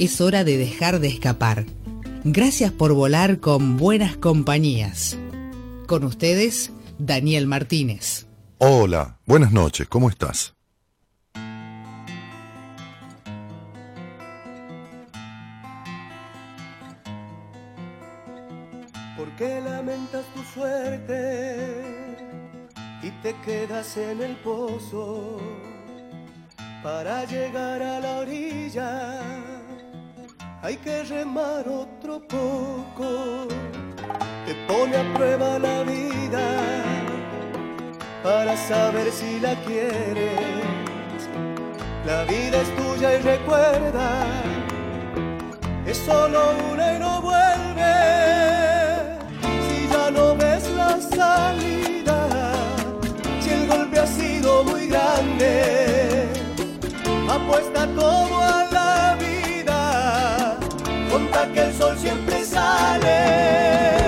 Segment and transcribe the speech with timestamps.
[0.00, 1.66] es hora de dejar de escapar.
[2.24, 5.18] Gracias por volar con buenas compañías.
[5.86, 8.26] Con ustedes, Daniel Martínez.
[8.56, 10.54] Hola, buenas noches, ¿cómo estás?
[19.18, 21.84] ¿Por qué lamentas tu suerte
[23.02, 25.36] y te quedas en el pozo
[26.82, 29.59] para llegar a la orilla?
[30.62, 33.46] Hay que remar otro poco.
[34.46, 36.84] Te pone a prueba la vida
[38.22, 41.28] para saber si la quieres.
[42.06, 44.26] La vida es tuya y recuerda,
[45.86, 47.94] es solo una y no vuelve.
[49.68, 52.52] Si ya no ves la salida,
[53.40, 56.26] si el golpe ha sido muy grande,
[57.28, 57.79] apuesta
[61.48, 63.99] que el sol siempre sale.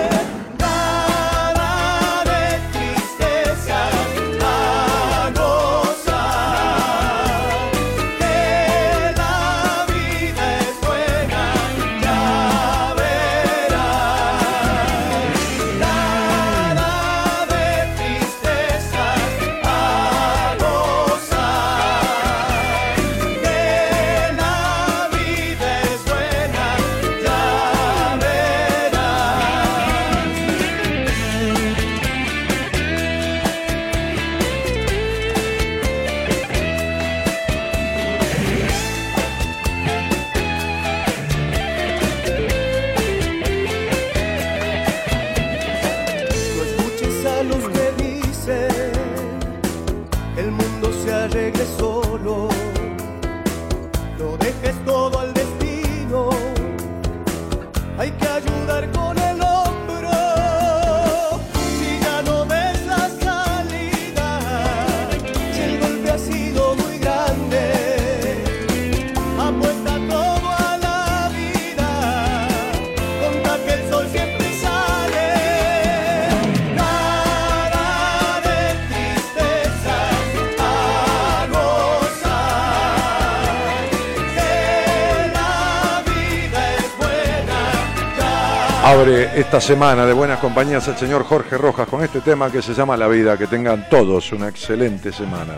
[89.02, 92.96] Esta semana de buenas compañías el señor Jorge Rojas con este tema que se llama
[92.96, 93.36] La vida.
[93.36, 95.54] Que tengan todos una excelente semana.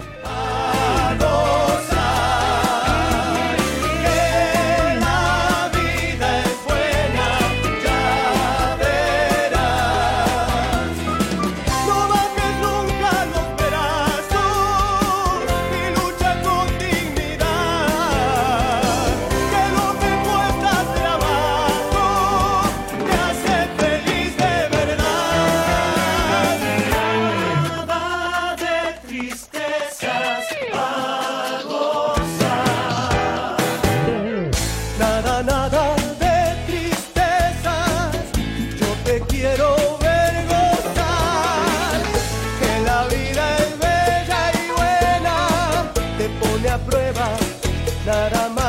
[48.05, 48.64] that I might.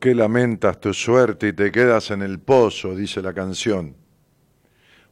[0.00, 2.96] Qué lamentas tu suerte y te quedas en el pozo?
[2.96, 3.94] dice la canción.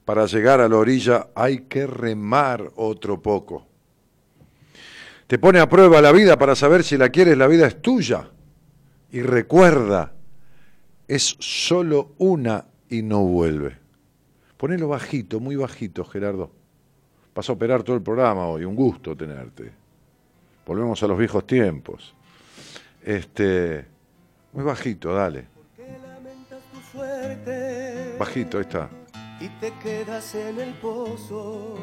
[0.05, 3.67] Para llegar a la orilla hay que remar otro poco.
[5.27, 8.31] Te pone a prueba la vida para saber si la quieres, la vida es tuya.
[9.13, 10.15] Y recuerda,
[11.07, 13.77] es solo una y no vuelve.
[14.57, 16.51] Ponelo bajito, muy bajito, Gerardo.
[17.35, 19.71] Vas a operar todo el programa hoy, un gusto tenerte.
[20.67, 22.15] Volvemos a los viejos tiempos.
[23.05, 23.87] Este,
[24.53, 25.47] muy bajito, dale.
[28.19, 28.89] Bajito, ahí está.
[29.41, 31.77] Y te quedas en el pozo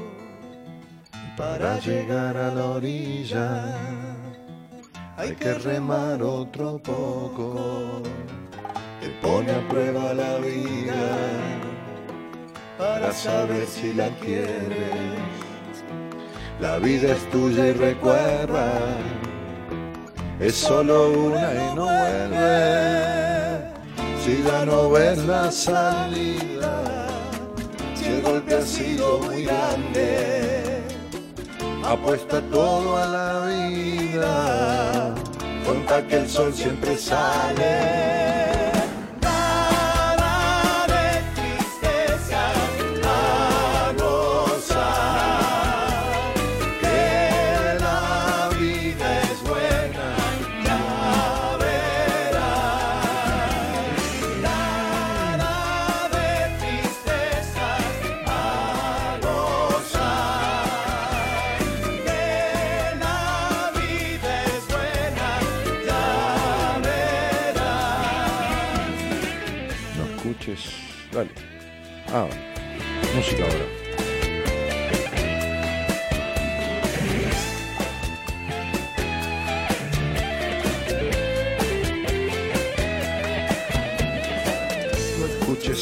[1.38, 3.78] para llegar a la orilla.
[5.18, 8.02] Hay que remar otro poco.
[9.00, 11.56] Te pone a prueba la vida
[12.78, 15.16] para saber si la quieres.
[16.60, 18.98] La vida es tuya y recuerda,
[20.40, 23.36] es solo una y no vuelve.
[24.24, 27.08] Si ya no ves la salida,
[27.94, 30.82] si el golpe ha sido muy grande,
[31.84, 35.16] apuesta todo a la vida,
[35.66, 38.55] cuenta que el sol siempre sale.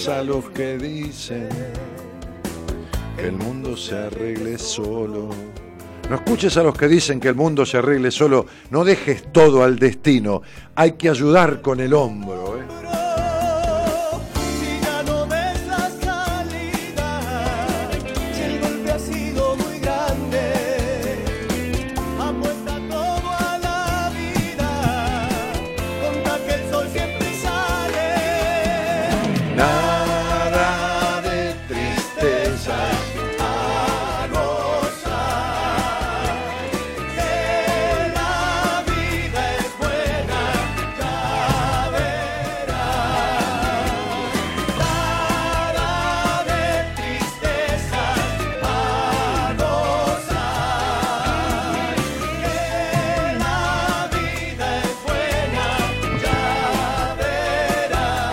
[0.08, 1.48] A los que dicen
[3.16, 5.30] que el mundo se arregle solo.
[6.10, 8.46] No escuches a los que dicen que el mundo se arregle solo.
[8.70, 10.42] No dejes todo al destino.
[10.76, 12.58] Hay que ayudar con el hombro.
[12.58, 12.83] ¿eh?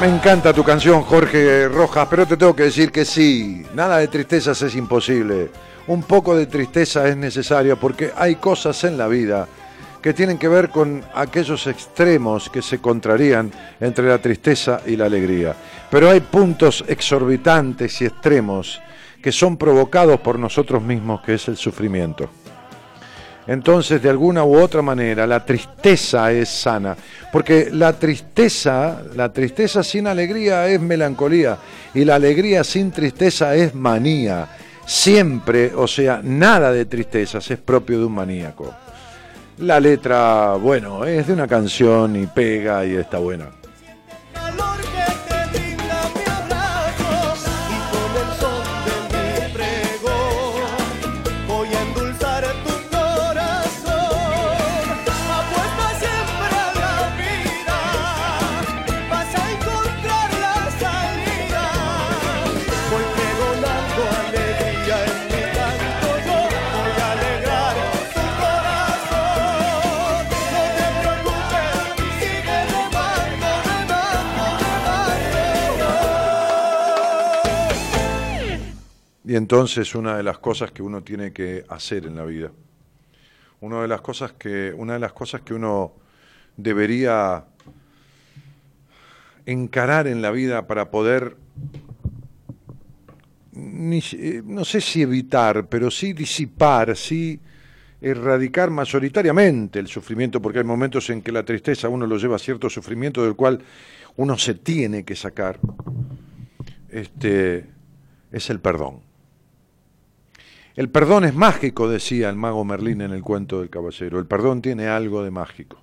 [0.01, 4.09] Me encanta tu canción, Jorge Rojas, pero te tengo que decir que sí, nada de
[4.09, 5.51] tristezas es imposible.
[5.89, 9.47] Un poco de tristeza es necesaria porque hay cosas en la vida
[10.01, 15.05] que tienen que ver con aquellos extremos que se contrarían entre la tristeza y la
[15.05, 15.55] alegría.
[15.91, 18.81] Pero hay puntos exorbitantes y extremos
[19.23, 22.31] que son provocados por nosotros mismos, que es el sufrimiento.
[23.47, 26.97] Entonces, de alguna u otra manera, la tristeza es sana,
[27.33, 31.57] porque la tristeza, la tristeza sin alegría es melancolía
[31.95, 34.49] y la alegría sin tristeza es manía.
[34.87, 38.75] Siempre, o sea, nada de tristezas es propio de un maníaco.
[39.59, 43.47] La letra, bueno, es de una canción y pega y está buena.
[79.31, 82.51] Y entonces una de las cosas que uno tiene que hacer en la vida,
[83.61, 85.93] una de las cosas que, una de las cosas que uno
[86.57, 87.45] debería
[89.47, 91.37] encarar en la vida para poder,
[93.55, 97.39] eh, no sé si evitar, pero sí disipar, sí
[98.01, 102.41] erradicar mayoritariamente el sufrimiento, porque hay momentos en que la tristeza uno lo lleva a
[102.41, 103.63] cierto sufrimiento del cual
[104.17, 105.61] uno se tiene que sacar,
[106.89, 107.67] este,
[108.33, 109.09] es el perdón.
[110.77, 114.19] El perdón es mágico, decía el mago Merlín en el cuento del caballero.
[114.19, 115.81] El perdón tiene algo de mágico.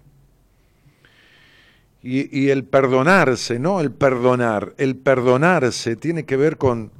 [2.01, 6.91] Y, el perdonarse, no el perdonar, el perdonarse tiene que ver con,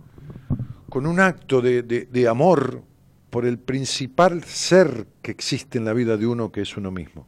[0.90, 2.82] con un acto de, de amor
[3.30, 7.26] por el principal ser que existe en la vida de uno, que es uno mismo.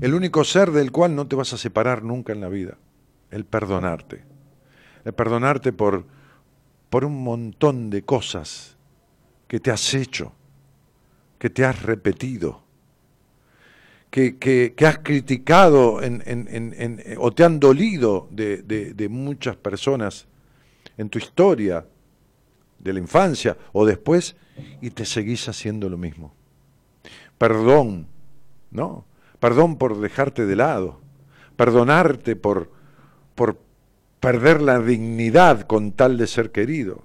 [0.00, 2.76] El único ser del cual no te vas a separar nunca en la vida,
[3.30, 4.22] el perdonarte.
[5.06, 6.04] El perdonarte por
[6.92, 8.76] por un montón de cosas
[9.52, 10.32] que te has hecho,
[11.38, 12.62] que te has repetido,
[14.10, 16.00] que, has criticado
[17.18, 20.26] o te han dolido de muchas personas
[20.96, 21.84] en tu historia
[22.78, 24.36] de la infancia o después
[24.80, 26.32] y te seguís haciendo lo mismo.
[27.36, 28.06] Perdón,
[28.70, 29.04] ¿no?
[29.38, 31.02] Perdón por dejarte de lado,
[31.56, 32.72] perdonarte por,
[33.34, 33.58] por
[34.18, 37.04] perder la dignidad con tal de ser querido,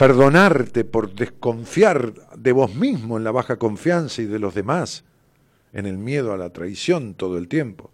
[0.00, 5.04] perdonarte por desconfiar de vos mismo en la baja confianza y de los demás,
[5.74, 7.90] en el miedo a la traición todo el tiempo,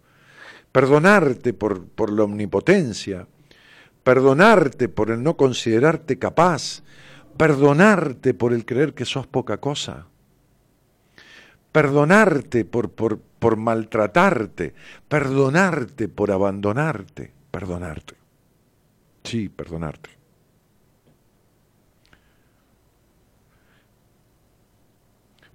[0.71, 3.27] perdonarte por, por la omnipotencia,
[4.05, 6.81] perdonarte por el no considerarte capaz,
[7.35, 10.07] perdonarte por el creer que sos poca cosa,
[11.73, 14.73] perdonarte por, por, por maltratarte,
[15.09, 18.15] perdonarte por abandonarte, perdonarte.
[19.25, 20.16] Sí, perdonarte.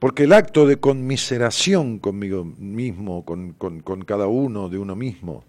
[0.02, 5.44] Porque el acto de conmiseración conmigo mismo, con, con, cada uno de uno mismo,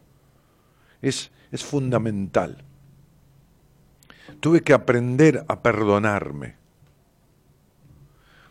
[1.02, 2.64] es, es fundamental
[4.44, 6.56] tuve que aprender a perdonarme.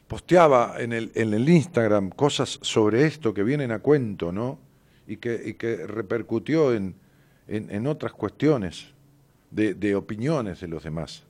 [0.08, 4.58] Posteaba en el, en el Instagram cosas sobre esto que vienen a cuento, ¿no?
[5.06, 6.94] Y que, que repercutió en,
[7.46, 8.88] en, otras cuestiones
[9.50, 11.24] de, de, opiniones de los demás.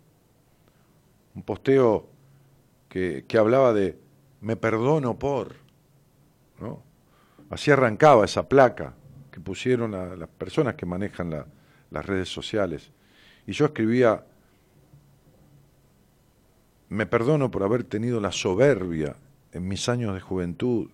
[1.34, 2.06] Un posteo
[2.88, 3.96] que, que hablaba de
[4.42, 5.54] me perdono por,
[6.60, 6.82] ¿no?
[7.48, 8.94] Así arrancaba esa placa
[9.30, 11.46] que pusieron a las personas que manejan la,
[11.90, 12.90] las redes sociales.
[13.46, 14.24] Y yo escribía,
[16.88, 19.16] me perdono por haber tenido la soberbia
[19.52, 20.90] en mis años de juventud,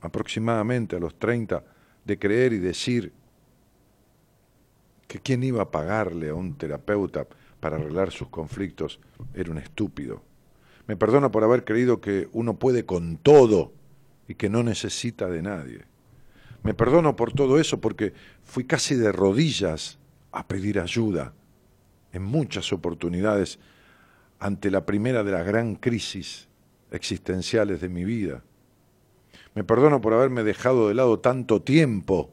[0.00, 1.62] aproximadamente a los 30,
[2.04, 3.12] de creer y decir
[5.06, 7.26] que quien iba a pagarle a un terapeuta
[7.60, 8.98] para arreglar sus conflictos
[9.34, 10.29] era un estúpido.
[10.90, 13.72] Me perdono por haber creído que uno puede con todo
[14.26, 15.84] y que no necesita de nadie.
[16.64, 20.00] Me perdono por todo eso porque fui casi de rodillas
[20.32, 21.32] a pedir ayuda
[22.12, 23.60] en muchas oportunidades
[24.40, 26.48] ante la primera de las gran crisis
[26.90, 28.42] existenciales de mi vida.
[29.54, 32.32] Me perdono por haberme dejado de lado tanto tiempo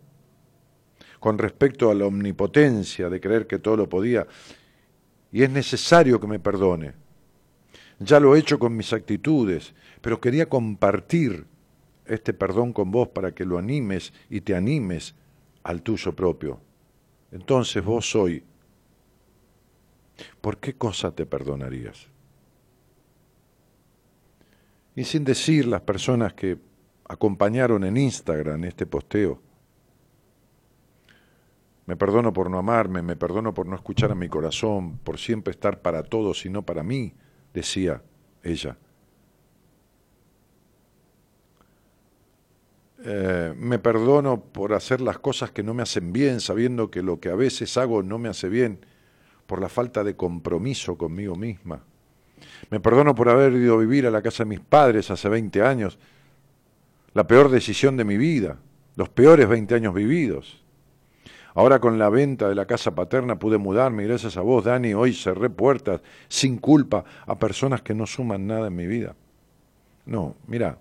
[1.19, 4.25] con respecto a la omnipotencia de creer que todo lo podía.
[5.31, 7.05] Y es necesario que me perdone.
[7.99, 11.45] Ya lo he hecho con mis actitudes, pero quería compartir
[12.05, 15.15] este perdón con vos para que lo animes y te animes
[15.63, 16.61] al tuyo propio.
[17.31, 18.43] Entonces vos hoy
[20.41, 22.07] ¿por qué cosa te perdonarías?
[24.95, 26.57] Y sin decir las personas que
[27.07, 29.41] acompañaron en Instagram este posteo,
[31.85, 35.51] me perdono por no amarme, me perdono por no escuchar a mi corazón, por siempre
[35.51, 37.13] estar para todos y no para mí,
[37.53, 38.01] decía
[38.43, 38.77] ella.
[43.03, 47.19] Eh, me perdono por hacer las cosas que no me hacen bien, sabiendo que lo
[47.19, 48.79] que a veces hago no me hace bien
[49.45, 51.83] por la falta de compromiso conmigo misma.
[52.69, 55.61] Me perdono por haber ido a vivir a la casa de mis padres hace 20
[55.61, 55.97] años,
[57.13, 58.57] la peor decisión de mi vida,
[58.95, 60.61] los peores 20 años vividos.
[61.57, 64.93] Ahora con la venta de la casa paterna pude mudarme y gracias a vos, Dani,
[64.93, 69.15] hoy cerré puertas sin culpa a personas que no suman nada en mi vida.
[70.05, 70.77] No, mira,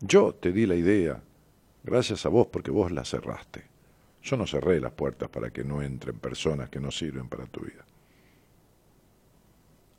[0.00, 1.20] yo te di la idea,
[1.82, 3.64] gracias a vos porque vos la cerraste.
[4.22, 7.62] Yo no cerré las puertas para que no entren personas que no sirven para tu
[7.62, 7.84] vida.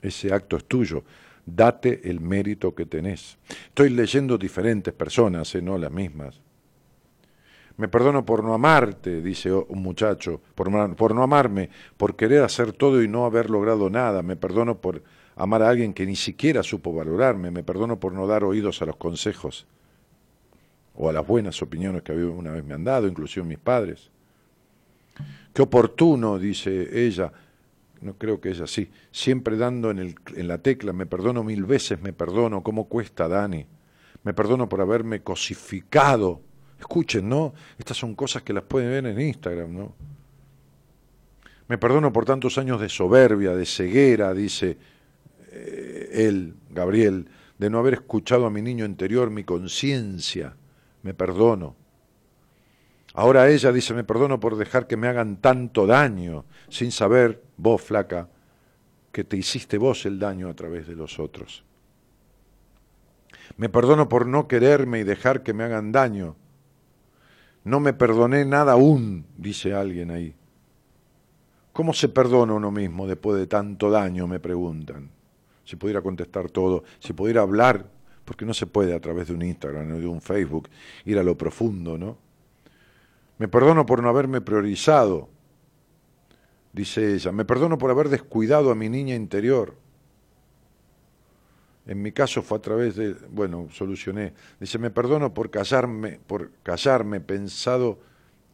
[0.02, 1.04] Ese acto es tuyo.
[1.46, 3.38] Date el mérito que tenés.
[3.50, 5.62] Estoy leyendo diferentes personas, ¿eh?
[5.62, 6.40] no las mismas.
[7.76, 13.02] Me perdono por no amarte, dice un muchacho, por, no amarme, por querer hacer todo
[13.02, 14.22] y no haber logrado nada.
[14.22, 15.02] Me perdono por
[15.36, 17.50] amar a alguien que ni siquiera supo valorarme.
[17.50, 19.66] Me perdono por no dar oídos a los consejos
[20.96, 24.12] o a las buenas opiniones que una vez me han dado, inclusive mis padres.
[25.52, 27.32] Qué oportuno, dice ella,
[28.02, 32.02] no creo que es así, siempre dando en, en la tecla, me perdono mil veces,
[32.02, 33.66] me perdono, ¿cómo cuesta, Dani?
[34.24, 36.42] Me perdono por haberme cosificado.
[36.84, 37.54] Escuchen, ¿no?
[37.80, 39.96] Estas son cosas que las pueden ver en Instagram, ¿no?
[41.70, 44.78] Me perdono por tantos años de soberbia, de ceguera, dice
[45.54, 50.58] eh, él, Gabriel, de no haber escuchado a mi niño interior, mi conciencia.
[51.04, 51.78] Me perdono.
[53.14, 57.82] Ahora ella dice, me perdono por dejar que me hagan tanto daño, sin saber, vos
[57.82, 58.28] flaca,
[59.14, 61.64] que te hiciste vos el daño a través de los otros.
[63.56, 66.36] Me perdono por no quererme y dejar que me hagan daño.
[67.64, 70.36] No me perdoné nada aún, dice alguien ahí.
[71.72, 74.28] ¿Cómo se perdona uno mismo después de tanto daño?
[74.28, 75.10] Me preguntan.
[75.64, 77.86] Si pudiera contestar todo, si pudiera hablar,
[78.26, 80.70] porque no se puede a través de un Instagram o de un Facebook
[81.06, 82.18] ir a lo profundo, ¿no?
[83.38, 85.30] Me perdono por no haberme priorizado,
[86.72, 87.32] dice ella.
[87.32, 89.76] Me perdono por haber descuidado a mi niña interior.
[91.86, 94.34] En mi caso fue a través de, bueno, solucioné.
[94.60, 98.00] Dice, me perdono por callarme, por callarme, pensado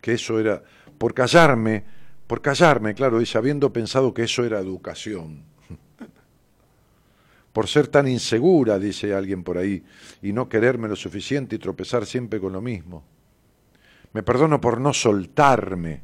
[0.01, 0.63] que eso era,
[0.97, 1.83] por callarme,
[2.25, 5.43] por callarme, claro, dice, habiendo pensado que eso era educación.
[7.53, 9.83] por ser tan insegura, dice alguien por ahí,
[10.23, 13.03] y no quererme lo suficiente y tropezar siempre con lo mismo.
[14.13, 16.01] Me perdono por no soltarme.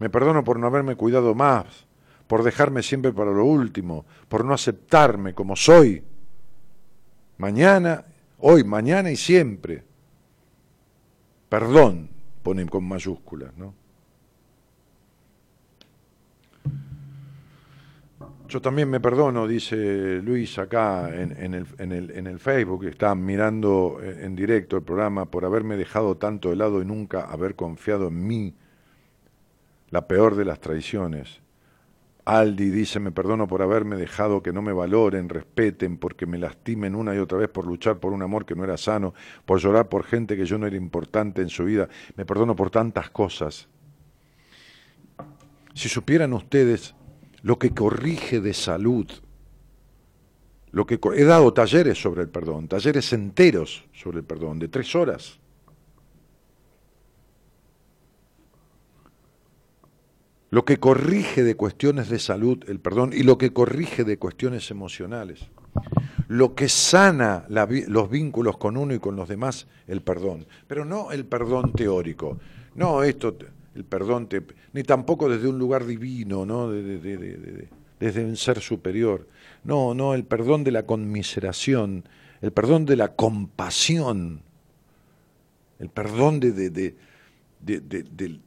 [0.00, 1.85] Me perdono por no haberme cuidado más
[2.26, 6.02] por dejarme siempre para lo último, por no aceptarme como soy.
[7.38, 8.04] Mañana,
[8.38, 9.84] hoy, mañana y siempre.
[11.48, 12.08] Perdón,
[12.42, 13.74] ponen con mayúsculas, ¿no?
[18.48, 24.36] Yo también me perdono, dice Luis acá en, el, en, el, Facebook, está mirando en
[24.36, 28.54] directo el programa, por haberme dejado tanto de lado y nunca haber confiado en mí,
[29.90, 31.40] la peor de las traiciones.
[32.26, 36.96] Aldi dice, me perdono por haberme dejado que no me valoren, respeten, porque me lastimen
[36.96, 39.14] una y otra vez por luchar por un amor que no era sano,
[39.44, 41.88] por llorar por gente que yo no era importante en su vida.
[42.16, 43.68] Me perdono por tantas cosas.
[45.72, 46.96] Si supieran ustedes
[47.42, 49.06] lo que corrige de salud,
[50.72, 54.96] lo que he dado talleres sobre el perdón, talleres enteros sobre el perdón, de tres
[54.96, 55.38] horas.
[60.50, 64.70] Lo que corrige de cuestiones de salud, el perdón, y lo que corrige de cuestiones
[64.70, 65.48] emocionales.
[66.28, 70.46] Lo que sana los vínculos con uno y con los demás, el perdón.
[70.66, 72.38] Pero no el perdón teórico.
[72.74, 73.36] No esto,
[73.74, 74.28] el perdón,
[74.72, 76.70] ni tampoco desde un lugar divino, ¿no?
[76.70, 79.26] desde un ser superior.
[79.64, 82.04] No, no, el perdón de la conmiseración,
[82.40, 84.42] el perdón de la compasión,
[85.78, 86.94] el perdón de, de,
[87.60, 88.40] de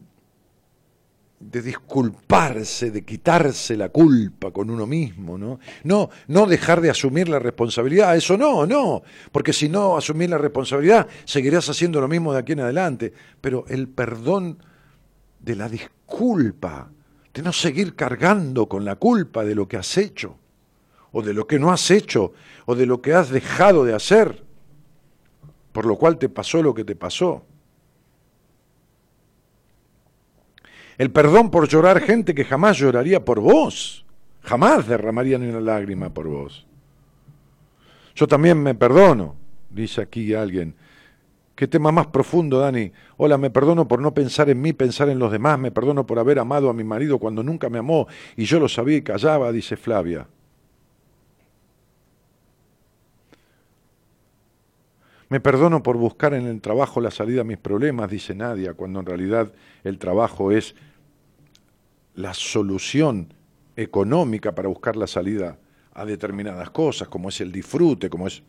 [1.40, 5.60] disculparse, de quitarse la culpa con uno mismo, ¿no?
[5.84, 10.38] No, no dejar de asumir la responsabilidad, eso no, no, porque si no asumir la
[10.38, 14.60] responsabilidad, seguirás haciendo lo mismo de aquí en adelante, pero el perdón
[15.40, 16.92] de la disculpa,
[17.34, 20.36] de no seguir cargando con la culpa de lo que has hecho,
[21.14, 22.34] o de lo que no has hecho,
[22.66, 24.44] o de lo que has dejado de hacer,
[25.72, 27.46] por lo cual te pasó lo que te pasó.
[31.00, 34.06] El perdón por llorar gente que jamás lloraría por vos.
[34.42, 36.68] Jamás derramaría ni una lágrima por vos.
[38.16, 39.38] Yo también me perdono,
[39.70, 40.76] dice aquí alguien.
[41.56, 42.92] Qué tema más profundo, Dani.
[43.16, 45.58] Hola, me perdono por no pensar en mí, pensar en los demás.
[45.58, 48.68] Me perdono por haber amado a mi marido cuando nunca me amó y yo lo
[48.68, 50.28] sabía y callaba, dice Flavia.
[55.30, 59.00] Me perdono por buscar en el trabajo la salida a mis problemas, dice Nadia, cuando
[59.00, 59.54] en realidad
[59.86, 60.76] el trabajo es
[62.16, 63.34] la solución
[63.76, 65.58] económica para buscar la salida
[65.94, 68.42] a determinadas cosas, como es el disfrute, como es,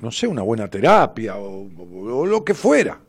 [0.00, 3.00] no sé, una buena terapia o, lo que fuera.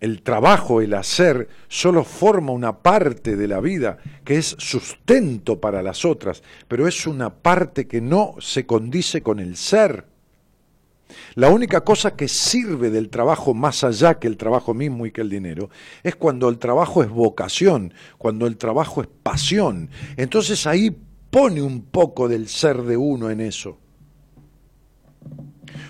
[0.00, 5.82] El trabajo, el hacer, solo forma una parte de la vida que es sustento para
[5.82, 10.04] las otras, pero es una parte que no se condice con el ser.
[11.34, 15.20] La única cosa que sirve del trabajo más allá que el trabajo mismo y que
[15.20, 15.70] el dinero
[16.02, 19.90] es cuando el trabajo es vocación, cuando el trabajo es pasión.
[20.16, 20.96] Entonces ahí
[21.30, 23.78] pone un poco del ser de uno en eso.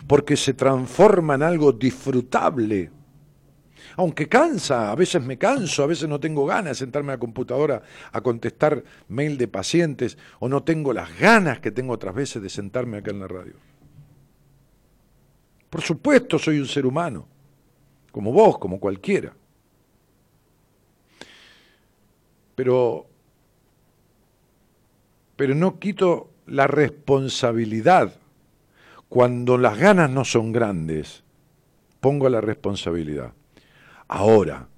[0.06, 2.90] Porque se transforma en algo disfrutable.
[3.96, 7.20] Aunque cansa, a veces me canso, a veces no tengo ganas de sentarme a la
[7.20, 12.40] computadora a contestar mail de pacientes o no tengo las ganas que tengo otras veces
[12.42, 13.67] de sentarme acá en la radio.
[15.70, 17.26] Por supuesto soy un ser humano,
[18.10, 19.34] como vos, como cualquiera.
[22.54, 23.06] Pero,
[25.36, 28.14] pero no quito la responsabilidad.
[29.08, 31.22] Cuando las ganas no son grandes,
[32.00, 33.32] pongo la responsabilidad.
[34.08, 34.68] Ahora,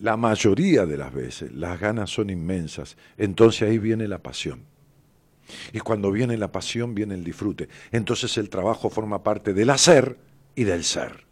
[0.00, 4.73] la mayoría de las veces las ganas son inmensas, entonces ahí viene la pasión.
[5.72, 7.68] Y cuando viene la pasión, viene el disfrute.
[7.92, 10.16] Entonces el trabajo forma parte del hacer
[10.54, 11.24] y del ser.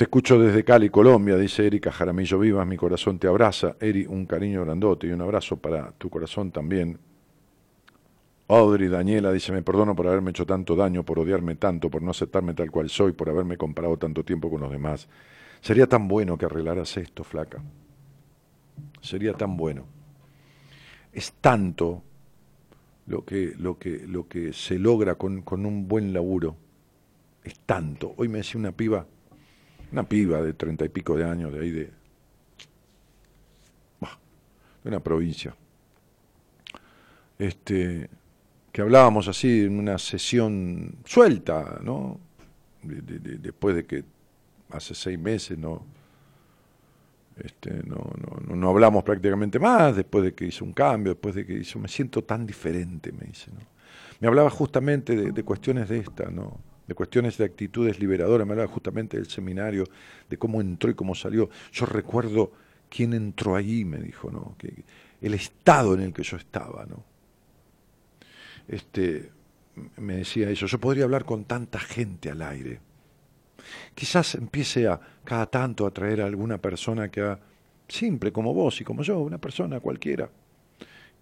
[0.00, 3.76] Te escucho desde Cali, Colombia, dice Erika Jaramillo Vivas, mi corazón te abraza.
[3.80, 6.98] Eri, un cariño grandote y un abrazo para tu corazón también.
[8.48, 12.12] Audrey Daniela dice, me perdono por haberme hecho tanto daño, por odiarme tanto, por no
[12.12, 15.06] aceptarme tal cual soy, por haberme comparado tanto tiempo con los demás.
[15.60, 17.62] Sería tan bueno que arreglaras esto, flaca.
[19.00, 19.84] Sería tan bueno.
[21.12, 22.02] Es tanto
[23.06, 26.56] lo que, lo que, lo que se logra con, con un buen laburo.
[27.44, 28.14] Es tanto.
[28.16, 29.06] Hoy me decía una piba,
[29.92, 31.90] una piba de treinta y pico de años, de ahí de,
[34.82, 35.54] de una provincia.
[37.38, 38.08] Este,
[38.72, 42.18] que hablábamos así en una sesión suelta, ¿no?
[42.82, 44.04] después de que
[44.72, 45.84] hace seis meses no,
[47.44, 51.46] este, no, no, no, hablamos prácticamente más, después de que hizo un cambio, después de
[51.46, 53.50] que hizo, me siento tan diferente, me dice.
[53.52, 53.60] ¿no?
[54.20, 56.60] Me hablaba justamente de, cuestiones de esta, ¿no?
[56.86, 59.84] de cuestiones de actitudes liberadoras, me hablaba justamente del seminario,
[60.28, 61.48] de cómo entró y cómo salió.
[61.72, 62.52] Yo recuerdo
[62.90, 64.56] quién entró allí, me dijo, ¿no?
[65.20, 67.04] El estado en el que yo estaba, ¿no?
[68.66, 69.30] Este,
[69.96, 72.80] me decía eso, yo podría hablar con tanta gente al aire
[73.94, 77.38] Quizás empiece a cada tanto a traer a alguna persona que ha,
[77.88, 80.30] simple como vos y como yo, una persona cualquiera,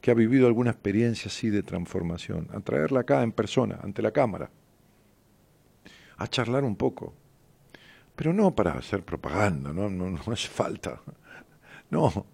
[0.01, 4.13] que ha vivido alguna experiencia así de transformación, a traerla acá en persona, ante la
[4.13, 4.51] cámara,
[6.17, 7.15] a charlar un poco.
[8.15, 11.01] Pero no para hacer propaganda, no, no, no hace falta.
[11.91, 12.27] No,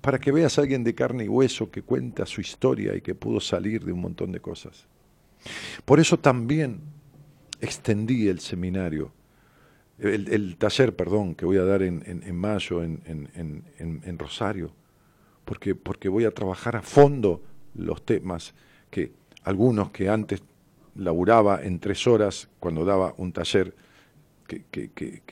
[0.00, 3.14] para que veas a alguien de carne y hueso que cuenta su historia y que
[3.14, 4.86] pudo salir de un montón de cosas.
[5.84, 6.80] Por eso también
[7.62, 9.12] extendí el seminario,
[9.98, 13.00] el, taller, perdón, que voy a dar en, en, mayo en,
[13.78, 14.72] en, Rosario,
[15.44, 17.40] porque, porque voy a trabajar a fondo
[17.74, 18.52] los temas
[18.90, 19.12] que
[19.44, 20.42] algunos que antes
[20.96, 23.74] laburaba en tres horas cuando daba un taller,
[24.48, 25.22] que, que, que,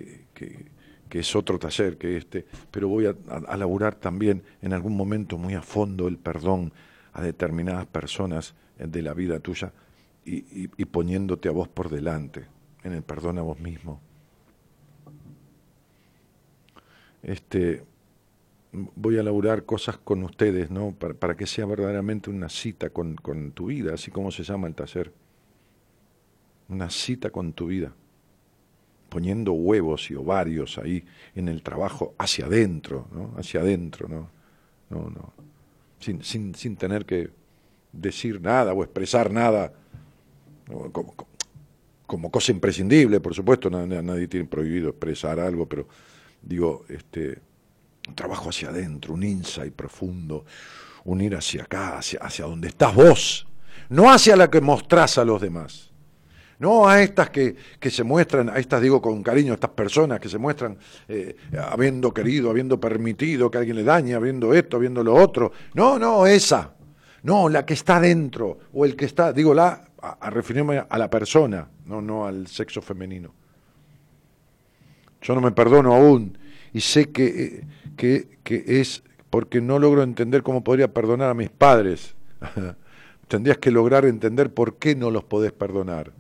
[1.09, 5.37] que es otro taller que este, pero voy a, a, laburar también en algún momento
[5.37, 6.73] muy a fondo el perdón
[7.13, 9.73] a determinadas personas de la vida tuya
[10.25, 12.47] y, poniéndote a vos por delante,
[12.83, 14.01] en el perdón a vos mismo.
[17.23, 17.85] Este,
[18.73, 20.93] voy a laburar cosas con ustedes, ¿no?
[20.93, 24.75] Para, que sea verdaderamente una cita con, con, tu vida, así como se llama el
[24.75, 25.13] taller.
[26.69, 27.93] Una cita con tu vida.
[29.09, 31.05] Poniendo huevos y ovarios ahí
[31.35, 33.35] en el trabajo hacia adentro, ¿no?
[33.37, 34.31] Hacia adentro, ¿no?
[34.89, 35.33] No, no.
[35.99, 37.31] Sin, sin, sin tener que
[37.93, 39.73] decir nada o expresar nada
[40.93, 41.15] como,
[42.07, 45.87] como cosa imprescindible, por supuesto, nadie, tiene prohibido expresar algo, pero
[46.43, 47.39] digo, este,
[48.09, 50.45] un trabajo hacia adentro, un insight profundo,
[51.05, 53.47] unir hacia acá, hacia, hacia donde estás vos,
[53.91, 55.91] no hacia la que mostrás a los demás.
[56.59, 60.29] No a estas que, que, se muestran, a estas digo con cariño, estas personas que
[60.29, 60.77] se muestran
[61.09, 61.37] eh,
[61.71, 65.53] habiendo querido, habiendo permitido que alguien le dañe, habiendo esto, habiendo lo otro.
[65.73, 66.75] No, no, esa.
[67.23, 71.11] No, la que está dentro, o el que está, digo, la, a, referirme a la
[71.11, 73.33] persona, no, no al sexo femenino.
[75.23, 76.39] Yo no me perdono aún
[76.73, 77.65] y sé que,
[77.97, 82.15] que, que es porque no logro entender cómo podría perdonar a mis padres.
[83.29, 86.13] Tendrías que lograr entender por qué no los podés perdonar.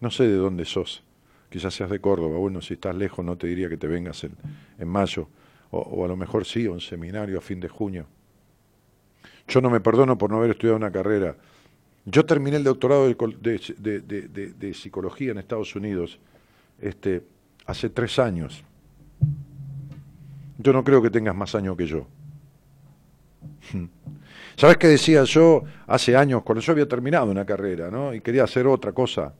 [0.00, 1.02] No sé de dónde sos.
[1.48, 2.38] Quizás seas de Córdoba.
[2.38, 4.36] Bueno, si estás lejos no te diría que te vengas en,
[4.78, 5.28] en mayo.
[5.72, 8.06] O, o, a lo mejor sí, a un seminario a fin de junio.
[9.48, 11.36] Yo no me perdono por no haber estudiado una carrera.
[12.10, 16.18] Yo terminé el doctorado de, psicología en Estados Unidos
[16.80, 17.22] este,
[17.66, 18.64] hace tres años.
[20.58, 22.06] Yo no creo que tengas más años que yo.
[24.56, 28.12] ¿Sabes qué decía yo hace años, cuando yo había terminado una carrera, ¿no?
[28.12, 29.32] Y quería hacer otra cosa.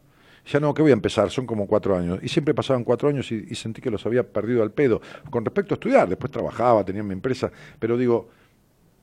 [0.47, 2.19] Ya no, que voy a empezar, son como cuatro años.
[2.23, 5.01] Y siempre pasaban cuatro años y, sentí que los había perdido al pedo.
[5.29, 8.31] Con respecto a estudiar, después trabajaba, tenía mi empresa, pero digo,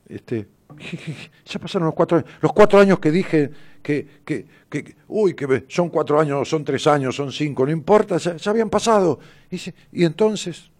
[0.08, 0.48] este,
[1.44, 2.30] ya pasaron los cuatro años.
[2.40, 3.50] Los cuatro años que dije
[3.82, 8.18] que, que, que uy, que son cuatro años, son tres años, son cinco, no importa,
[8.18, 9.18] ya, habían pasado.
[9.50, 9.60] Y,
[9.92, 10.70] y entonces,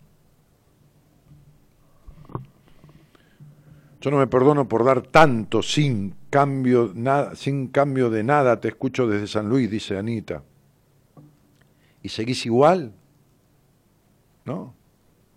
[4.01, 8.69] yo no me perdono por dar tanto sin cambio, nada, sin cambio de nada, te
[8.69, 10.43] escucho desde San Luis, dice Anita.
[12.03, 12.93] ¿Y seguís igual?
[14.45, 14.75] ¿No?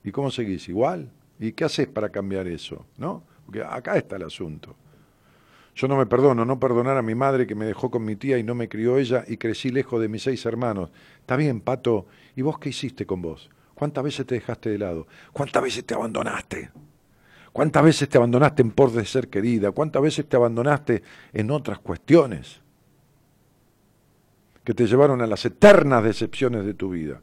[0.04, 0.70] ¿Y cómo seguís?
[0.70, 1.12] ¿Igual?
[1.40, 2.86] ¿Y qué haces para cambiar eso?
[2.98, 3.24] ¿No?
[3.52, 4.76] Porque acá está el asunto.
[5.76, 8.38] Yo no me perdono, no perdonar a mi madre que me dejó con mi tía
[8.38, 10.90] y no me crió ella y crecí lejos de mis seis hermanos.
[11.20, 13.50] Está bien, Pato, ¿y vos qué hiciste con vos?
[13.74, 15.08] ¿Cuántas veces te dejaste de lado?
[15.34, 16.72] ¿Cuántas veces te abandonaste?
[17.52, 19.72] ¿Cuántas veces te abandonaste en por de ser querida?
[19.72, 22.62] ¿Cuántas veces te abandonaste en otras cuestiones
[24.64, 27.20] que te llevaron a las eternas decepciones de tu vida?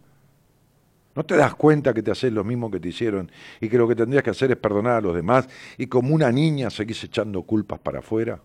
[1.18, 3.28] ¿No te das cuenta que te haces lo mismo que te hicieron
[3.60, 6.30] y que lo que tendrías que hacer es perdonar a los demás y como una
[6.30, 8.40] niña seguís echando culpas para afuera?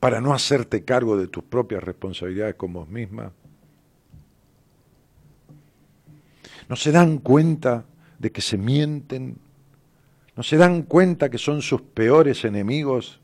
[0.00, 3.32] para no hacerte cargo de tus propias responsabilidades con vos misma?
[6.70, 7.84] ¿No se dan cuenta
[8.18, 9.36] de que se mienten?
[10.34, 13.20] ¿No se dan cuenta que son sus peores enemigos?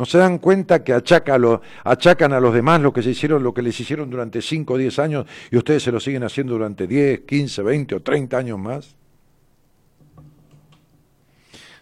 [0.00, 1.42] ¿No se dan cuenta que achacan
[2.32, 4.98] a los demás lo que, se hicieron, lo que les hicieron durante 5 o 10
[4.98, 8.96] años y ustedes se lo siguen haciendo durante 10, 15, 20 o 30 años más?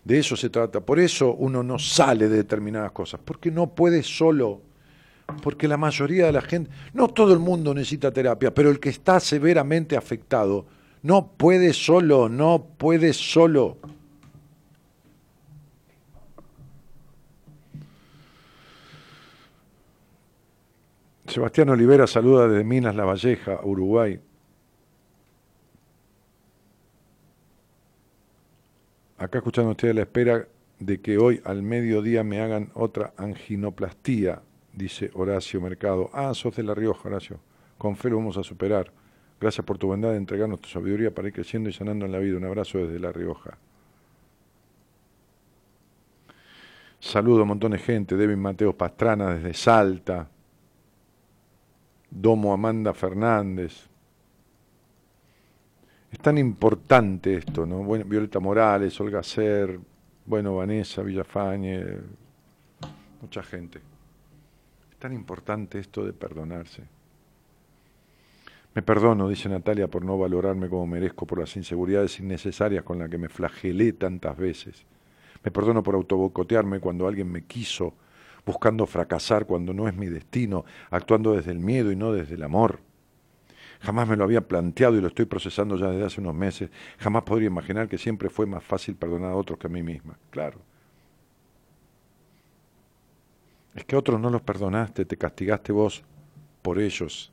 [0.02, 0.80] De eso se trata.
[0.80, 4.62] Por eso uno no sale de determinadas cosas, porque no puede solo.
[5.40, 8.88] Porque la mayoría de la gente, no todo el mundo necesita terapia, pero el que
[8.88, 10.66] está severamente afectado
[11.04, 13.78] no puede solo, no puede solo.
[21.28, 24.18] Sebastián Olivera saluda desde Minas La Valleja, Uruguay.
[29.18, 34.40] Acá escuchando ustedes la espera de que hoy al mediodía me hagan otra anginoplastía,
[34.72, 36.08] dice Horacio Mercado.
[36.14, 37.38] Ah, sos de La Rioja, Horacio.
[37.76, 38.90] Con fe lo vamos a superar.
[39.38, 42.18] Gracias por tu bondad de entregarnos tu sabiduría para ir creciendo y sanando en la
[42.20, 42.38] vida.
[42.38, 43.58] Un abrazo desde La Rioja.
[47.00, 48.16] Saludo a montón de gente.
[48.16, 50.30] Devin Mateo Pastrana desde Salta.
[52.10, 53.86] Domo Amanda Fernández.
[56.10, 57.82] Es tan importante esto, ¿no?
[57.82, 59.78] Bueno, Violeta Morales, Olga Ser,
[60.24, 61.84] bueno, Vanessa Villafañe,
[63.20, 63.80] mucha gente.
[64.90, 66.82] Es tan importante esto de perdonarse.
[68.74, 73.10] Me perdono, dice Natalia, por no valorarme como merezco, por las inseguridades innecesarias con las
[73.10, 74.86] que me flagelé tantas veces.
[75.42, 77.94] Me perdono por autobocotearme cuando alguien me quiso
[78.48, 82.42] buscando fracasar cuando no es mi destino, actuando desde el miedo y no desde el
[82.42, 82.80] amor.
[83.80, 86.70] Jamás me lo había planteado y lo estoy procesando ya desde hace unos meses.
[86.98, 90.18] Jamás podría imaginar que siempre fue más fácil perdonar a otros que a mí misma.
[90.30, 90.60] Claro.
[93.74, 96.02] Es que a otros no los perdonaste, te castigaste vos
[96.62, 97.30] por ellos.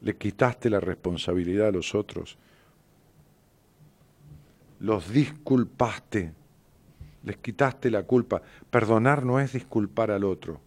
[0.00, 2.36] Le quitaste la responsabilidad a los otros.
[4.80, 6.32] Los disculpaste
[7.24, 8.42] les quitaste la culpa.
[8.70, 10.60] Perdonar no es disculpar al otro.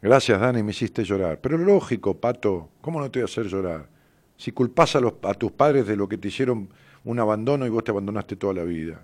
[0.00, 1.40] Gracias, Dani, me hiciste llorar.
[1.40, 3.88] Pero lógico, Pato, ¿cómo no te voy a hacer llorar?
[4.36, 6.68] Si culpas a, los, a tus padres de lo que te hicieron
[7.04, 9.00] un abandono y vos te abandonaste toda la vida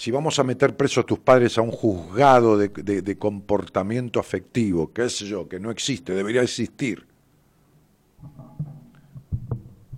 [0.00, 5.10] si vamos a meter preso a tus padres a un juzgado de, comportamiento afectivo, qué
[5.10, 7.06] sé yo, que no existe, debería existir,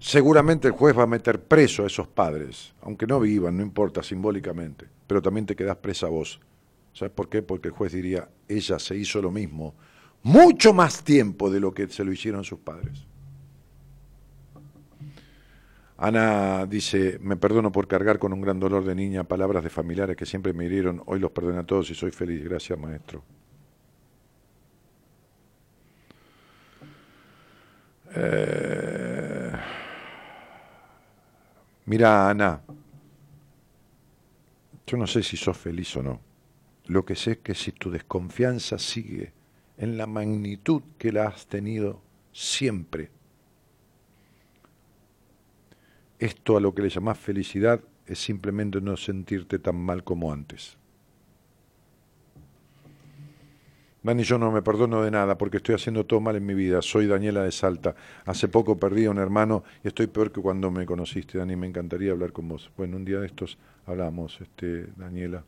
[0.00, 4.02] seguramente el juez va a meter preso a esos padres, aunque no vivan, no importa,
[4.02, 6.40] simbólicamente, pero también te quedas presa vos.
[6.92, 7.40] ¿Sabes por qué?
[7.42, 9.72] Porque el juez diría, ella se hizo lo mismo,
[10.24, 13.06] mucho más tiempo de lo que se lo hicieron sus padres.
[16.02, 20.16] Ana dice, me perdono por cargar con un gran dolor de niña palabras de familiares
[20.16, 22.42] que siempre me hirieron, hoy los perdono a todos y soy feliz.
[22.42, 23.22] Gracias, maestro.
[28.16, 29.52] Eh,
[31.86, 32.60] mira, Ana,
[34.84, 36.20] yo no sé si sos feliz o no.
[36.86, 39.32] Lo que sé es que si tu desconfianza sigue
[39.76, 43.12] en la magnitud que la has tenido siempre,
[46.22, 50.78] esto a lo que le llamás felicidad es simplemente no sentirte tan mal como antes.
[54.04, 56.80] Dani, yo no me perdono de nada porque estoy haciendo todo mal en mi vida.
[56.80, 57.96] Soy Daniela de Salta.
[58.24, 61.56] Hace poco perdí a un hermano y estoy peor que cuando me conociste, Dani.
[61.56, 62.70] Me encantaría hablar con vos.
[62.76, 65.44] Bueno, un día de estos hablamos, este, Daniela.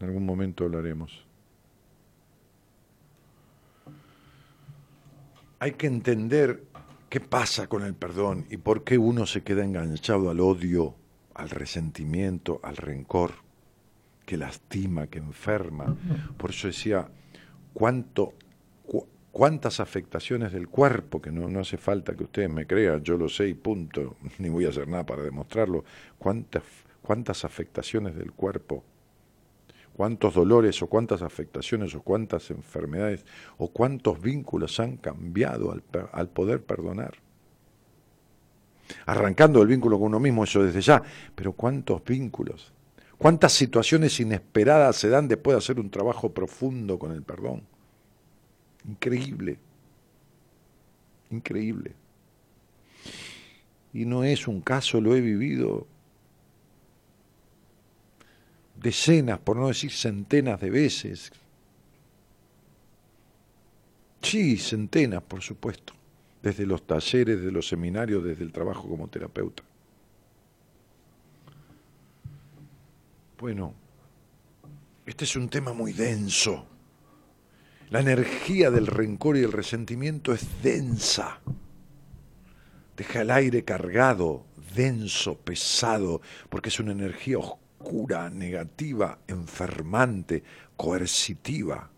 [0.00, 1.24] En algún momento hablaremos.
[5.60, 6.69] Hay que entender
[7.10, 10.94] ¿Qué pasa con el perdón y por qué uno se queda enganchado al odio,
[11.34, 13.32] al resentimiento, al rencor,
[14.24, 15.96] que lastima, que enferma?
[16.38, 17.08] Por eso decía,
[17.74, 18.34] ¿cuánto,
[19.32, 23.28] cuántas afectaciones del cuerpo, que no, no hace falta que ustedes me crean, yo lo
[23.28, 25.84] sé y punto, ni voy a hacer nada para demostrarlo,
[26.16, 26.62] cuántas,
[27.02, 28.84] cuántas afectaciones del cuerpo
[30.00, 33.26] cuántos dolores o cuántas afectaciones o cuántas enfermedades
[33.58, 35.76] o cuántos vínculos han cambiado
[36.12, 37.18] al, poder perdonar.
[39.04, 41.02] Arrancando el vínculo con uno mismo, eso desde ya,
[41.34, 42.72] pero cuántos vínculos,
[43.18, 47.60] cuántas situaciones inesperadas se dan después de hacer un trabajo profundo con el perdón.
[48.88, 49.58] Increíble,
[51.28, 51.92] increíble.
[53.92, 55.86] Y no es un caso, lo he vivido
[58.80, 61.32] decenas, por no decir centenas de veces.
[64.22, 65.92] Sí, centenas, por supuesto,
[66.42, 69.62] desde los talleres, desde los seminarios, desde el trabajo como terapeuta.
[73.38, 73.74] Bueno,
[75.06, 76.66] este es un tema muy denso.
[77.88, 81.40] La energía del rencor y el resentimiento es densa.
[82.96, 87.69] Deja el aire cargado, denso, pesado, porque es una energía oscura,
[88.32, 90.42] negativa, enfermante,
[90.76, 91.90] coercitiva,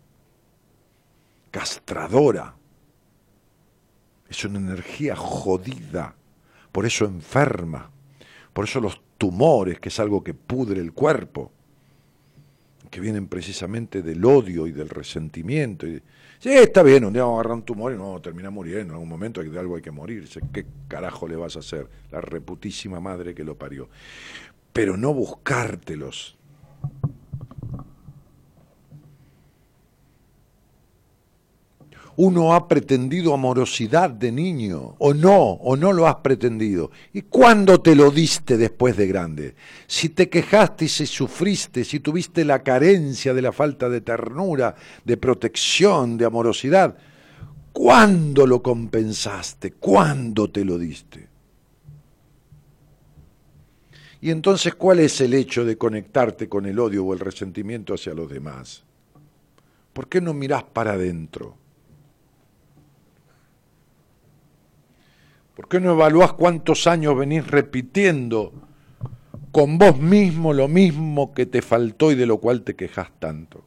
[1.51, 2.55] castradora.
[4.29, 6.15] Es una energía jodida,
[6.71, 7.91] por eso enferma,
[8.51, 11.51] por eso los tumores, que es algo que pudre el cuerpo,
[12.89, 15.87] que vienen precisamente del odio y del resentimiento.
[15.87, 16.01] Y,
[16.39, 18.51] sí, está bien, un día vamos a agarrar un tumor y no vamos a terminar
[18.51, 20.41] muriendo, en algún momento de algo hay que morirse.
[20.51, 21.87] ¿Qué carajo le vas a hacer?
[22.11, 23.89] La reputísima madre que lo parió.
[24.73, 26.37] Pero no buscártelos.
[32.15, 36.91] uno ha pretendido amorosidad de niño, o no, o no lo has pretendido.
[37.11, 39.55] ¿Y cuándo te lo diste después de grande?
[39.87, 44.75] Si te quejaste y si sufriste, si tuviste la carencia de la falta de ternura,
[45.03, 46.95] de protección, de amorosidad,
[47.71, 49.71] ¿cuándo lo compensaste?
[49.73, 51.32] ¿Cuándo te lo diste?
[54.23, 58.13] Y entonces, ¿cuál es el hecho de conectarte con el odio o el resentimiento hacia
[58.13, 58.85] los demás?
[59.91, 61.57] ¿Por qué no mirás para adentro?
[65.53, 68.53] ¿Por qué no evaluás cuántos años venís repitiendo
[69.51, 73.65] con vos mismo lo mismo que te faltó y de lo cual te quejas tanto?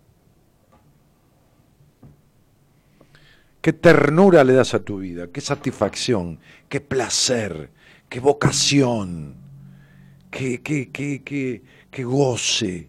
[3.61, 5.27] ¿Qué ternura le das a tu vida?
[5.27, 6.39] ¿Qué satisfacción?
[6.71, 7.69] ¿Qué placer?
[8.09, 9.36] ¿Qué vocación?
[10.31, 12.89] ¿Qué, qué, qué, qué, qué goce?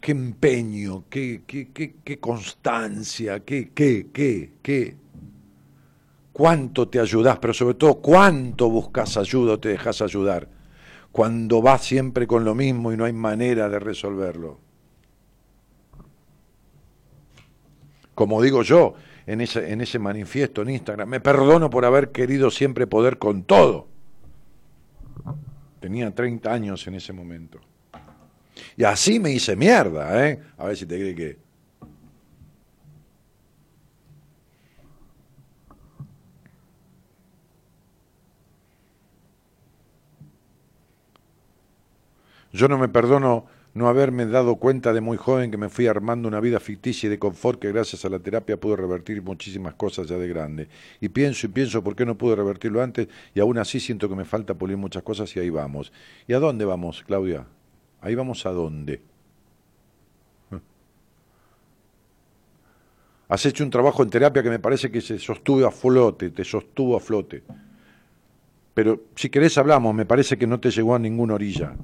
[0.00, 1.04] ¿Qué empeño?
[1.08, 1.42] ¿Qué,
[2.20, 3.40] constancia?
[3.40, 4.96] ¿Qué, qué, qué, qué?
[6.34, 10.48] cuánto te ayudas, pero sobre todo cuánto buscas ayuda o te dejas ayudar,
[11.12, 14.58] cuando vas siempre con lo mismo y no hay manera de resolverlo.
[18.16, 18.94] Como digo yo
[19.26, 23.44] en ese, en ese manifiesto en Instagram, me perdono por haber querido siempre poder con
[23.44, 23.86] todo.
[25.80, 27.60] Tenía 30 años en ese momento.
[28.76, 30.40] Y así me hice mierda, ¿eh?
[30.56, 31.44] A ver si te cree que
[42.54, 46.28] Yo no me perdono no haberme dado cuenta de muy joven que me fui armando
[46.28, 50.06] una vida ficticia y de confort que gracias a la terapia pude revertir muchísimas cosas
[50.06, 50.68] ya de grande.
[51.00, 54.14] Y pienso y pienso por qué no pude revertirlo antes y aún así siento que
[54.14, 55.92] me falta pulir muchas cosas y ahí vamos.
[56.28, 57.46] ¿Y a dónde vamos, Claudia?
[58.00, 59.02] Ahí vamos a dónde.
[63.26, 66.44] Has hecho un trabajo en terapia que me parece que se sostuvo a flote, te
[66.44, 67.42] sostuvo a flote.
[68.74, 71.74] Pero si querés hablamos, me parece que no te llegó a ninguna orilla.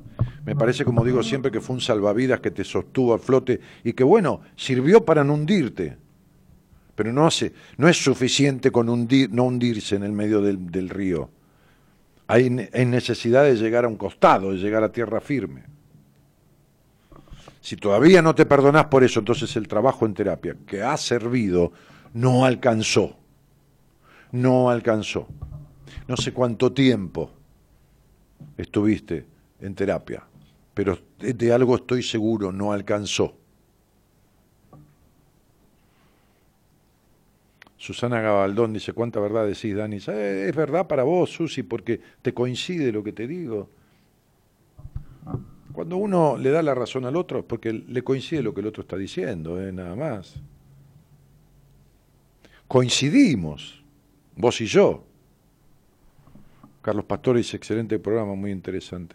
[0.44, 3.92] Me parece, como digo siempre, que fue un salvavidas que te sostuvo al flote y
[3.92, 5.96] que, bueno, sirvió para no hundirte.
[6.96, 11.30] Pero no, hace, no es suficiente con hundir, no hundirse en el medio del, río.
[12.26, 15.62] Hay, hay necesidad de llegar a un costado, de llegar a tierra firme.
[17.60, 21.72] Si todavía no te perdonás por eso, entonces el trabajo en terapia que ha servido
[22.14, 23.16] no alcanzó.
[24.32, 25.28] No alcanzó.
[26.10, 27.30] No sé cuánto tiempo
[28.58, 29.24] estuviste
[29.60, 30.24] en terapia
[30.80, 33.34] pero de algo estoy seguro, no alcanzó.
[37.76, 39.98] Susana Gabaldón dice, ¿cuánta verdad decís, Dani?
[40.06, 43.68] Eh, es verdad para vos, Susi, porque te coincide lo que te digo.
[45.72, 48.66] Cuando uno le da la razón al otro es porque le coincide lo que el
[48.66, 50.34] otro está diciendo, eh, nada más.
[52.66, 53.84] Coincidimos,
[54.34, 55.09] vos y yo.
[56.82, 59.14] Carlos Pastor excelente programa, muy interesante.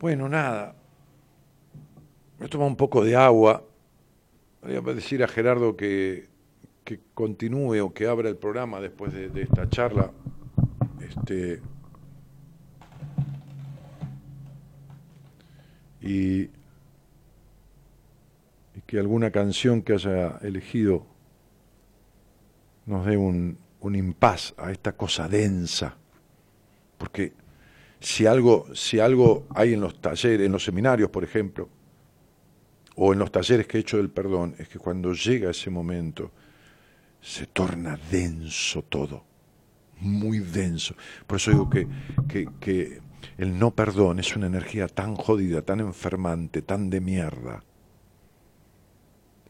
[0.00, 0.74] Bueno, nada.
[2.38, 3.62] Me tomo un poco de agua.
[4.62, 6.28] Voy a decir a Gerardo que,
[6.84, 10.10] que continúe o que abra el programa después de, esta charla.
[11.00, 11.60] Este,
[16.00, 16.50] y
[18.86, 21.06] que alguna canción que haya elegido
[22.86, 25.96] nos dé un, un impas a esta cosa densa.
[26.98, 27.32] Porque
[28.00, 31.68] si algo, si algo hay en los talleres, en los seminarios, por ejemplo,
[32.96, 36.30] o en los talleres que he hecho del perdón, es que cuando llega ese momento
[37.20, 39.24] se torna denso todo,
[40.00, 40.94] muy denso.
[41.26, 41.86] Por eso digo que,
[42.28, 43.00] que, que
[43.38, 47.62] el no perdón es una energía tan jodida, tan enfermante, tan de mierda.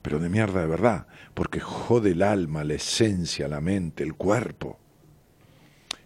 [0.06, 4.78] Pero de mierda de verdad, porque jode el alma, la esencia, la mente, el cuerpo.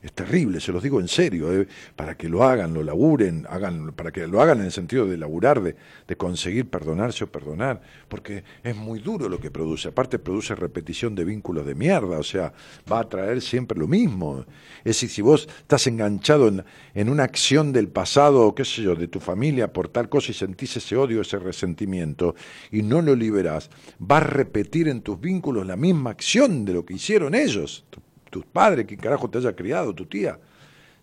[0.03, 3.93] Es terrible, se los digo en serio, eh, para que lo hagan, lo laburen, hagan,
[3.93, 5.77] para que lo hagan en el sentido de laburar, de,
[6.17, 9.89] conseguir perdonarse o perdonar, porque es muy duro lo que produce.
[9.89, 12.51] Aparte produce repetición de vínculos de mierda, o sea,
[12.91, 14.47] va a traer siempre lo mismo.
[14.79, 16.51] Es decir, si vos estás enganchado
[16.95, 20.35] en, una acción del pasado, qué sé yo, de tu familia por tal cosa y
[20.35, 22.35] sentís ese odio, ese resentimiento,
[22.73, 23.69] y no lo liberás,
[24.01, 27.85] va a repetir en tus vínculos la misma acción de lo que hicieron ellos,
[28.31, 30.39] tus padres, quien carajo te haya criado, tu tía.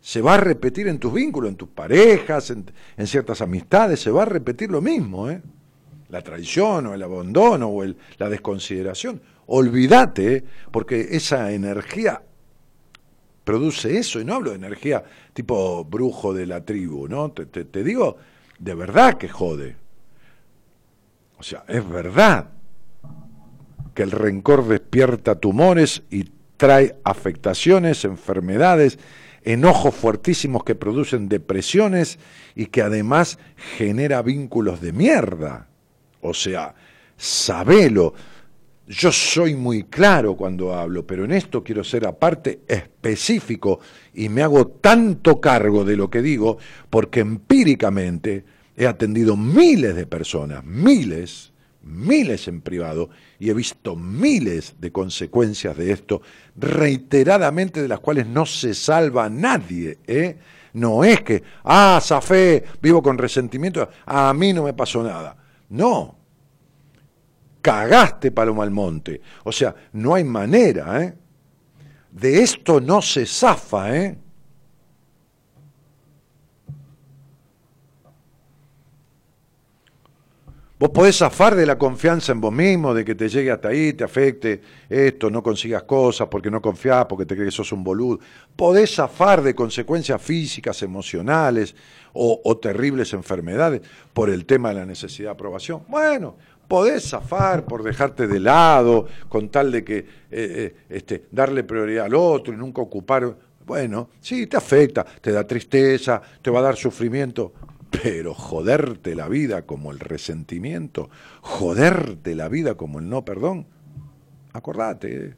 [0.02, 2.66] Se va a repetir en tus vínculos, en tus parejas, en,
[3.06, 5.42] ciertas amistades, se va a repetir lo mismo, ¿eh?
[6.10, 9.22] La traición o el abandono o el, la desconsideración.
[9.48, 10.44] Olvídate, ¿eh?
[10.72, 12.22] porque esa energía
[13.44, 15.04] produce eso, y no hablo de energía
[15.34, 17.32] tipo brujo de la tribu, ¿no?
[17.32, 18.18] Te, te, te digo,
[18.60, 19.76] de verdad que jode.
[21.38, 22.50] O sea, es verdad
[23.94, 26.26] que el rencor despierta tumores y
[26.58, 29.00] trae afectaciones, enfermedades,
[29.44, 32.20] enojos fuertísimos que producen depresiones
[32.56, 33.40] y que además
[33.78, 35.70] genera vínculos de mierda.
[36.22, 36.76] O sea,
[37.16, 38.14] sabelo.
[38.88, 43.80] Yo soy muy claro cuando hablo, pero en esto quiero ser aparte específico
[44.14, 46.58] y me hago tanto cargo de lo que digo
[46.90, 48.46] porque empíricamente
[48.78, 51.52] he atendido miles de personas, miles,
[51.88, 53.10] miles en privado
[53.40, 56.22] y he visto miles de consecuencias de esto,
[56.56, 60.00] reiteradamente de las cuales no se salva nadie.
[60.06, 60.38] ¿eh?
[60.74, 65.36] No es que, ah, zafé, vivo con resentimiento, a mí no me pasó nada.
[65.70, 66.16] No.
[67.62, 69.22] Cagaste Paloma al Monte.
[69.44, 71.16] O sea, no hay manera, ¿eh?
[72.12, 74.18] De esto no se zafa, ¿eh?
[80.80, 83.94] Vos podés zafar de la confianza en vos mismo, de que te llegue hasta ahí,
[83.94, 87.84] te afecte esto, no consigas cosas porque no confías, porque te crees que sos un
[87.84, 88.20] boludo.
[88.56, 91.76] Podés zafar de consecuencias físicas, emocionales
[92.14, 93.82] o, o, terribles enfermedades
[94.14, 95.82] por el tema de la necesidad de aprobación.
[95.88, 96.36] Bueno,
[96.68, 102.06] podés zafar por dejarte de lado, con tal de que eh, eh, este, darle prioridad
[102.06, 103.36] al otro y nunca ocupar.
[103.66, 107.52] Bueno, sí, te afecta, te da tristeza, te va a dar sufrimiento.
[107.90, 111.10] Pero joderte la vida como el resentimiento,
[111.42, 113.68] joderte la vida como el no perdón,
[114.54, 115.36] acordate, ¿eh?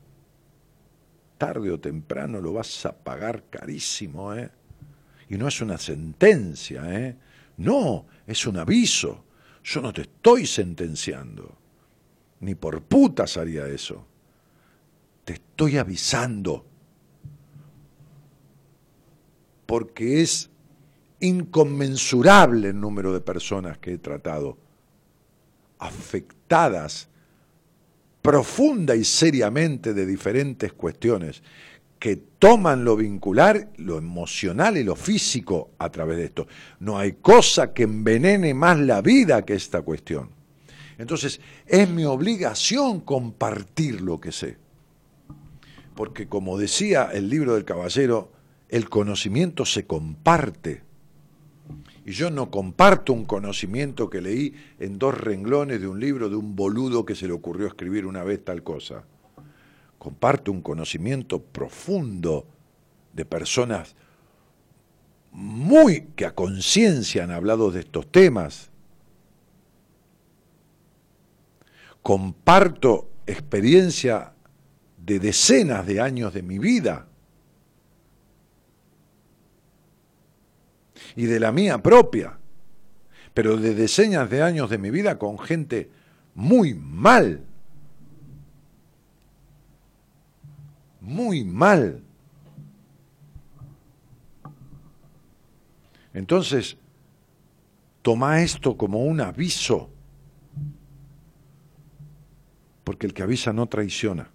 [1.37, 4.51] tarde o temprano lo vas a pagar carísimo, ¿eh?
[5.29, 7.15] Y no es una sentencia, ¿eh?
[7.57, 9.25] No, es un aviso.
[9.63, 11.57] Yo no te estoy sentenciando.
[12.41, 14.05] Ni por putas haría eso.
[15.23, 16.65] Te estoy avisando.
[19.65, 20.48] Porque es
[21.19, 24.57] inconmensurable el número de personas que he tratado
[25.79, 27.07] afectadas
[28.21, 31.41] profunda y seriamente de diferentes cuestiones
[31.99, 36.47] que toman lo vincular, lo emocional y lo físico a través de esto.
[36.79, 40.29] No hay cosa que envenene más la vida que esta cuestión.
[40.97, 44.57] Entonces, es mi obligación compartir lo que sé.
[45.95, 48.31] Porque como decía el libro del caballero,
[48.69, 50.83] el conocimiento se comparte.
[52.09, 56.37] Y yo no comparto un conocimiento que leí en dos renglones de un libro de
[56.37, 59.03] un boludo que se le ocurrió escribir una vez tal cosa.
[59.99, 62.47] Comparto un conocimiento profundo
[63.13, 63.95] de personas
[65.31, 68.71] muy que a conciencia han hablado de estos temas.
[72.01, 74.33] Comparto experiencia
[74.97, 77.08] de decenas de años de mi vida
[81.19, 82.37] y de la mía propia,
[83.33, 85.91] pero de decenas de años de mi vida con gente
[86.33, 87.43] muy mal,
[91.01, 92.01] muy mal.
[96.13, 96.77] Entonces,
[98.01, 99.89] toma esto como un aviso,
[102.85, 104.29] porque el que avisa no traiciona.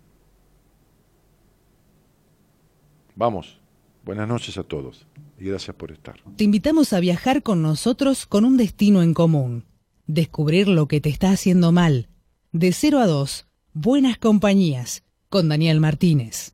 [3.17, 3.59] Vamos,
[4.05, 5.07] buenas noches a todos
[5.39, 6.17] y gracias por estar.
[6.37, 9.65] Te invitamos a viajar con nosotros con un destino en común,
[10.07, 12.09] descubrir lo que te está haciendo mal.
[12.53, 16.54] De 0 a 2, Buenas Compañías, con Daniel Martínez.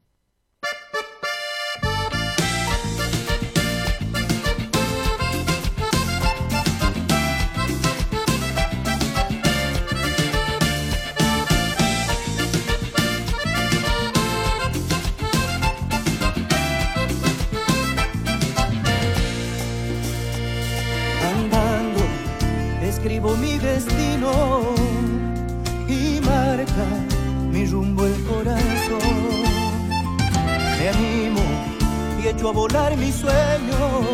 [32.49, 34.07] A volar mis sueños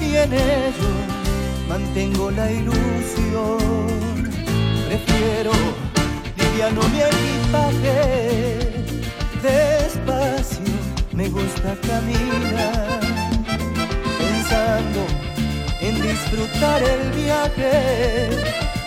[0.00, 0.98] y en ellos
[1.68, 3.58] mantengo la ilusión.
[4.88, 5.52] Prefiero
[6.36, 8.84] liviano mi equipaje,
[9.42, 10.74] despacio
[11.12, 13.00] me gusta caminar,
[14.18, 15.00] pensando
[15.80, 18.30] en disfrutar el viaje.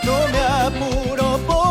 [0.04, 1.67] No me apuro por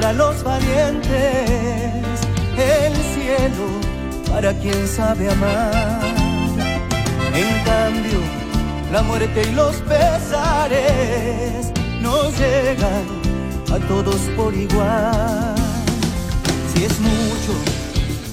[0.00, 1.10] para los valientes,
[2.56, 3.66] el cielo
[4.30, 6.00] para quien sabe amar.
[7.34, 8.18] En cambio,
[8.92, 11.70] la muerte y los pesares
[12.00, 13.04] nos llegan
[13.74, 15.54] a todos por igual.
[16.72, 17.52] Si es mucho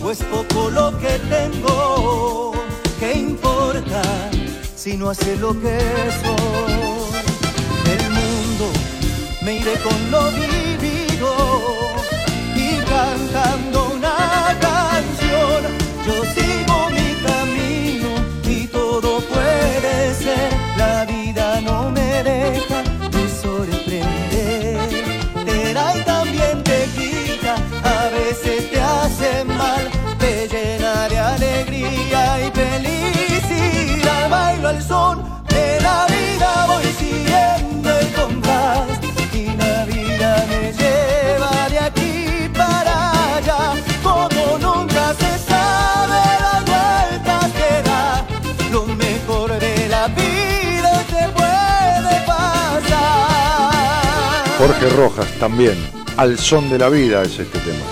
[0.01, 2.53] o es poco lo que tengo,
[2.97, 4.01] ¿qué importa
[4.73, 5.79] si no hace lo que
[6.23, 7.11] soy?
[7.93, 8.71] El mundo
[9.41, 10.96] me iré con lo vivido
[54.89, 55.75] Rojas también,
[56.17, 57.86] al son de la vida es este tema.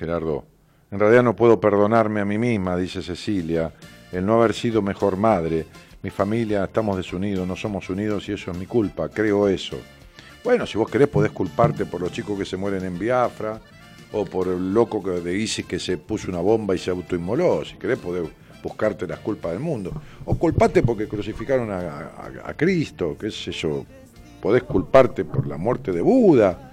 [0.00, 0.44] Gerardo.
[0.90, 3.72] En realidad no puedo perdonarme a mí misma, dice Cecilia,
[4.10, 5.66] el no haber sido mejor madre.
[6.02, 9.76] Mi familia, estamos desunidos, no somos unidos y eso es mi culpa, creo eso.
[10.42, 13.60] Bueno, si vos querés podés culparte por los chicos que se mueren en Biafra
[14.12, 17.62] o por el loco de ISIS que se puso una bomba y se autoinmoló.
[17.64, 18.26] Si querés podés
[18.62, 19.92] buscarte las culpas del mundo.
[20.24, 23.84] O culpate porque crucificaron a, a- a Cristo, qué sé yo.
[24.40, 26.69] Podés culparte por la muerte de Buda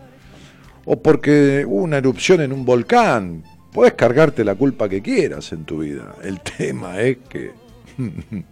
[0.89, 3.43] o porque hubo una erupción en un volcán.
[3.73, 6.15] Podés cargarte la culpa que quieras en tu vida.
[6.23, 7.51] El tema es que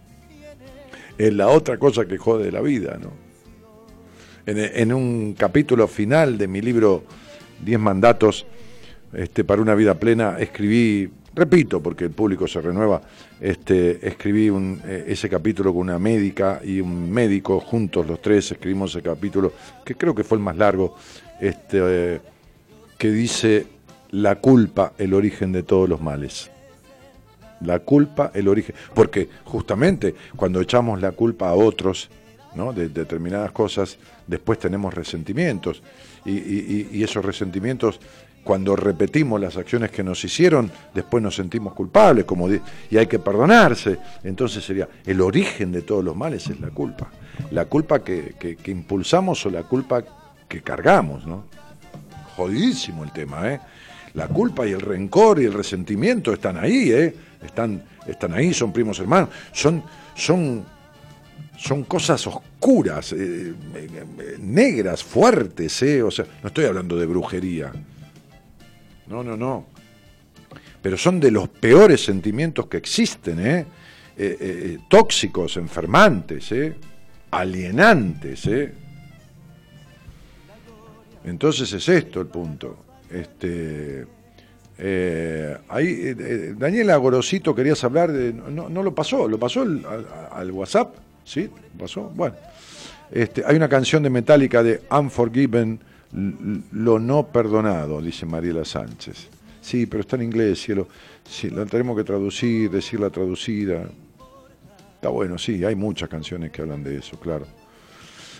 [1.18, 3.10] es la otra cosa que jode la vida, ¿no?
[4.44, 7.02] En, en un capítulo final de mi libro
[7.64, 8.46] Diez mandatos
[9.14, 13.00] este, para una vida plena, escribí, repito, porque el público se renueva,
[13.40, 18.52] este, escribí un- eh, ese capítulo con una médica y un médico, juntos los tres
[18.52, 19.52] escribimos ese capítulo,
[19.84, 20.96] que creo que fue el más largo,
[21.40, 22.20] este, eh,
[22.98, 23.66] que dice
[24.10, 26.50] la culpa, el origen de todos los males.
[27.60, 28.74] La culpa, el origen.
[28.94, 32.08] Porque justamente cuando echamos la culpa a otros
[32.54, 32.72] ¿no?
[32.72, 35.82] de determinadas cosas, después tenemos resentimientos.
[36.24, 38.00] Y, y- esos resentimientos,
[38.44, 43.18] cuando repetimos las acciones que nos hicieron, después nos sentimos culpables como y hay que
[43.18, 43.98] perdonarse.
[44.24, 47.10] Entonces sería, el origen de todos los males es la culpa.
[47.50, 50.02] La culpa que, que- que impulsamos o la culpa
[50.48, 51.26] que cargamos.
[51.26, 51.44] ¿no?
[52.36, 53.60] Jodidísimo el tema, ¿eh?
[54.14, 57.14] La culpa y el rencor y el resentimiento están ahí, ¿eh?
[57.44, 59.82] Están, están ahí, son primos hermanos, son,
[60.14, 60.64] son,
[61.58, 66.02] son cosas oscuras, eh, eh, negras, fuertes, ¿eh?
[66.02, 67.72] O sea, no estoy hablando de brujería.
[69.06, 69.66] No, no, no.
[70.80, 73.66] Pero son de los peores sentimientos que existen, ¿eh?
[74.88, 76.54] tóxicos, enfermantes,
[77.30, 78.48] alienantes.
[81.26, 82.76] Entonces es esto el punto.
[83.10, 84.06] Este,
[84.78, 88.32] eh, ahí, eh, eh, Daniela Gorosito, querías hablar de.
[88.32, 91.50] No, lo pasó, lo pasó al, WhatsApp, ¿sí?
[91.78, 92.10] ¿Pasó?
[92.14, 92.36] Bueno.
[93.10, 95.78] Este, hay una canción de Metallica de Unforgiven,
[96.72, 99.28] lo no perdonado, dice Mariela Sánchez.
[99.60, 100.88] Sí, pero está en inglés, cielo.
[101.28, 103.88] Sí, la tenemos que traducir, decirla traducida.
[104.96, 107.46] Está bueno, sí, hay muchas canciones que hablan de eso, claro.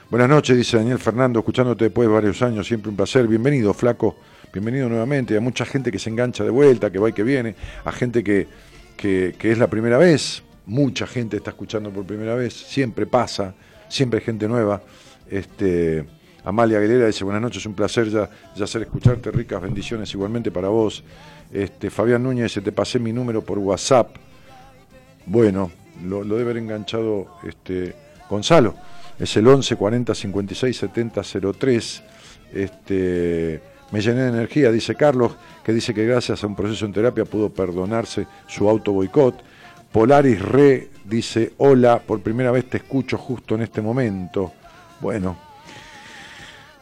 [0.09, 3.27] Buenas noches, dice Daniel Fernando, escuchándote después de varios años, siempre un placer.
[3.27, 4.17] Bienvenido, flaco
[4.53, 5.35] bienvenido nuevamente.
[5.35, 8.23] Hay mucha gente que se engancha de vuelta, que va y que viene, a gente
[8.23, 8.47] que,
[8.97, 13.55] que, es la primera vez, mucha gente está escuchando por primera vez, siempre pasa,
[13.89, 14.81] siempre hay gente nueva.
[15.29, 16.07] Este,
[16.45, 20.69] Amalia Aguilera dice, buenas noches, un placer ya, ya hacer escucharte, ricas bendiciones igualmente para
[20.69, 21.03] vos.
[21.53, 24.17] Este, Fabián Núñez te pasé mi número por WhatsApp.
[25.27, 25.73] Bueno,
[26.05, 27.95] lo, debe haber enganchado este,
[28.31, 28.75] Gonzalo.
[29.19, 31.23] Es el 11 40 56 70
[31.59, 32.03] 03.
[32.53, 33.61] Este,
[33.91, 37.25] me llené de energía, dice Carlos, que dice que gracias a un proceso en terapia
[37.25, 39.43] pudo perdonarse su auto boicot.
[39.93, 44.53] Polaris Re dice, hola, por primera vez te escucho justo en este momento.
[45.01, 45.46] Bueno,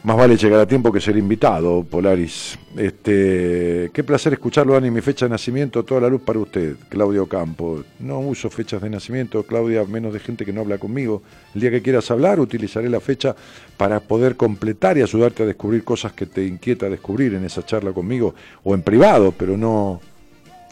[0.04, 2.58] más vale llegar a tiempo que ser invitado, Polaris.
[2.76, 4.90] Este, qué placer escucharlo, Dani.
[4.90, 7.82] Mi fecha de nacimiento, toda la luz para usted, Claudio Campo.
[8.00, 11.22] No uso fechas de nacimiento, Claudia, menos de gente que no habla conmigo.
[11.54, 13.34] El día que quieras hablar, utilizaré la fecha
[13.78, 17.92] para poder completar y ayudarte a descubrir cosas que te inquieta descubrir en esa charla
[17.92, 20.02] conmigo o en privado, pero no,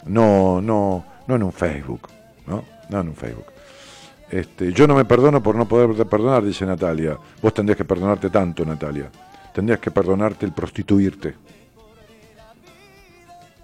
[0.05, 2.07] no, no, no en un Facebook,
[2.45, 2.63] ¿no?
[2.87, 3.52] No en un Facebook.
[4.33, 7.19] Este, yo no me perdono por no poder perdonar, dice Natalia.
[7.39, 9.11] Vos tendrías que perdonarte tanto, Natalia.
[9.53, 11.35] Tendrías que perdonarte el prostituirte.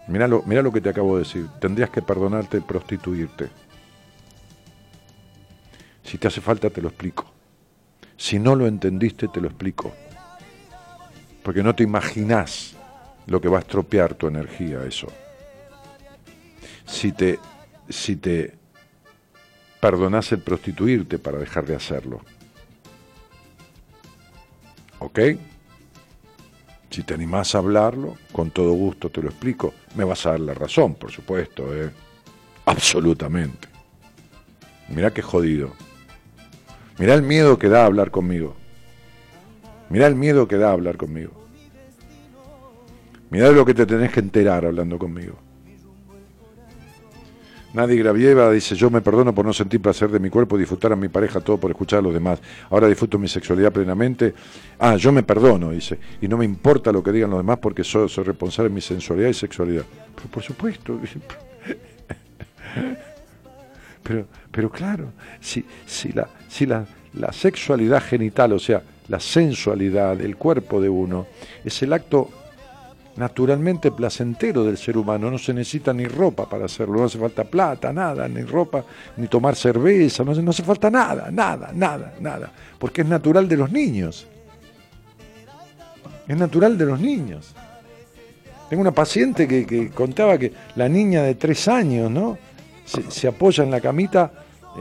[0.09, 1.47] Mirá lo, lo que te acabo de decir.
[1.59, 3.49] Tendrías que perdonarte el prostituirte.
[6.03, 7.25] Si te hace falta, te lo explico.
[8.15, 9.91] Si no lo entendiste, te lo explico.
[11.41, 12.75] Porque no te imaginás
[13.25, 15.07] lo que va a estropear tu energía eso.
[16.85, 17.39] Si te,
[17.89, 18.58] si te
[19.79, 22.21] perdonás el prostituirte para dejar de hacerlo.
[24.99, 25.19] ¿Ok?
[26.89, 29.73] Si te animás a hablarlo, con todo gusto te lo explico.
[29.95, 31.91] Me vas a dar la razón, por supuesto, ¿eh?
[32.65, 33.67] Absolutamente.
[34.89, 35.71] Mirá qué jodido.
[36.97, 38.55] Mirá el miedo que da hablar conmigo.
[39.89, 41.31] Mirá el miedo que da hablar conmigo.
[43.29, 45.37] Mirá lo que te tenés que enterar hablando conmigo.
[47.73, 50.95] Nadie Gravieva dice, yo me perdono por no sentir placer de mi cuerpo disfrutar a
[50.95, 52.39] mi pareja todo por escuchar a los demás.
[52.69, 54.33] Ahora disfruto mi sexualidad plenamente.
[54.79, 57.83] Ah, yo me perdono, dice, y no me importa lo que digan los demás porque
[57.83, 59.83] soy, responsable de mi sensualidad y sexualidad.
[60.15, 60.99] Pero por supuesto.
[64.01, 70.17] Pero, pero claro, si, si, la, si la, la sexualidad genital, o sea, la sensualidad
[70.17, 71.27] del cuerpo de uno,
[71.63, 72.31] es el acto
[73.19, 75.29] naturalmente placentero del ser humano.
[75.29, 78.83] No se necesita ni ropa para hacerlo, no hace falta plata, nada, ni ropa,
[79.17, 83.57] ni tomar cerveza, no, no hace falta nada, nada, nada, nada, porque es natural de
[83.57, 84.25] los niños.
[86.27, 87.53] Es natural de los niños.
[88.69, 92.37] Tengo una paciente que, contaba que la niña de tres años, ¿no?
[92.85, 94.31] se apoya en la camita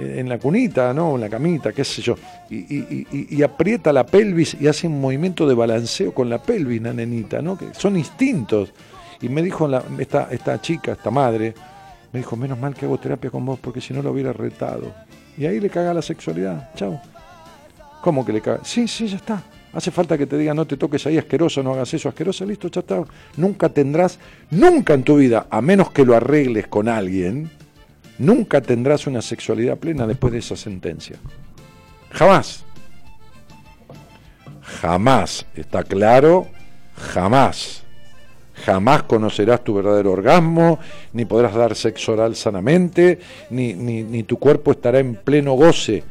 [0.00, 1.14] en la cunita, ¿no?
[1.14, 2.14] En la camita, qué sé yo,
[2.50, 7.42] y, aprieta la pelvis y hace un movimiento de balanceo con la pelvis, la nenita,
[7.42, 7.56] ¿no?
[7.56, 8.72] Que son instintos.
[9.20, 9.68] Y me dijo
[9.98, 11.54] esta, esta chica, esta madre,
[12.12, 14.92] me dijo, menos mal que hago terapia con vos, porque si no lo hubiera retado.
[15.36, 17.00] Y ahí le caga la sexualidad, chao.
[18.02, 18.60] ¿Cómo que le caga?
[18.64, 19.42] Sí, sí, ya está.
[19.72, 22.68] Hace falta que te diga no te toques ahí asqueroso, no hagas eso asqueroso, listo,
[22.68, 23.04] ya está.
[23.36, 24.18] Nunca tendrás,
[24.50, 27.50] nunca en tu vida, a menos que lo arregles con alguien,
[28.18, 31.16] Nunca tendrás una sexualidad plena después de esa sentencia.
[32.10, 32.64] Jamás.
[34.80, 35.46] Jamás.
[35.54, 36.48] ¿Está claro?
[36.96, 37.84] Jamás.
[38.64, 40.80] Jamás conocerás tu verdadero orgasmo,
[41.12, 46.02] ni podrás dar sexo oral sanamente, ni, ni, tu cuerpo estará en pleno goce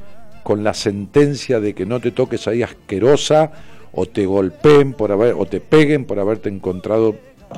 [0.44, 3.52] con la sentencia de que no te toques ahí asquerosa
[3.92, 7.18] o te golpeen por haber, o te peguen por haberte encontrado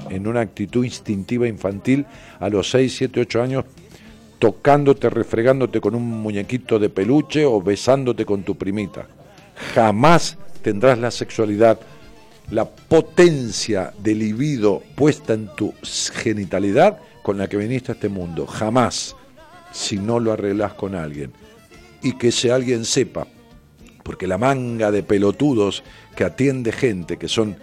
[0.10, 2.06] en una actitud instintiva infantil
[2.40, 3.66] a los 6, 7, 8 años
[4.40, 9.08] tocándote, refregándote con un muñequito de peluche o besándote con tu primita.
[9.76, 11.80] Jamás tendrás la sexualidad
[12.52, 15.74] la potencia del libido puesta en tu
[16.14, 18.48] genitalidad con la que viniste a este mundo.
[18.48, 19.16] Jamás,
[19.72, 21.32] si no lo arreglas con alguien.
[22.02, 23.28] Y que ese alguien sepa,
[24.04, 25.84] porque la manga de pelotudos
[26.16, 27.58] que atiende gente, que son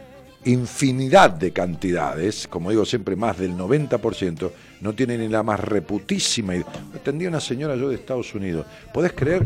[0.47, 6.55] infinidad de cantidades, como digo siempre, más del 90%, no tiene ni la más reputísima
[6.55, 6.67] idea.
[6.95, 8.65] Atendí a una señora yo de Estados Unidos.
[8.95, 9.45] ¿Podés creer?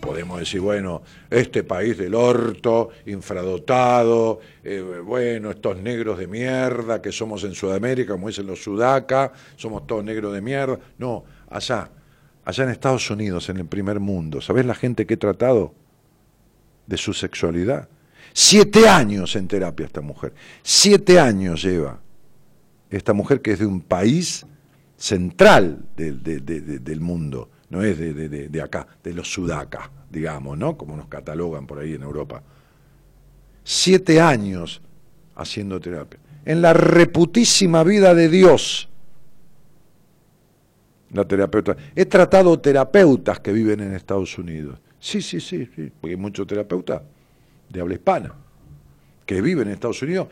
[0.00, 7.12] Podemos decir, bueno, este país del orto, infradotado, eh, bueno, estos negros de mierda que
[7.12, 10.78] somos en Sudamérica, como dicen los sudaca, somos todos negros de mierda.
[10.96, 11.90] No, allá,
[12.44, 15.74] allá en Estados Unidos, en el primer mundo, ¿sabés la gente que he tratado
[16.86, 17.88] de su sexualidad?
[18.38, 20.34] Siete años en terapia esta mujer.
[20.62, 21.98] Siete años lleva.
[22.90, 24.44] Esta mujer que es de un país
[24.94, 30.76] central del, mundo, no es de, acá, de los sudacas, digamos, ¿no?
[30.76, 32.42] Como nos catalogan por ahí en Europa.
[33.64, 34.82] Siete años
[35.34, 36.20] haciendo terapia.
[36.44, 38.90] En la reputísima vida de Dios.
[41.10, 41.74] La terapeuta.
[41.94, 44.78] He tratado terapeutas que viven en Estados Unidos.
[45.00, 47.00] Sí, sí, sí, sí, porque hay muchos terapeutas
[47.68, 48.34] de habla hispana,
[49.24, 50.28] que viven en Estados Unidos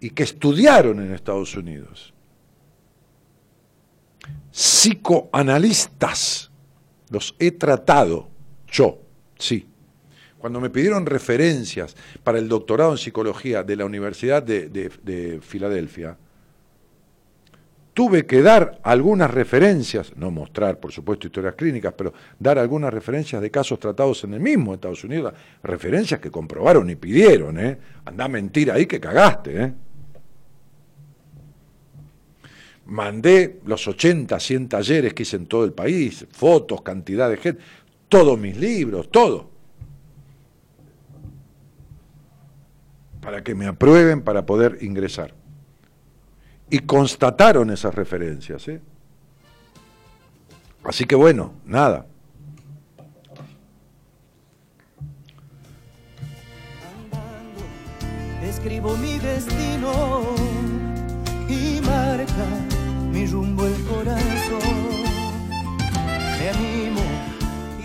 [0.00, 2.12] y que estudiaron en Estados Unidos.
[4.50, 6.50] Psicoanalistas,
[7.10, 8.28] los he tratado
[8.68, 9.00] yo,
[9.38, 9.68] sí.
[10.38, 16.16] Cuando me pidieron referencias para el doctorado en psicología de la Universidad de, de Filadelfia,
[17.96, 23.40] tuve que dar algunas referencias, no mostrar, por supuesto, historias clínicas, pero dar algunas referencias
[23.40, 25.32] de casos tratados en el mismo Estados Unidos,
[25.62, 27.78] referencias que comprobaron y pidieron, ¿eh?
[28.04, 29.72] Andá a mentir ahí que cagaste, ¿eh?
[32.84, 37.62] Mandé los 80, 100 talleres que hice en todo el país, fotos, cantidad de gente,
[38.10, 39.48] todos mis libros, todo.
[43.22, 45.35] Para que me aprueben para poder ingresar
[46.70, 48.66] y constataron esas referencias.
[48.68, 48.80] ¿eh?
[50.84, 52.06] Así que bueno, nada.
[58.66, 60.34] escribo mi destino
[61.48, 62.46] y marca
[63.12, 64.60] mi rumbo el corazón.
[66.38, 67.00] Me animo.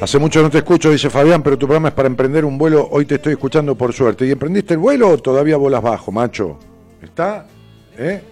[0.01, 2.88] Hace mucho no te escucho, dice Fabián, pero tu programa es para emprender un vuelo.
[2.91, 4.25] Hoy te estoy escuchando por suerte.
[4.25, 6.57] ¿Y emprendiste el vuelo o todavía volas bajo, macho?
[7.01, 7.45] ¿Está?
[7.97, 8.23] ¿Eh?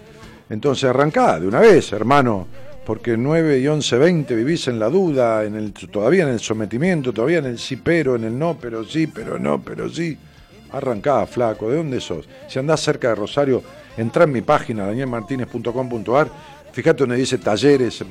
[0.50, 2.48] Entonces arrancá de una vez, hermano,
[2.86, 7.14] porque 9 y 11, 20 vivís en la duda, en el, todavía en el sometimiento,
[7.14, 10.18] todavía en el sí pero, en el no, pero sí, pero no, pero sí.
[10.72, 12.28] Arrancá, flaco, ¿de dónde sos?
[12.48, 13.62] Si andás cerca de Rosario,
[13.96, 16.30] entra en mi página, danielmartinez.com.ar,
[16.72, 18.04] fíjate donde dice talleres,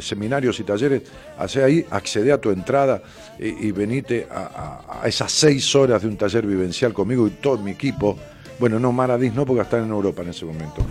[0.00, 1.02] seminarios y talleres,
[1.38, 3.02] hace ahí, accede a tu entrada
[3.38, 8.18] y, venite a esas seis horas de un taller vivencial conmigo y todo mi equipo
[8.58, 10.84] bueno, no, Maradís no, porque está en Europa en ese momento.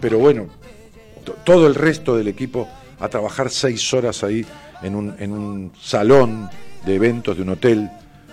[0.00, 0.46] Pero bueno,
[1.44, 2.68] todo el resto del equipo
[3.00, 4.44] a trabajar seis horas ahí
[4.82, 6.48] en un, en un salón
[6.84, 7.90] de eventos de un hotel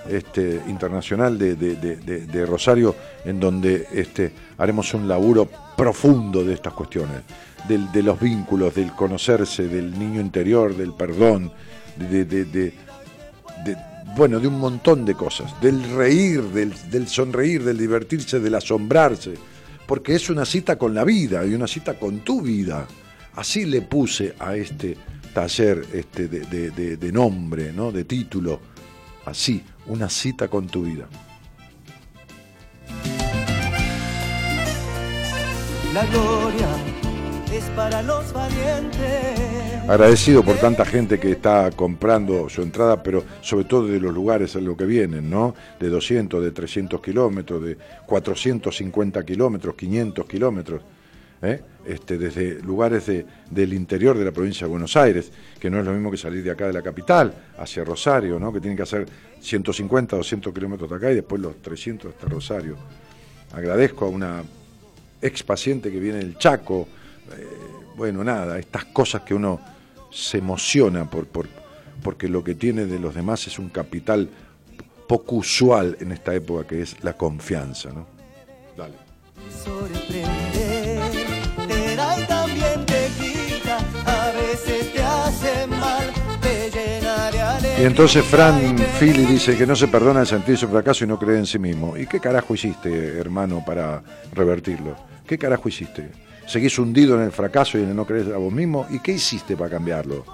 [0.10, 7.22] este, internacional de, Rosario, en donde este, haremos un laburo profundo de estas cuestiones,
[7.68, 11.52] de los vínculos, del conocerse, del niño interior, del perdón,
[11.98, 12.76] de
[14.16, 19.34] bueno, de un montón de cosas, del reír, del, sonreír, del divertirse, del asombrarse,
[19.86, 22.88] porque es una cita con la vida y una cita con tu vida.
[23.36, 24.98] Así le puse a este
[25.34, 27.92] taller este, de, de nombre, ¿no?
[27.92, 28.62] de título,
[29.26, 31.08] así, una cita con tu vida.
[35.94, 36.70] La gloria
[37.54, 43.66] es para los valientes agradecido por tanta gente que está comprando su entrada, pero sobre
[43.66, 45.54] todo de los lugares en los que vienen, ¿no?
[45.80, 47.78] De 200, de 300 kilómetros, de
[48.08, 50.82] 450 kilómetros, 500 kilómetros,
[51.44, 51.62] ¿eh?
[51.86, 53.06] este, desde lugares
[53.52, 56.44] del interior de la provincia de Buenos Aires, que no es lo mismo que salir
[56.44, 58.52] de acá de la capital, hacia Rosario, ¿no?
[58.52, 59.06] Que tienen que hacer
[59.40, 62.76] 150, 200 kilómetros de acá y después los 300 hasta Rosario.
[63.54, 64.44] Agradezco a una
[65.22, 66.88] ex paciente que viene del Chaco,
[67.38, 67.48] eh,
[67.96, 69.75] bueno, nada, estas cosas que uno
[70.16, 71.48] se emociona por, por,
[72.02, 74.30] porque lo que tiene de los demás es un capital
[75.08, 77.90] poco usual en esta época que es la confianza.
[77.90, 78.08] ¿no?
[78.78, 78.96] Dale.
[87.78, 91.20] Y entonces Fran Philly dice que no se perdona el sentir su fracaso y no
[91.20, 91.98] cree en sí mismo.
[91.98, 94.02] ¿Y qué carajo hiciste, hermano, para
[94.32, 94.96] revertirlo?
[95.28, 96.25] ¿Qué carajo hiciste?
[96.46, 99.14] Seguís hundido en el fracaso y en el no creer a vos mismo, ¿y qué
[99.14, 100.26] hiciste para cambiarlo?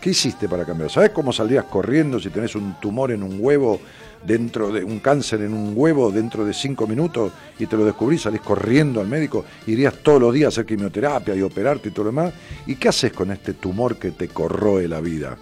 [0.00, 0.90] ¿Qué hiciste para cambiar?
[0.90, 3.80] ¿Sabes cómo saldrías corriendo si tenés un tumor en un huevo,
[4.22, 8.22] dentro de un cáncer en un huevo dentro de cinco minutos y te lo descubrís,
[8.22, 12.04] salís corriendo al médico, irías todos los días a hacer quimioterapia y operarte y todo
[12.04, 12.34] lo demás?
[12.66, 15.36] ¿Y qué haces con este tumor que te corroe la vida?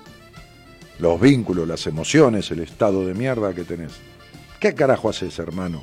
[0.98, 3.92] Los vínculos, las emociones, el estado de mierda que tenés.
[4.60, 5.82] ¿Qué carajo haces, hermano?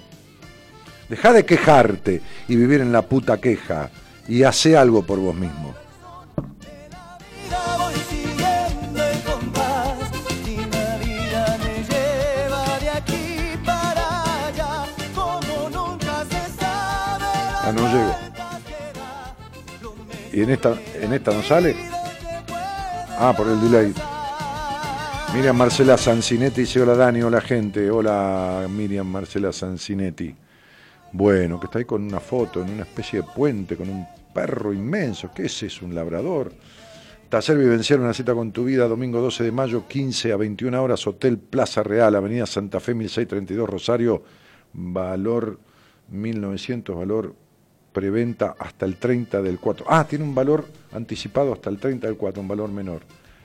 [1.10, 3.90] Deja de quejarte y vivir en la puta queja
[4.28, 5.74] y hace algo por vos mismo.
[17.62, 18.16] Ah, no llego.
[20.32, 21.76] ¿Y en esta, en esta no sale?
[23.18, 23.94] Ah, por el delay.
[25.34, 30.36] Miriam Marcela Sancinetti dice, hola Dani, hola gente, hola Miriam Marcela Sancinetti.
[31.12, 34.74] Bueno, que está ahí con una foto en una especie de puente, con un perro
[34.74, 35.32] inmenso.
[35.34, 35.86] ¿Qué es eso?
[35.86, 36.52] ¿Un labrador?
[37.30, 41.06] Taller Vivencial, una cita con tu vida, domingo 12 de mayo, 15 a 21 horas,
[41.06, 44.24] Hotel Plaza Real, Avenida Santa Fe, 1632, Rosario,
[44.74, 45.60] valor
[46.10, 47.36] 1900, valor
[47.92, 49.86] preventa hasta el 30 del 4.
[49.90, 53.02] Ah, tiene un valor anticipado hasta el 30 del 4, un valor menor.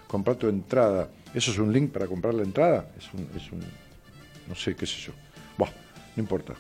[0.07, 1.09] Comprar tu entrada.
[1.35, 2.89] ¿Eso es un link para comprar la entrada?
[2.97, 3.61] Es un, es un
[4.49, 5.13] no sé, qué sé yo.
[5.57, 5.75] Bueno,
[6.17, 6.55] no importa.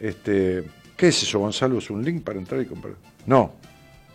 [0.00, 0.64] Este,
[0.96, 1.78] ¿Qué es eso, Gonzalo?
[1.78, 2.94] ¿Es un link para entrar y comprar?
[3.26, 3.52] No,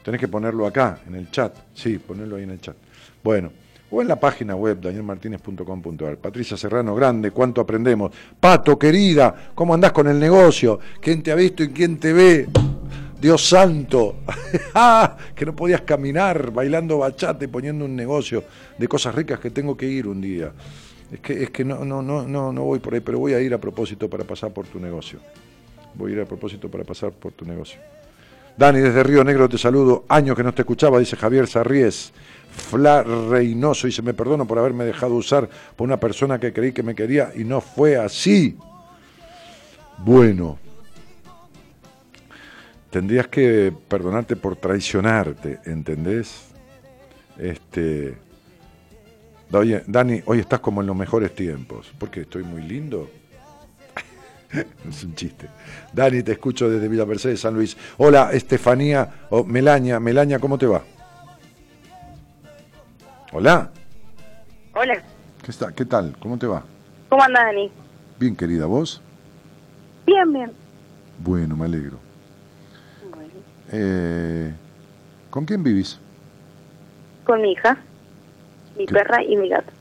[0.03, 1.55] tenés que ponerlo acá, en el chat.
[1.73, 2.75] Sí, ponerlo ahí en el chat.
[3.23, 3.51] Bueno,
[3.89, 6.17] o en la página web danielmartinez.com.ar.
[6.17, 8.11] Patricia Serrano, grande, ¿cuánto aprendemos?
[8.39, 10.79] Pato, querida, ¿cómo andás con el negocio?
[11.01, 12.47] ¿Quién te ha visto y quién te ve?
[13.19, 14.17] Dios santo,
[14.75, 18.43] ah, que no podías caminar bailando bachate, poniendo un negocio
[18.77, 20.51] de cosas ricas que tengo que ir un día.
[21.11, 23.39] Es que, es que no, no, no, no, no voy por ahí, pero voy a
[23.39, 25.19] ir a propósito para pasar por tu negocio.
[25.97, 27.79] Voy a ir a propósito para pasar por tu negocio.
[28.57, 30.05] Dani, desde Río Negro te saludo.
[30.07, 32.13] Años que no te escuchaba, dice Javier Sarries.
[32.49, 36.83] Fla Reynoso dice, me perdono por haberme dejado usar por una persona que creí que
[36.83, 38.57] me quería y no fue así.
[39.97, 40.57] Bueno,
[42.89, 46.47] tendrías que perdonarte por traicionarte, ¿entendés?
[47.37, 48.15] Este,
[49.87, 51.93] Dani, hoy estás como en los mejores tiempos.
[51.99, 53.09] porque estoy muy lindo?
[54.89, 55.49] es un chiste.
[55.93, 57.75] Dani, te escucho desde Villa Mercedes, San Luis.
[57.97, 59.99] Hola, Estefanía o Melaña.
[59.99, 60.83] Melaña, ¿cómo te va?
[63.31, 63.69] Hola.
[64.73, 65.03] Hola.
[65.43, 65.71] ¿Qué, está?
[65.73, 66.15] ¿Qué tal?
[66.19, 66.63] ¿Cómo te va?
[67.09, 67.71] ¿Cómo andas, Dani?
[68.19, 69.01] Bien, querida, ¿vos?
[70.05, 70.51] Bien, bien.
[71.19, 71.97] Bueno, me alegro.
[73.71, 74.53] Eh,
[75.29, 75.99] ¿Con quién vivís?
[77.25, 77.77] Con mi hija,
[78.77, 79.71] mi perra y mi gato.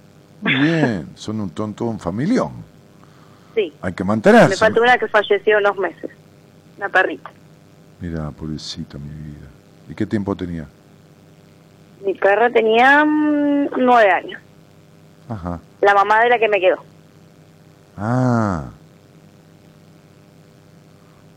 [0.41, 2.74] Muy bien, son un tonto, un familión.
[3.55, 3.73] Sí.
[3.81, 4.49] Hay que mantenerse.
[4.49, 6.11] Me falta una que falleció unos meses,
[6.77, 7.31] una perrita.
[8.01, 9.47] Mira, pobrecita mi vida.
[9.89, 10.67] ¿Y qué tiempo tenía?
[12.05, 14.41] Mi perra tenía mm, nueve años.
[15.29, 15.61] Ajá.
[15.81, 16.83] La mamá de la que me quedó.
[17.97, 18.65] Ah.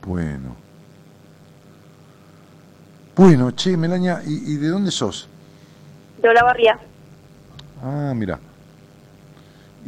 [0.05, 0.55] Bueno.
[3.15, 5.27] Bueno, che, Melaña, ¿y, y de dónde sos?
[6.21, 6.77] De Olavarría.
[7.83, 8.39] Ah, mira.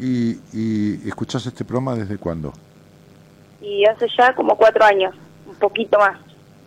[0.02, 2.54] ¿Y, ¿Y escuchás este programa desde cuándo?
[3.62, 5.14] Y hace ya como cuatro años,
[5.46, 6.18] un poquito más.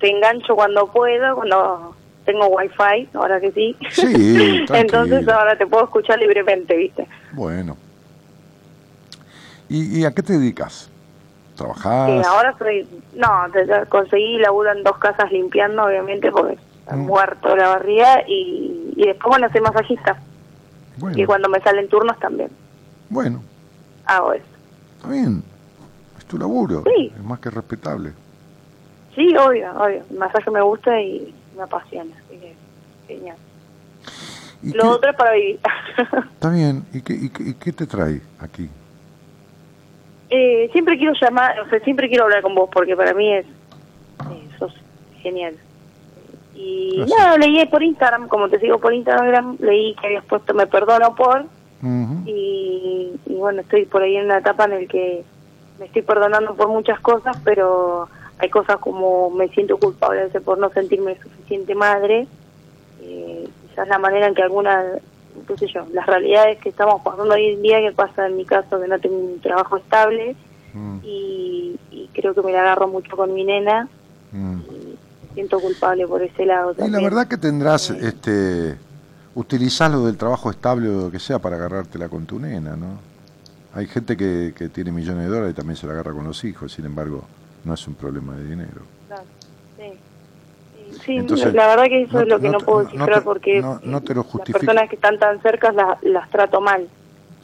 [0.01, 1.95] Te engancho cuando puedo, cuando
[2.27, 3.77] tengo wifi, ahora que sí.
[3.91, 7.09] Sí, Entonces ahora te puedo escuchar libremente, ¿viste?
[7.33, 7.77] Bueno.
[9.69, 10.91] ¿Y, y a qué te dedicas?
[11.57, 12.11] ¿Trabajás?
[12.11, 12.87] Sí, ahora soy...
[13.15, 13.29] No,
[13.89, 16.59] conseguí laburo en dos casas limpiando, obviamente, porque
[16.91, 17.07] Mm.
[17.07, 18.25] muerto la barría.
[18.27, 20.17] Y, y después, bueno, soy masajista.
[20.99, 22.51] Bueno, Y cuando me salen turnos también
[23.13, 23.43] bueno,
[24.07, 24.45] hago eso.
[24.97, 25.43] está bien.
[26.19, 26.83] Es tu laburo.
[26.97, 27.13] Sí.
[27.17, 28.13] Es más que respetable.
[29.15, 30.03] Sí, obvio, obvio.
[30.11, 32.15] El masaje me gusta y me apasiona.
[32.27, 32.55] Así que,
[33.07, 33.37] genial.
[34.63, 35.61] ¿Y Lo qué- otro es para vivir.
[36.35, 36.85] Está bien.
[36.93, 38.69] ¿Y qué, y, qué, y qué te trae aquí?
[40.31, 43.45] eh, siempre quiero llamar, o sea, siempre quiero hablar con vos porque para mí es,
[43.45, 44.73] eh, sos
[45.21, 45.55] genial.
[46.55, 47.19] Y Gracias.
[47.19, 51.15] nada, leí por Instagram, como te sigo por Instagram, leí que habías puesto me perdono
[51.15, 51.45] por,
[52.27, 55.25] Y, y bueno, estoy por ahí en una etapa en la que
[55.81, 58.09] me estoy perdonando por muchas cosas, pero
[58.39, 62.27] hay cosas como me siento culpable a veces por no sentirme suficiente madre,
[63.01, 64.85] eh, quizás la manera en que algunas,
[65.49, 68.45] qué sé yo, las realidades que estamos pasando hoy en día, que pasa en mi
[68.45, 70.37] caso que no tengo un trabajo estable,
[70.75, 73.89] Mm, y, y creo que me la agarro mucho con mi nena,
[74.33, 74.57] mm.
[74.71, 74.99] y
[75.35, 76.93] siento culpable por ese lado Y también.
[76.93, 78.77] la verdad que tendrás, Eh, este,
[79.35, 82.99] utilizás lo del trabajo estable o lo que sea para agarrártela con tu nena, ¿no?
[83.75, 86.45] Hay gente que, que tiene millones de dólares y también se la agarra con los
[86.45, 87.25] hijos, sin embargo,
[87.65, 88.83] no es un problema de dinero.
[89.09, 89.25] Claro,
[89.77, 89.99] sí.
[91.05, 94.23] Sí, la verdad que eso es lo que no, puedo descifrar porque no, te lo
[94.23, 96.89] las personas que están tan cerca las, trato mal.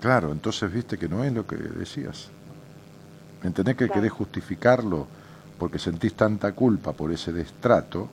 [0.01, 2.31] Claro, entonces viste que no es lo que decías.
[3.43, 5.07] ¿Entendés que querés justificarlo
[5.59, 8.09] porque sentís tanta culpa por ese destrato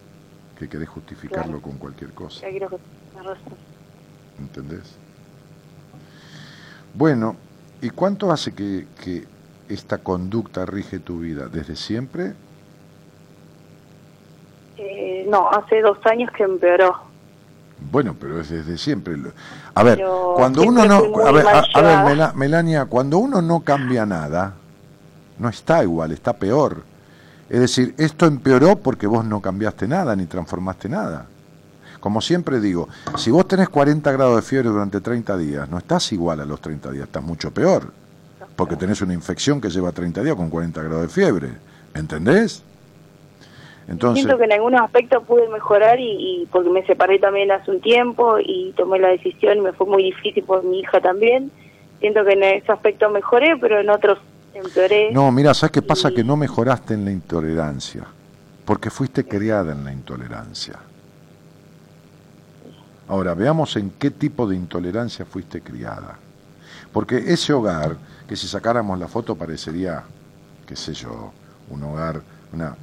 [0.57, 2.45] que querés justificarlo con cualquier cosa?
[4.39, 4.95] ¿Entendés?
[6.93, 7.35] Bueno,
[7.81, 9.25] ¿y cuánto hace que, que
[9.69, 11.47] esta conducta rige tu vida?
[11.47, 12.33] ¿Desde siempre?
[14.77, 16.95] Eh, no, hace dos años que empeoró.
[17.91, 19.15] Bueno, pero es desde siempre.
[19.73, 20.01] A ver,
[20.35, 21.25] cuando uno no...
[21.25, 24.53] A ver, a, ver, Melania, cuando uno no cambia nada,
[25.37, 26.83] no está igual, está peor.
[27.49, 31.25] Es decir, esto empeoró porque vos no cambiaste nada ni transformaste nada.
[32.05, 32.87] Como siempre digo,
[33.17, 36.61] si vos tenés 40 grados de fiebre durante 30 días, no estás igual a los
[36.61, 37.91] 30 días, estás mucho peor.
[38.55, 41.47] Porque tenés una infección que lleva 30 días con 40 grados de fiebre.
[41.95, 42.63] ¿Entendés?
[43.87, 47.81] Entonces, Siento que en algunos aspectos pude mejorar y, porque me separé también hace un
[47.81, 51.49] tiempo y tomé la decisión y me fue muy difícil por mi hija también.
[52.01, 54.19] Siento que en ese aspecto mejoré, pero en otros
[54.53, 55.09] empeoré.
[55.11, 56.11] No, mira, ¿sabes qué pasa?
[56.11, 58.03] Que no mejoraste en la intolerancia,
[58.63, 60.77] porque fuiste criada en la intolerancia.
[63.07, 66.17] Ahora, veamos en qué tipo de intolerancia fuiste criada.
[66.91, 67.97] Porque ese hogar,
[68.27, 70.03] que si sacáramos la foto parecería,
[70.65, 71.31] qué sé yo,
[71.69, 72.21] un hogar,
[72.53, 72.75] una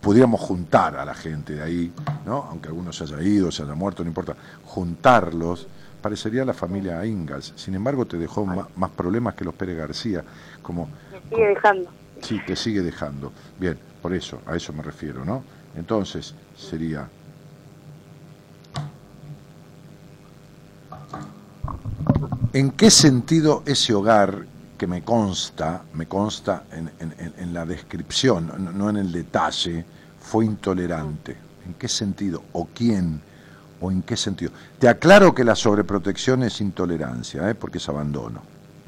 [0.00, 1.92] pudiéramos juntar a la gente de ahí,
[2.24, 2.46] ¿no?
[2.50, 4.34] aunque algunos se haya ido, se haya muerto, no importa,
[4.64, 5.68] juntarlos,
[6.02, 7.52] parecería la familia Ingalls.
[7.56, 10.24] Sin embargo, te dejó más, problemas que los Pérez García.
[10.62, 10.88] Como,
[11.30, 11.90] sigue dejando.
[12.20, 13.32] Sí, te sigue dejando.
[13.58, 15.42] Bien, por eso, a eso me refiero, ¿no?
[15.76, 17.08] Entonces, sería...
[22.56, 24.46] ¿En qué sentido ese hogar
[24.78, 29.84] que me consta, me consta en, la descripción, no, en el detalle,
[30.18, 31.36] fue intolerante.
[31.66, 32.42] ¿En qué sentido?
[32.54, 33.20] ¿O quién?
[33.78, 34.52] ¿O en qué sentido?
[34.78, 37.54] Te aclaro que la sobreprotección es intolerancia, ¿eh?
[37.54, 38.40] porque es abandono.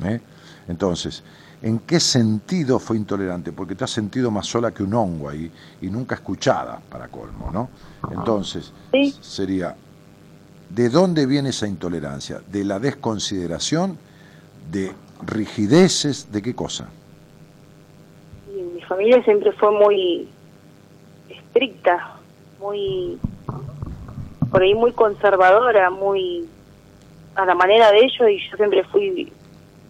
[0.02, 0.18] ¿eh?
[0.66, 1.22] Entonces,
[1.60, 3.52] ¿en qué sentido fue intolerante?
[3.52, 5.52] Porque te has sentido más sola que un hongo ahí
[5.82, 7.68] y nunca escuchada, para colmo, ¿no?
[8.10, 8.72] Entonces,
[9.20, 9.76] sería,
[10.70, 12.40] ¿de dónde viene esa intolerancia?
[12.50, 13.98] ¿De la desconsideración?
[14.70, 14.92] ¿De
[15.26, 16.88] rigideces de qué cosa?
[18.74, 20.28] mi familia siempre fue muy
[21.28, 22.16] estricta,
[22.58, 23.18] muy
[24.50, 26.48] por ahí muy conservadora, muy
[27.34, 29.32] a la manera de ellos y yo siempre fui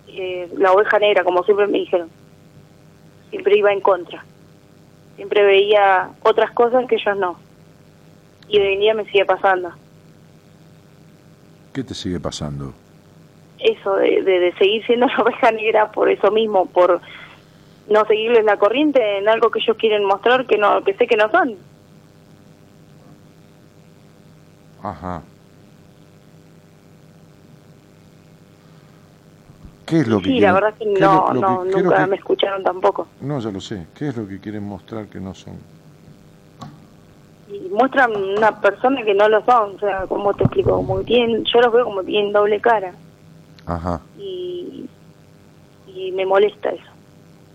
[0.09, 2.11] eh, la oveja negra, como siempre me dijeron.
[3.31, 4.24] Siempre iba en contra.
[5.16, 7.39] Siempre veía otras cosas que ellos no.
[8.49, 9.72] Y hoy en día me sigue pasando.
[11.79, 12.74] ¿Qué te sigue pasando?
[13.61, 17.01] eso de, de, seguir siendo la oveja negra por eso mismo, por
[17.89, 21.16] no seguirles la corriente en algo que ellos quieren mostrar que no que sé que
[21.16, 21.55] no son.
[24.83, 25.22] Ajá.
[29.87, 33.07] ¿Qué es lo que Sí, la verdad que no, no nunca me escucharon tampoco.
[33.20, 33.87] No, ya lo sé.
[33.97, 35.55] ¿Qué es lo que quieren mostrar que no son?
[37.71, 41.61] Muestran una persona que no lo son, o sea, como te explico, como tienen, yo
[41.61, 42.93] los veo como tienen doble cara.
[43.66, 44.01] Ajá.
[44.19, 44.89] Y,
[45.87, 46.91] y me molesta eso.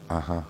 [0.09, 0.43] Ajá.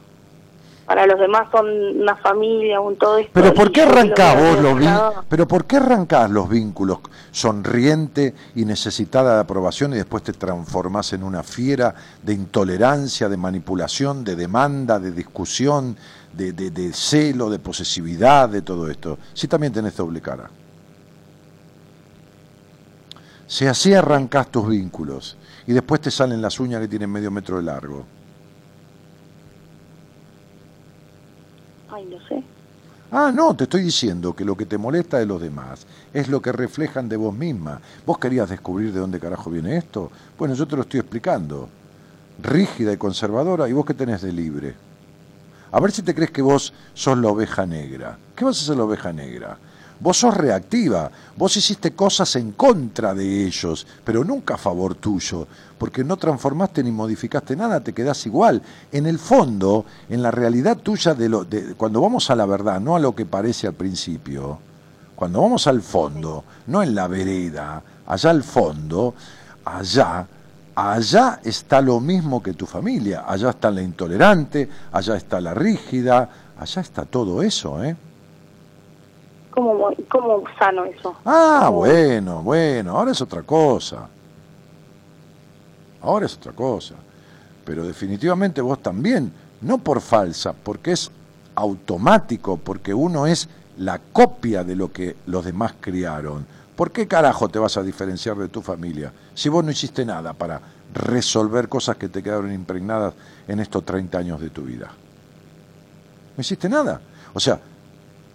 [0.85, 1.65] Para los demás son
[2.01, 3.31] una familia, un todo esto.
[3.33, 5.13] Pero ¿por qué arrancás vos los vínculos?
[5.29, 6.99] Pero ¿por qué arrancás los vínculos
[7.31, 13.37] sonriente y necesitada de aprobación y después te transformás en una fiera de intolerancia, de
[13.37, 15.95] manipulación, de demanda, de discusión,
[16.33, 19.17] de, de, de celo, de posesividad, de todo esto?
[19.33, 20.49] Si también tenés doble cara.
[23.47, 27.57] Si así arrancás tus vínculos y después te salen las uñas que tienen medio metro
[27.57, 28.05] de largo.
[31.91, 32.43] Ay, no sé.
[33.11, 36.41] Ah, no, te estoy diciendo que lo que te molesta de los demás es lo
[36.41, 37.79] que reflejan de vos misma.
[38.07, 40.09] ¿Vos querías descubrir de dónde carajo viene esto?
[40.35, 41.69] Bueno, yo te lo estoy explicando.
[42.41, 44.73] Rígida y conservadora, ¿y vos qué tenés de libre?
[45.73, 48.15] A ver si te crees que vos sos la oveja negra.
[48.35, 49.57] ¿Qué vas a ser la oveja negra?
[49.99, 55.47] Vos sos reactiva, vos hiciste cosas en contra de ellos, pero nunca a favor tuyo,
[55.79, 58.61] porque no transformaste ni modificaste nada, te quedás igual.
[58.91, 62.79] En el fondo, en la realidad tuya, de lo, de, cuando vamos a la verdad,
[62.79, 64.59] no a lo que parece al principio,
[65.15, 69.15] cuando vamos al fondo, no en la vereda, allá al fondo,
[69.65, 70.27] allá,
[70.75, 76.29] allá está lo mismo que tu familia, allá está la intolerante, allá está la rígida,
[76.57, 77.95] allá está todo eso, ¿eh?
[79.51, 81.15] ¿Cómo, cómo sano eso?
[81.25, 84.07] Ah, bueno, bueno, ahora es otra cosa.
[86.01, 86.95] Ahora es otra cosa.
[87.63, 91.11] Pero definitivamente vos también, no por falsa, porque es
[91.53, 93.47] automático, porque uno es
[93.77, 98.37] la copia de lo que los demás criaron, ¿por qué carajo te vas a diferenciar
[98.37, 100.61] de tu familia si vos no hiciste nada para
[100.93, 103.13] resolver cosas que te quedaron impregnadas
[103.47, 104.91] en estos 30 años de tu vida?
[106.35, 106.99] No hiciste nada.
[107.33, 107.59] O sea,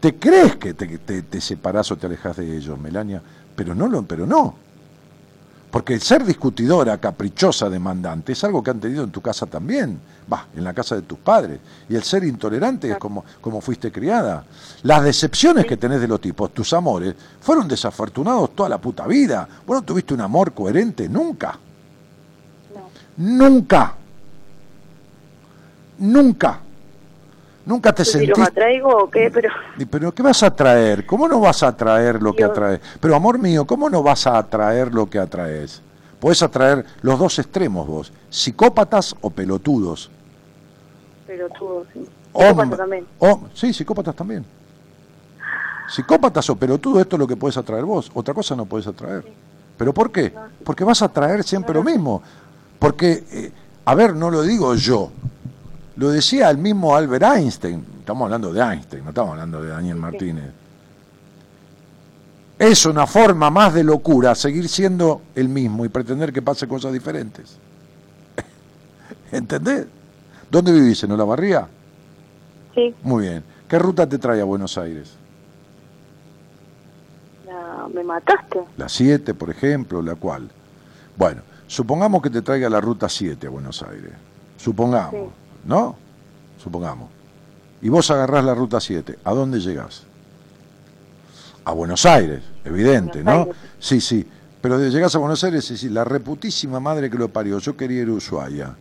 [0.00, 0.86] te crees que te,
[1.22, 3.20] te, separás o te alejas de ellos, Melania,
[3.56, 4.54] pero no, lo, pero no.
[5.70, 10.00] Porque el ser discutidora, caprichosa, demandante, es algo que han tenido en tu casa también,
[10.32, 11.60] va, en la casa de tus padres.
[11.88, 14.44] Y el ser intolerante es como, como fuiste criada.
[14.82, 19.46] Las decepciones que tenés de los tipos, tus amores, fueron desafortunados toda la puta vida.
[19.66, 21.58] Vos no tuviste un amor coherente nunca.
[23.18, 23.94] Nunca.
[25.98, 26.60] Nunca.
[27.68, 28.40] Nunca te Si sentiste...
[28.40, 29.50] los atraigo o qué, pero
[29.90, 31.04] Pero ¿qué vas a traer?
[31.04, 32.80] ¿Cómo no vas a atraer lo que atraes?
[32.98, 35.82] Pero amor mío, ¿cómo no vas a atraer lo que atraes?
[36.18, 40.10] Puedes atraer los dos extremos vos, psicópatas o pelotudos.
[41.58, 42.08] tú, sí.
[42.32, 43.06] Hombre- Psicópata también.
[43.18, 44.44] o- sí, psicópatas también.
[45.88, 48.10] Psicópatas o pelotudos, esto es lo que puedes atraer vos.
[48.14, 49.24] Otra cosa no puedes atraer.
[49.76, 50.32] ¿Pero por qué?
[50.64, 52.22] Porque vas a atraer siempre lo mismo.
[52.78, 53.52] Porque, eh,
[53.84, 55.10] a ver, no lo digo yo.
[55.98, 57.84] Lo decía el mismo Albert Einstein.
[57.98, 60.52] Estamos hablando de Einstein, no estamos hablando de Daniel Martínez.
[62.56, 66.92] Es una forma más de locura seguir siendo el mismo y pretender que pase cosas
[66.92, 67.56] diferentes.
[69.32, 69.86] ¿Entendés?
[70.50, 71.02] ¿Dónde vivís?
[71.02, 71.66] ¿En Olavarría?
[72.74, 73.44] Sí, Muy bien.
[73.68, 75.12] ¿Qué ruta te trae a Buenos Aires?
[77.46, 78.60] la- me mataste.
[78.76, 80.48] La 7, por ejemplo, la cual.
[81.16, 84.12] Bueno, supongamos que te traiga la ruta 7 a Buenos Aires.
[84.56, 85.47] Supongamos, Sí.
[85.64, 85.96] ¿No?
[86.62, 87.08] Supongamos.
[87.80, 89.18] Y vos agarrás la ruta 7.
[89.24, 90.02] ¿A dónde llegás?
[91.64, 93.40] A Buenos Aires, evidente, Buenos ¿no?
[93.52, 93.56] Aires.
[93.78, 94.26] Sí, sí.
[94.60, 97.76] Pero de- llegás a Buenos Aires y decís, la reputísima madre que lo parió, yo
[97.76, 98.74] quería ir a Ushuaia.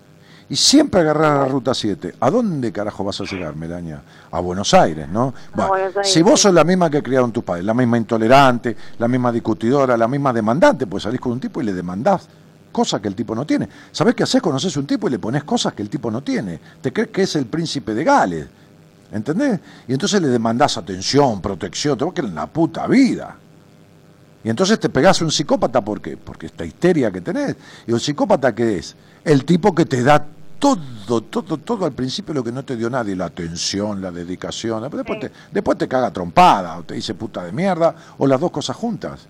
[0.49, 2.15] Y siempre agarrás la ruta 7.
[2.21, 4.01] ¿A dónde carajo vas a llegar, Melania?
[4.31, 5.33] A Buenos Aires, ¿no?
[5.53, 6.43] Bueno, Buenos Aires, si vos sí.
[6.43, 10.31] sos la misma que criaron tus padres, la misma intolerante, la misma discutidora, la misma
[10.31, 12.27] demandante, pues salís con un tipo y le demandás
[12.77, 13.67] cosas que el tipo no tiene.
[13.91, 14.39] ¿Sabés qué haces?
[14.39, 16.59] Conoces un tipo y le pones cosas que el tipo no tiene.
[16.79, 18.45] Te crees que es el príncipe de Gales.
[19.11, 19.59] ¿Entendés?
[19.87, 23.35] Y entonces le demandás atención, protección, te vas a quedar en la puta vida.
[24.43, 26.17] Y entonces te pegás a un psicópata, ¿por qué?
[26.17, 27.55] Porque esta histeria que tenés.
[27.87, 28.95] ¿Y el psicópata qué es?
[29.23, 30.23] El tipo que te da
[30.59, 34.83] todo, todo, todo al principio lo que no te dio nadie, la atención, la dedicación.
[34.83, 38.51] Después, te, después te caga trompada, o te dice puta de mierda, o las dos
[38.51, 39.27] cosas juntas.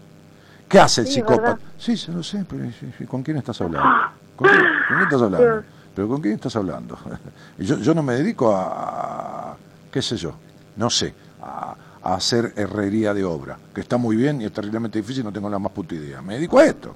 [0.67, 1.41] ¿Qué hace el Sí, psicópata?
[1.53, 1.59] ¿verdad?
[1.77, 2.65] Sí, se lo sé, pero
[3.07, 3.89] ¿con quién estás hablando?
[4.35, 5.63] ¿Con quién, con quién estás hablando?
[5.95, 6.97] ¿Pero con quién estás hablando?
[7.57, 9.57] Yo, yo no me dedico a, a-
[9.91, 10.33] qué sé yo,
[10.75, 14.99] no sé, a, a hacer herrería de obra, que está muy bien y es terriblemente
[14.99, 16.21] difícil, no tengo la más puta idea.
[16.21, 16.93] Me dedico a esto.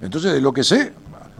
[0.00, 0.92] Entonces, de lo que sé,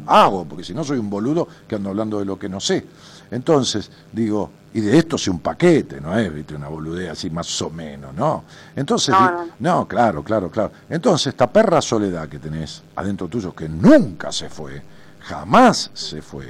[0.07, 2.85] hago, porque si no soy un boludo que ando hablando de lo que no sé.
[3.31, 7.61] Entonces, digo, y de esto sé un paquete, no es, viste, una boludea así más
[7.62, 8.45] o menos, ¿no?
[8.76, 9.53] Entonces, No, no, no.
[9.59, 10.72] no, claro, claro, claro.
[10.89, 14.83] Entonces, esta perra soledad que tenés adentro tuyo, que nunca se fue,
[15.20, 16.47] jamás se fue,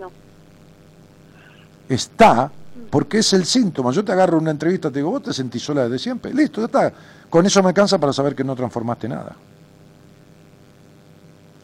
[0.00, 0.10] No.
[1.88, 2.50] está
[2.90, 3.90] porque es el síntoma.
[3.90, 6.32] Yo te agarro una entrevista, te digo, vos te sentís sola desde siempre.
[6.32, 6.92] Listo, ya está.
[7.28, 9.34] Con eso me alcanza para saber que no transformaste nada.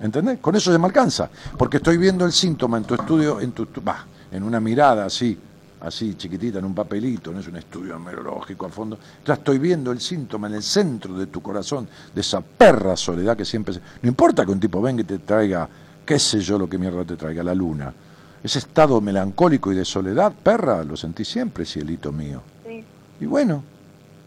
[0.00, 0.38] ¿Entendés?
[0.40, 1.28] Con eso ya me alcanza.
[1.58, 5.04] Porque estoy viendo el síntoma en tu estudio, en tu, tu- bah, en una mirada
[5.06, 5.38] así,
[5.80, 8.98] así chiquitita, en un papelito, no es un estudio numerológico a fondo.
[9.24, 13.36] Ya estoy viendo el síntoma en el centro de tu corazón, de esa perra soledad
[13.36, 13.74] que siempre...
[13.74, 15.68] se- No importa que un tipo venga y te traiga,
[16.04, 17.92] qué sé yo lo que mierda te traiga, la luna.
[18.42, 22.42] Ese estado melancólico y de soledad, perra, lo sentí siempre, cielito mío.
[22.66, 22.84] Sí.
[23.20, 23.62] Y bueno,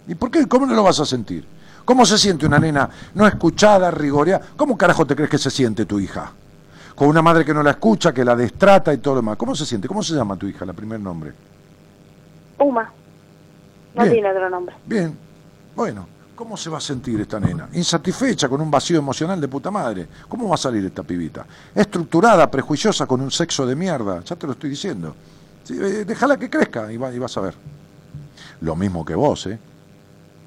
[0.07, 0.47] ¿y por qué?
[0.47, 1.45] ¿Cómo no lo vas a sentir?
[1.85, 4.45] ¿Cómo se siente una nena no escuchada, rigoreada?
[4.55, 6.31] ¿Cómo carajo te crees que se siente tu hija?
[6.95, 9.37] Con una madre que no la escucha, que la destrata y todo lo demás.
[9.37, 9.87] ¿Cómo se siente?
[9.87, 11.33] ¿Cómo se llama tu hija, la primer nombre?
[12.59, 12.91] Uma.
[13.95, 14.75] No tiene otro nombre.
[14.85, 15.15] Bien,
[15.75, 17.67] bueno, ¿cómo se va a sentir esta nena?
[17.73, 20.07] Insatisfecha, con un vacío emocional de puta madre.
[20.27, 21.45] ¿Cómo va a salir esta pibita?
[21.75, 24.21] Estructurada, prejuiciosa, con un sexo de mierda.
[24.23, 25.15] Ya te lo estoy diciendo.
[25.63, 27.53] Sí, eh, déjala que crezca y, va- y vas a ver.
[28.61, 29.59] Lo mismo que vos, ¿eh?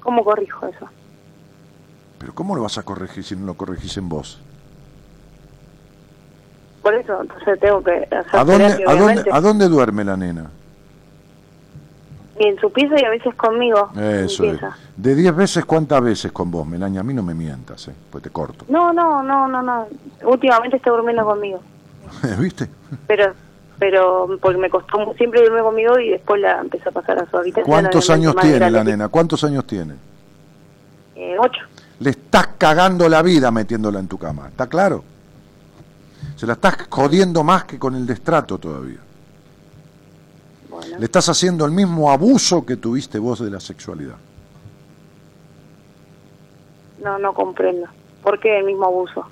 [0.01, 0.87] ¿Cómo corrijo eso?
[2.19, 4.39] Pero ¿cómo lo vas a corregir si no lo corregís en vos?
[6.87, 9.23] Por eso, entonces tengo que hacer ¿A dónde, terapia, a, dónde.
[9.29, 10.49] ¿A dónde duerme la nena?
[12.39, 13.89] Y en su piso y a veces conmigo.
[13.99, 14.61] Eso es.
[14.95, 17.01] De 10 veces, ¿cuántas veces con vos, Melania?
[17.01, 17.93] A mí no me mientas, ¿eh?
[18.09, 18.63] Pues te corto.
[18.69, 19.87] No, no, no, no, no.
[20.23, 21.59] Últimamente está durmiendo conmigo.
[22.39, 22.69] ¿Viste?
[23.05, 23.33] Pero,
[23.77, 27.35] pero porque me costó siempre dormir conmigo y después la empezó a pasar a su
[27.35, 27.65] habitación.
[27.65, 29.09] ¿Cuántos años tiene la nena?
[29.09, 29.95] ¿Cuántos años tiene?
[31.17, 31.59] Eh, ocho.
[31.99, 35.03] Le estás cagando la vida metiéndola en tu cama, ¿está claro?
[36.37, 38.99] Se la estás jodiendo más que con el destrato todavía.
[40.69, 44.15] Bueno, Le estás haciendo el mismo abuso que tuviste vos de la sexualidad.
[47.03, 47.87] no, no comprendo.
[48.23, 49.25] ¿Por qué el mismo abuso?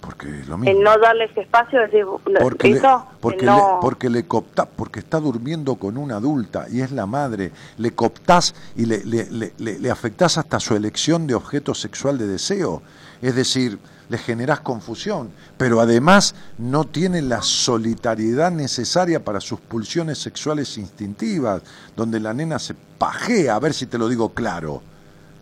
[0.00, 0.70] Porque es lo mismo.
[0.78, 2.04] El no darles espacio, decir,
[2.40, 2.80] porque le,
[3.20, 7.06] porque, no- le, porque le cooptás, porque está durmiendo con una adulta y es la
[7.06, 11.74] madre, le cooptás y le, le, le, le- le afectás hasta su elección de objeto
[11.74, 12.82] sexual de deseo.
[13.22, 13.78] Es decir,
[14.10, 21.62] le generás confusión, pero además no tiene la solitariedad necesaria para sus pulsiones sexuales instintivas,
[21.96, 24.82] donde la nena se pajea, a ver si te lo digo claro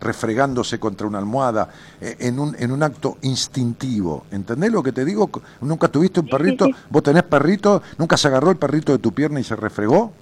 [0.01, 1.70] refregándose contra una almohada,
[2.01, 4.27] eh, en un, en un acto instintivo.
[4.31, 5.28] ¿Entendés lo que te digo?
[5.61, 6.66] ¿Nunca tuviste un Sí, perrito?
[6.66, 6.78] sí, sí.
[6.89, 7.82] ¿Vos tenés perrito?
[7.99, 10.12] ¿Nunca se agarró el perrito de tu pierna y se refregó?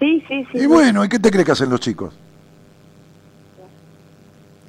[0.00, 0.58] Sí, sí, sí.
[0.58, 2.14] y bueno, ¿y qué te crees que hacen los chicos?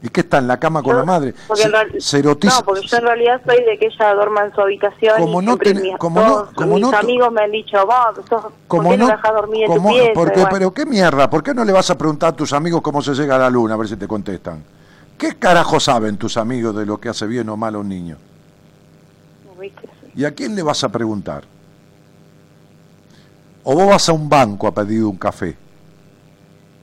[0.04, 1.36] ¿Y qué está en la cama con Yo- la madre?
[1.54, 4.46] Se, en real- se erotiza- No, porque yo en realidad soy de que ella duerma
[4.46, 7.32] en su habitación Como y no tenés- mis, como no- todos como mis no amigos
[7.32, 10.12] me han dicho, vos, sos, ¿por como qué no, no, dormir en como- tu pieza?
[10.16, 12.82] porque- bueno, pero qué mierda, ¿por qué no le vas a preguntar a tus amigos
[12.82, 13.76] cómo se llega a la luna?
[13.76, 14.64] A ver si te contestan.
[15.20, 18.18] ¿Qué carajo saben tus amigos de lo que hace bien o mal a un niño?
[19.60, 19.82] ¿viste?
[19.88, 20.12] Sí.
[20.16, 21.44] ¿Y a quién le vas a preguntar?
[23.64, 25.56] ¿O vos vas a un banco a pedir un café?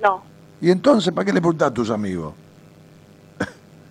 [0.01, 0.23] No,
[0.61, 2.33] ¿Y entonces para qué le preguntás a tus amigos?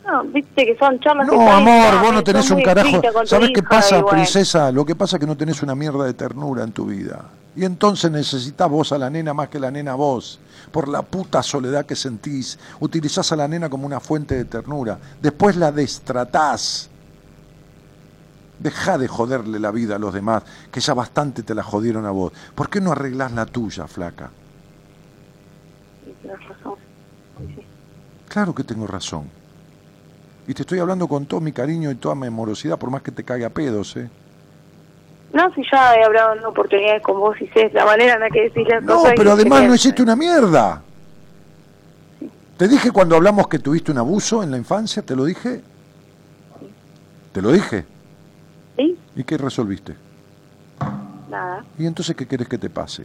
[0.07, 3.01] No, viste que son charlas No, amor, vos no tenés un carajo.
[3.25, 4.17] ¿Sabés qué pasa, bueno.
[4.17, 4.71] princesa?
[4.71, 7.25] Lo que pasa es que no tenés una mierda de ternura en tu vida.
[7.55, 10.39] Y entonces necesitas vos a la nena más que la nena a vos.
[10.71, 12.57] Por la puta soledad que sentís.
[12.79, 14.97] Utilizás a la nena como una fuente de ternura.
[15.21, 16.89] Después la destratás.
[18.59, 22.11] Deja de joderle la vida a los demás, que ya bastante te la jodieron a
[22.11, 22.31] vos.
[22.55, 24.31] ¿Por qué no arreglás la tuya, flaca?
[26.21, 26.75] Tenés razón.
[27.55, 27.63] Sí.
[28.29, 29.36] Claro que tengo razón.
[30.47, 33.11] Y te estoy hablando con todo mi cariño y toda mi amorosidad, por más que
[33.11, 34.09] te caiga a pedos, ¿eh?
[35.33, 38.29] No, si ya he hablado en oportunidades con vos y sé la manera en la
[38.29, 39.13] que decís las No, cosas.
[39.13, 40.81] y pero además no hiciste una mierda.
[42.55, 45.61] Te dije cuando hablamos que tuviste un abuso en la infancia, te lo dije.
[47.33, 47.85] Te lo dije.
[48.77, 48.97] ¿Sí?
[49.17, 49.95] ¿Y qué resolviste?
[51.29, 51.63] Nada.
[51.77, 53.03] ¿Y entonces qué querés que te pase?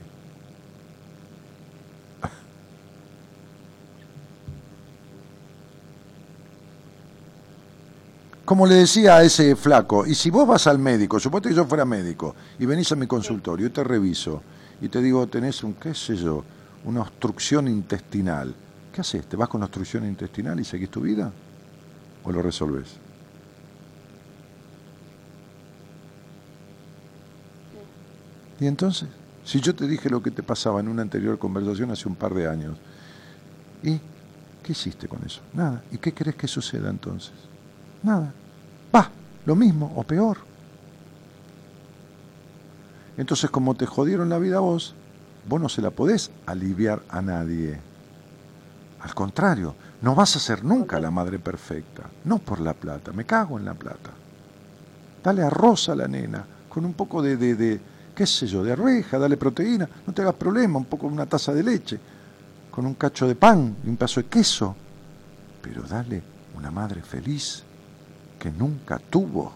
[8.52, 11.64] Como le decía a ese flaco, y si vos vas al médico, suponete que yo
[11.64, 14.42] fuera médico, y venís a mi consultorio, y te reviso,
[14.82, 16.44] y te digo, tenés un, qué sé yo,
[16.84, 18.54] una obstrucción intestinal,
[18.92, 19.24] ¿qué haces?
[19.24, 21.32] ¿Te vas con obstrucción intestinal y seguís tu vida?
[22.24, 22.88] ¿O lo resolves?
[28.60, 29.08] ¿Y entonces?
[29.46, 32.34] Si yo te dije lo que te pasaba en una anterior conversación hace un par
[32.34, 32.76] de años,
[33.82, 33.98] ¿y
[34.62, 35.40] qué hiciste con eso?
[35.54, 35.82] Nada.
[35.90, 37.32] ¿Y qué crees que suceda entonces?
[38.02, 38.34] Nada.
[38.94, 39.10] Va,
[39.46, 40.38] lo mismo o peor.
[43.16, 44.94] Entonces, como te jodieron la vida a vos,
[45.48, 47.78] vos no se la podés aliviar a nadie.
[49.00, 52.04] Al contrario, no vas a ser nunca la madre perfecta.
[52.24, 54.10] No por la plata, me cago en la plata.
[55.22, 57.80] Dale arroz a la nena, con un poco de, de, de,
[58.14, 61.52] qué sé yo, de arveja, dale proteína, no te hagas problema, un poco una taza
[61.52, 62.00] de leche,
[62.70, 64.74] con un cacho de pan y un pedazo de queso.
[65.60, 66.22] Pero dale
[66.56, 67.62] una madre feliz
[68.42, 69.52] que nunca tuvo.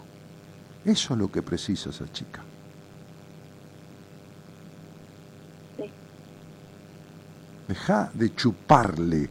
[0.85, 2.41] Eso es lo que precisa esa chica.
[5.75, 5.91] Sí.
[7.67, 9.29] Deja de chuparle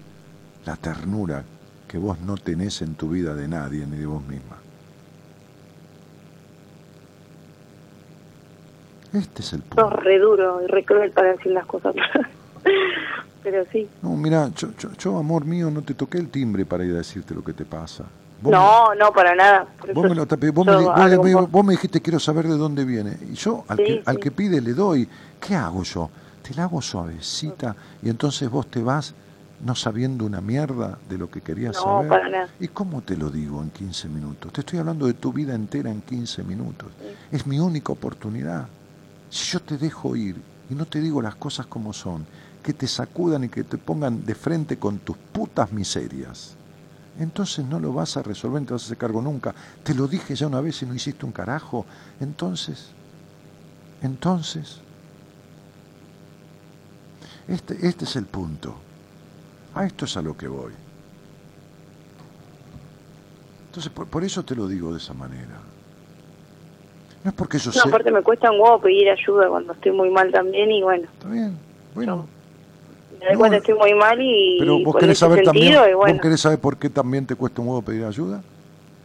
[0.66, 1.42] la ternura
[1.88, 4.58] que vos no tenés en tu vida de nadie ni de vos misma.
[9.14, 9.88] Este es el Sos punto.
[9.88, 11.94] re duro y re cruel para decir las cosas.
[13.42, 13.88] pero sí.
[14.02, 16.98] No, mira, yo, yo, yo, amor mío, no te toqué el timbre para ir a
[16.98, 18.04] decirte lo que te pasa.
[18.50, 19.66] No, no, para nada.
[19.94, 20.72] Vos me lo tapé- vos me
[21.32, 23.16] vos- vos- me dijiste quiero saber de dónde viene.
[23.30, 24.20] Y yo al, Sí, que, al sí.
[24.20, 25.08] que pide le doy.
[25.40, 26.10] ¿Qué hago yo?
[26.42, 29.14] Te la hago suavecita y entonces vos te vas
[29.64, 32.08] no sabiendo una mierda de lo que querías No, saber.
[32.08, 32.48] para nada.
[32.60, 34.52] ¿Y cómo te lo digo en 15 minutos?
[34.52, 36.88] Te estoy hablando de tu vida entera en 15 minutos.
[37.32, 38.68] Es mi única oportunidad.
[39.30, 40.36] Si yo te dejo ir
[40.70, 42.26] y no te digo las cosas como son,
[42.62, 46.54] que te sacudan y que te pongan de frente con tus putas miserias,
[47.18, 49.54] entonces no lo vas a resolver, no te vas a hacer cargo nunca.
[49.82, 51.86] Te lo dije ya una vez y no hiciste un carajo.
[52.20, 52.88] Entonces,
[54.02, 54.78] entonces,
[57.48, 58.74] este, este es el punto.
[59.74, 60.72] A esto es a lo que voy.
[63.68, 65.58] Entonces, por, por eso te lo digo de esa manera.
[67.24, 67.88] No es porque yo No, sé...
[67.88, 71.28] aparte me cuesta un huevo pedir ayuda cuando estoy muy mal también y bueno, Está
[71.28, 71.58] bien,
[71.94, 72.26] bueno.
[73.20, 76.40] No, cuenta estoy muy mal y Pero vos querés saber también, sentido bueno, vos querés
[76.40, 78.42] saber por qué también te cuesta un huevo pedir ayuda.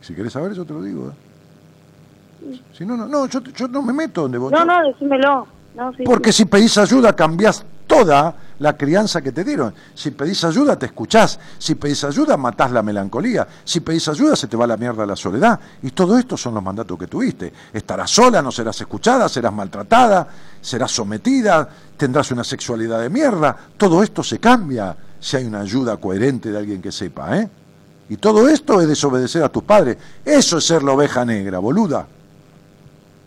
[0.01, 1.09] Si querés saber, yo te lo digo.
[1.09, 2.59] ¿eh?
[2.73, 4.51] Si no, no, no, yo, yo no me meto donde vos.
[4.51, 5.47] no, no, decímelo.
[5.75, 6.39] No, sí, Porque sí.
[6.39, 9.73] si pedís ayuda cambiás toda la crianza que te dieron.
[9.95, 11.39] Si pedís ayuda, te escuchás.
[11.57, 13.47] Si pedís ayuda, matás la melancolía.
[13.63, 15.59] Si pedís ayuda, se te va la mierda la soledad.
[15.81, 17.51] Y todo esto son los mandatos que tuviste.
[17.73, 20.27] Estarás sola, no serás escuchada, serás maltratada,
[20.61, 21.67] serás sometida,
[21.97, 23.57] tendrás una sexualidad de mierda.
[23.75, 27.49] Todo esto se cambia si hay una ayuda coherente de alguien que sepa, ¿eh?
[28.09, 29.97] Y todo esto es desobedecer a tus padres.
[30.23, 32.05] Eso es ser la oveja negra, boluda.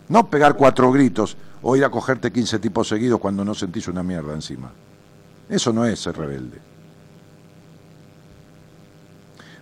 [0.07, 4.03] No pegar cuatro gritos o ir a cogerte 15 tipos seguidos cuando no sentís una
[4.03, 4.71] mierda encima.
[5.49, 6.59] Eso no es ser rebelde.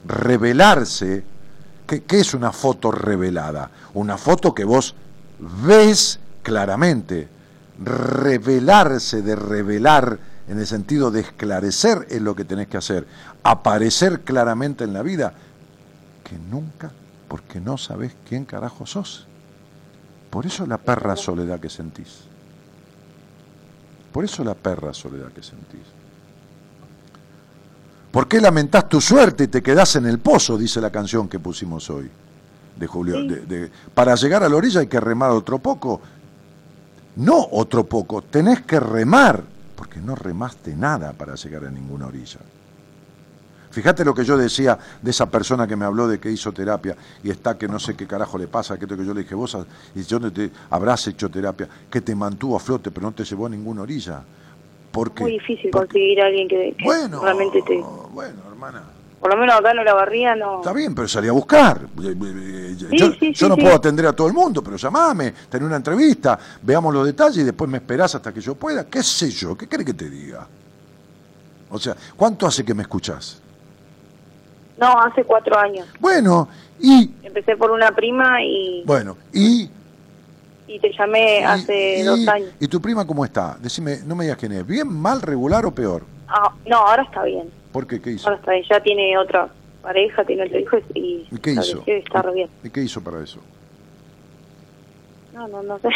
[0.05, 1.23] Revelarse,
[1.87, 3.69] ¿qué, ¿qué, es una foto revelada?
[3.93, 4.95] Una foto que vos
[5.65, 7.27] ves claramente.
[7.79, 13.07] Revelarse de revelar en el sentido de esclarecer es lo que tenés que hacer.
[13.43, 15.33] Aparecer claramente en la vida
[16.23, 16.91] que nunca,
[17.27, 19.27] porque no sabés quién carajo sos.
[20.29, 22.32] Por eso la perra soledad que sentís.
[24.13, 25.81] Por eso la perra soledad que sentís.
[28.11, 30.55] ¿Por qué lamentás tu suerte y te quedás en el pozo?
[30.55, 32.09] Dice la canción que pusimos hoy
[32.75, 33.21] de Julio.
[33.21, 33.27] Sí.
[33.27, 35.99] De, de, para llegar a la orilla hay que remar otro poco.
[37.15, 39.43] No otro poco, tenés que remar,
[39.75, 42.39] porque no remaste nada para llegar a ninguna orilla.
[43.73, 46.95] Fíjate lo que yo decía de esa persona que me habló de que hizo terapia
[47.23, 49.57] y está que no sé qué carajo le pasa, que, que yo le dije, vos
[49.95, 53.23] y yo no te habrás hecho terapia, que te mantuvo a flote pero no te
[53.23, 54.21] llevó a ninguna orilla.
[54.91, 57.81] Porque, Muy difícil porque, conseguir a alguien que, que bueno, realmente te...
[58.11, 58.83] Bueno, hermana.
[59.19, 60.59] Por lo menos acá no la barría, no...
[60.59, 61.87] Está bien, pero salí a buscar.
[61.95, 65.63] Yo, Sí, yo sí, sí, no puedo atender a todo el mundo, pero llamame, ten
[65.63, 68.85] una entrevista, veamos los detalles y después me esperás hasta que yo pueda.
[68.85, 69.57] ¿Qué sé yo?
[69.57, 70.47] ¿Qué crees que te diga?
[71.71, 73.42] O sea, ¿cuánto hace que me escuchás?
[74.83, 75.87] No, hace cuatro años.
[75.99, 76.49] Bueno,
[76.79, 79.69] y, Empecé por una prima y, bueno, y...
[80.67, 82.49] y te llamé y- hace y- dos años.
[82.59, 83.57] ¿Y tu prima cómo está?
[83.61, 84.67] Decime, no me digas quién es.
[84.67, 86.03] ¿Bien, mal, regular o peor?
[86.27, 87.49] Ah, no, ahora está bien.
[87.71, 88.01] ¿Por qué?
[88.01, 88.27] ¿Qué hizo?
[88.27, 88.65] Ahora está bien.
[88.69, 89.47] Ya tiene otra
[89.81, 91.83] pareja, tiene otro hijo y, ¿Y qué hizo?
[91.87, 92.49] y está re bien.
[92.63, 93.39] ¿Y qué hizo para eso?
[95.33, 95.89] No, no, no sé.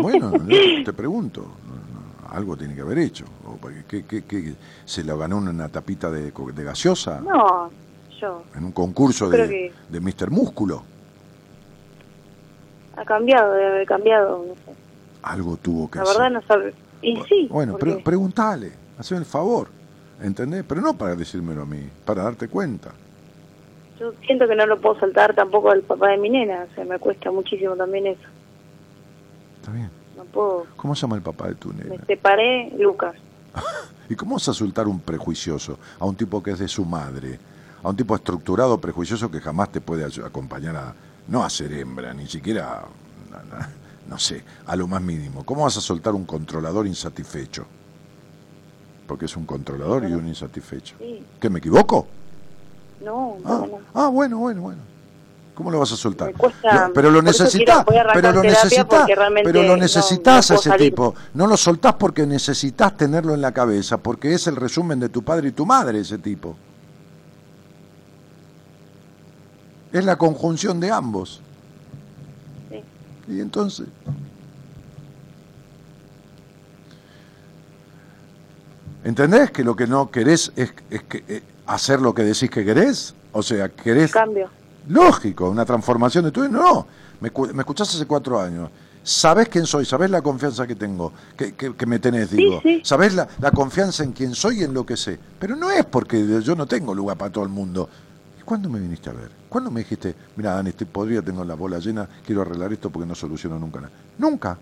[0.00, 0.32] Bueno,
[0.84, 1.46] te pregunto,
[2.30, 3.26] algo tiene que haber hecho.
[3.88, 4.54] ¿qué- qué- qué-
[4.84, 7.20] ¿Se lo ganó una tapita de, de gaseosa?
[7.20, 7.70] no,
[8.20, 8.42] yo.
[8.54, 10.30] ¿En un concurso de, que- de Mr.
[10.30, 10.82] Músculo?
[12.96, 14.44] Ha cambiado, debe haber cambiado.
[14.46, 14.78] No sé.
[15.22, 16.16] Algo tuvo que La hacer.
[16.18, 16.74] verdad no sabe.
[17.02, 17.48] Y sí.
[17.50, 19.68] Bueno, porque pre- pregúntale, hazme el favor,
[20.22, 20.64] ¿entendés?
[20.68, 22.90] Pero no para decírmelo a mí, para darte cuenta.
[23.98, 26.66] yo siento que no lo puedo soltar tampoco al papá de mi nena.
[26.70, 28.20] O sea, me cuesta muchísimo también eso.
[29.60, 29.90] Está bien.
[30.16, 30.66] No puedo.
[30.76, 32.04] ¿Cómo se llama el papá de tu Me nena?
[32.06, 33.14] separé, Lucas.
[34.10, 37.38] ¿Y cómo vas a soltar un prejuicioso a un tipo que es de su madre?
[37.82, 40.94] A un tipo estructurado, prejuicioso que jamás te puede acompañar a,
[41.28, 42.82] no a ser hembra, ni siquiera,
[44.08, 45.44] no sé, a lo más mínimo.
[45.44, 47.64] ¿Cómo vas a soltar un controlador insatisfecho?
[49.06, 50.94] Porque es un controlador y un insatisfecho.
[50.98, 51.24] Sí.
[51.40, 52.06] ¿Qué, me equivoco?
[53.04, 54.82] No, Ah, no, ah, bueno, bueno, bueno.
[55.54, 56.32] ¿Cómo lo vas a soltar?
[56.34, 59.06] Cuesta- pero lo necesitas, quiero- pero lo necesitas,
[59.44, 60.90] pero lo necesitas no a ese salir.
[60.90, 61.14] tipo.
[61.34, 65.22] No lo soltás porque necesitas tenerlo en la cabeza, porque es el resumen de tu
[65.22, 66.56] padre y tu madre ese tipo.
[69.92, 71.40] Es la conjunción de ambos.
[72.70, 72.82] Sí.
[73.32, 73.86] Y entonces.
[79.04, 82.64] ¿Entendés que lo que no querés es, es que, eh, hacer lo que decís que
[82.64, 83.14] querés?
[83.32, 84.50] O sea, querés Cambio.
[84.88, 86.46] Lógico, una transformación de tu.
[86.48, 86.86] No,
[87.20, 88.70] me, me escuchaste hace cuatro años.
[89.02, 92.60] Sabés quién soy, sabés la confianza que tengo, que, que- que me tenés, digo.
[92.62, 92.82] sí.
[92.84, 95.18] Sabés la, la confianza en quién soy y en lo que sé.
[95.38, 97.88] Pero no es porque yo no tengo lugar para todo el mundo.
[98.40, 99.30] ¿Y cuándo me viniste a ver?
[99.50, 103.06] ¿Cuándo me dijiste, mira, Dani, estoy podrida, tengo la bola llena, quiero arreglar esto porque
[103.06, 103.92] no soluciono nunca nada?
[104.16, 104.56] Nunca.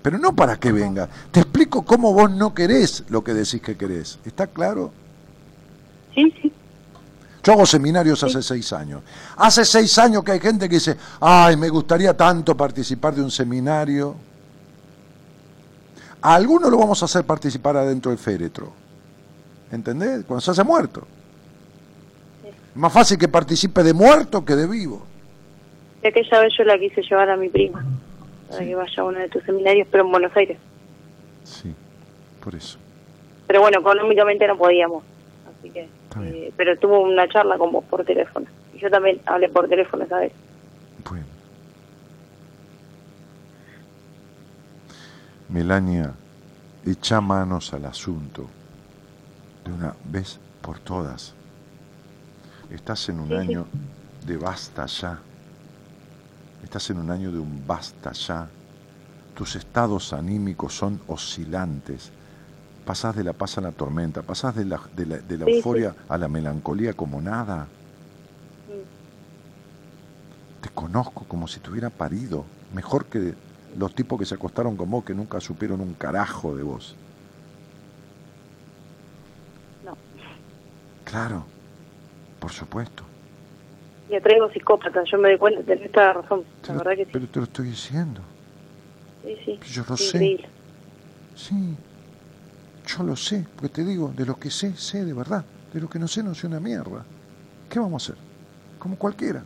[0.00, 1.08] Pero no para que venga.
[1.32, 4.20] Te explico cómo vos no querés lo que decís que querés.
[4.24, 4.92] ¿Está claro?
[6.14, 6.52] Sí, sí.
[7.42, 9.02] Yo hago seminarios hace seis años.
[9.36, 13.30] Hace seis años que hay gente que dice, ay, me gustaría tanto participar de un
[13.32, 14.14] seminario.
[16.22, 18.72] A algunos lo vamos a hacer participar adentro del féretro.
[19.72, 20.24] ¿Entendés?
[20.24, 21.04] Cuando se hace muerto.
[22.74, 25.06] Más fácil que participe de muerto que de vivo.
[26.02, 27.84] Y aquella vez yo la quise llevar a mi prima
[28.48, 28.66] para Sí.
[28.66, 30.58] que vaya a uno de tus seminarios, pero en Buenos Aires.
[31.44, 31.74] Sí,
[32.42, 32.78] por eso.
[33.46, 35.04] Pero bueno, económicamente no podíamos.
[35.58, 35.88] Así que.
[36.22, 38.46] Eh, pero tuvo una charla con vos por teléfono.
[38.74, 40.32] Y yo también hablé por teléfono esa vez.
[41.08, 41.24] Bueno.
[45.48, 46.12] Melania,
[46.86, 48.46] echa manos al asunto
[49.64, 51.34] de una vez por todas.
[52.70, 53.66] Estás en un año
[54.26, 55.18] de basta ya.
[56.62, 58.48] Estás en un año de un basta ya.
[59.34, 62.10] Tus estados anímicos son oscilantes.
[62.84, 66.18] pasás de la paz a la tormenta, pasás de la, de la, de euforia a
[66.18, 67.66] la melancolía como nada.
[70.60, 73.34] Te conozco como si te hubiera parido, mejor que
[73.78, 76.94] los tipos que se acostaron con vos que nunca supieron un carajo de vos.
[79.84, 79.96] No.
[81.04, 81.44] Claro,
[82.44, 83.06] por supuesto.
[84.10, 86.96] Y atraigo psicópatas, yo me doy cuenta, tenés toda la razón, Te la lo- verdad
[86.96, 87.10] que sí.
[87.10, 88.20] pero te lo estoy diciendo.
[89.22, 89.58] Sí, sí.
[89.74, 90.18] yo lo sé.
[91.34, 91.78] Sí,
[92.86, 95.46] yo lo sé, porque te digo, de lo que sé, sé de verdad.
[95.72, 97.06] De lo que no sé, no sé una mierda.
[97.70, 98.22] ¿Qué vamos a hacer?
[98.78, 99.42] Como cualquiera.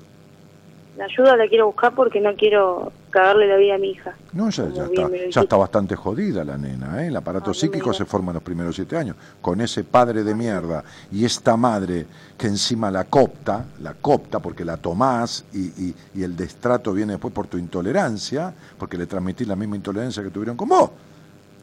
[0.99, 4.17] La ayuda la quiero buscar porque no quiero cagarle la vida a mi hija.
[4.33, 7.07] No, ya, ya, está, ya está bastante jodida la nena, ¿eh?
[7.07, 9.15] El aparato Ah, no psíquico se forma en los primeros siete años.
[9.41, 12.05] Con ese padre de mierda y esta madre
[12.37, 17.13] que encima la copta, la copta porque la tomás y, y- y el destrato viene
[17.13, 20.91] después por tu intolerancia, porque le transmitís la misma intolerancia que tuvieron con vos.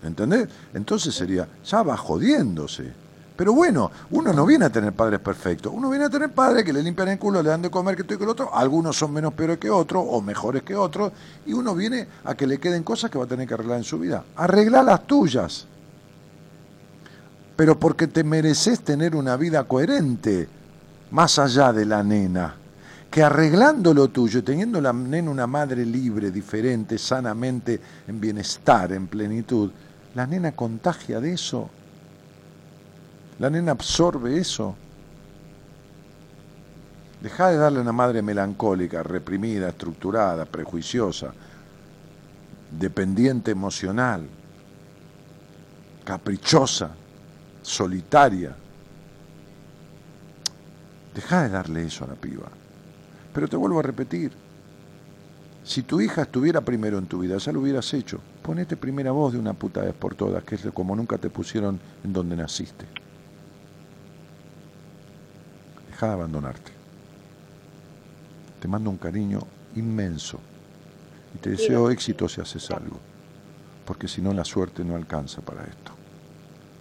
[0.02, 0.48] ¿Entendés?
[0.74, 2.94] Entonces sería, ya va jodiéndose.
[3.36, 6.72] Pero bueno, uno no viene a tener padres perfectos, uno viene a tener padres que
[6.72, 9.12] le limpian el culo, le dan de comer que esto y que otro, algunos son
[9.12, 11.12] menos peores que otros o mejores que otros,
[11.46, 13.84] y uno viene a que le queden cosas que va a tener que arreglar en
[13.84, 14.24] su vida.
[14.38, 15.68] Arregla las tuyas.
[17.58, 20.48] Pero porque te mereces tener una vida coherente,
[21.12, 22.56] más allá de la nena.
[23.12, 29.08] Que arreglando lo tuyo, teniendo la nena una madre libre, diferente, sanamente, en bienestar, en
[29.08, 29.72] plenitud,
[30.16, 31.70] la nena contagia de eso
[33.40, 34.76] la nena absorbe eso.
[37.22, 41.34] Deja de darle a una madre melancólica, reprimida, estructurada, prejuiciosa,
[42.72, 44.28] dependiente emocional,
[46.04, 46.92] caprichosa,
[47.62, 48.56] solitaria.
[51.14, 52.48] Deja de darle eso a la piba.
[53.34, 54.32] Pero te vuelvo a repetir,
[55.64, 58.20] si tu hija estuviera primero en tu vida, ya lo hubieras hecho.
[58.44, 61.80] Ponete primera voz de una puta vez por todas, que es como nunca te pusieron
[62.04, 62.86] en donde naciste.
[65.96, 66.72] Deja de abandonarte.
[68.60, 69.40] Te mando un cariño
[69.76, 70.42] inmenso
[71.34, 73.00] y te deseo éxito si haces algo,
[73.86, 75.94] porque si no la suerte no alcanza para esto.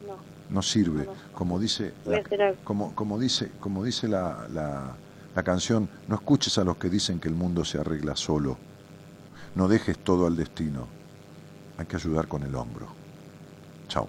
[0.05, 0.17] No.
[0.49, 2.17] No sirve, como dice, la-
[2.65, 4.97] como, como dice, como dice la, la-
[5.33, 8.59] la canción, no escuches a los que dicen que el mundo se arregla solo.
[9.55, 10.89] No dejes todo al destino.
[11.77, 12.89] Hay que ayudar con el hombro.
[13.87, 14.09] Chao.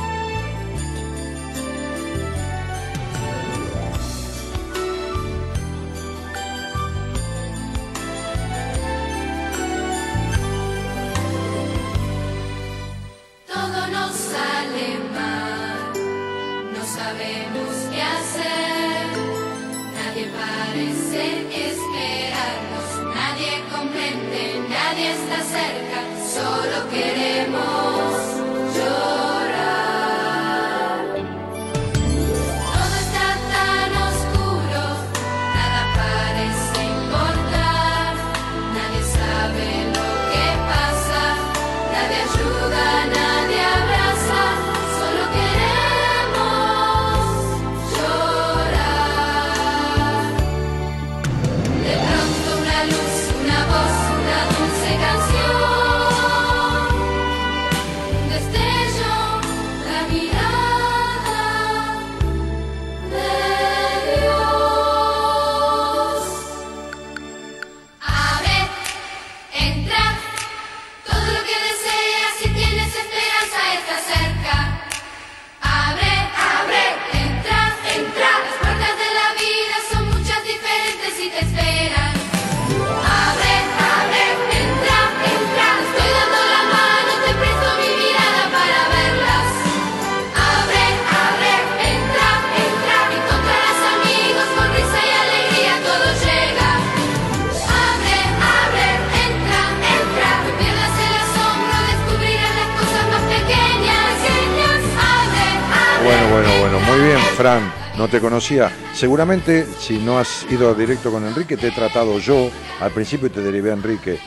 [107.41, 108.71] Fran, no te conocía.
[108.93, 112.51] Seguramente, si no has ido directo con Enrique, te he tratado yo.
[112.79, 114.19] Al principio te derivé a Enrique.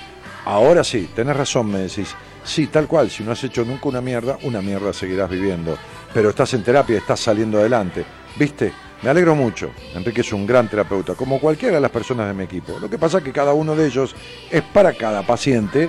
[0.44, 2.12] Ahora sí, tenés razón, me decís.
[2.42, 5.78] Sí, tal cual, si no has hecho nunca una mierda, una mierda seguirás viviendo.
[6.12, 8.04] Pero estás en terapia, estás saliendo adelante.
[8.34, 8.72] ¿Viste?
[9.02, 9.70] Me alegro mucho.
[9.94, 12.80] Enrique es un gran terapeuta, como cualquiera de las personas de mi equipo.
[12.80, 14.12] Lo que pasa es que cada uno de ellos
[14.50, 15.88] es para cada paciente,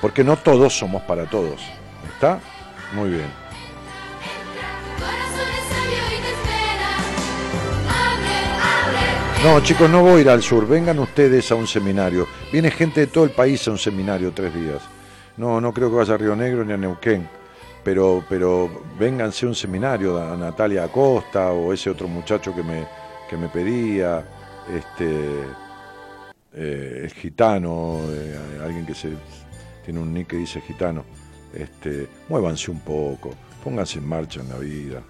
[0.00, 1.60] porque no todos somos para todos.
[2.14, 2.40] ¿Está?
[2.94, 3.43] Muy bien.
[9.44, 10.66] No, chicos, no voy a ir al sur.
[10.66, 12.26] Vengan ustedes a un seminario.
[12.50, 14.80] Viene gente de todo el país a un seminario tres días.
[15.36, 17.28] No, no creo que vaya a Río Negro ni a Neuquén.
[17.84, 22.86] Pero, pero vénganse a un seminario, a Natalia Acosta o ese otro muchacho que me,
[23.28, 24.26] que me pedía,
[24.74, 25.42] este,
[26.54, 29.10] eh, el gitano, eh, alguien que se
[29.84, 31.04] tiene un nick que dice gitano.
[31.52, 35.02] Este, muévanse un poco, pónganse en marcha en la vida.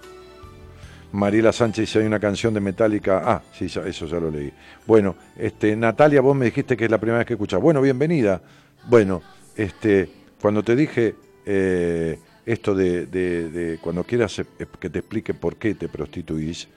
[1.15, 3.21] Mariela Sánchez dice, hay una canción de Metallica.
[3.23, 4.51] Ah, sí, eso ya lo leí.
[4.85, 7.61] Bueno, este, Natalia, vos me dijiste que es la primera vez que escuchás.
[7.61, 8.41] Bueno, bienvenida.
[8.87, 9.21] Bueno,
[9.55, 10.09] este,
[10.41, 11.15] cuando te dije
[11.45, 14.45] eh, esto de, de- de cuando quieras eh,
[14.79, 16.67] que te explique por qué te prostituís,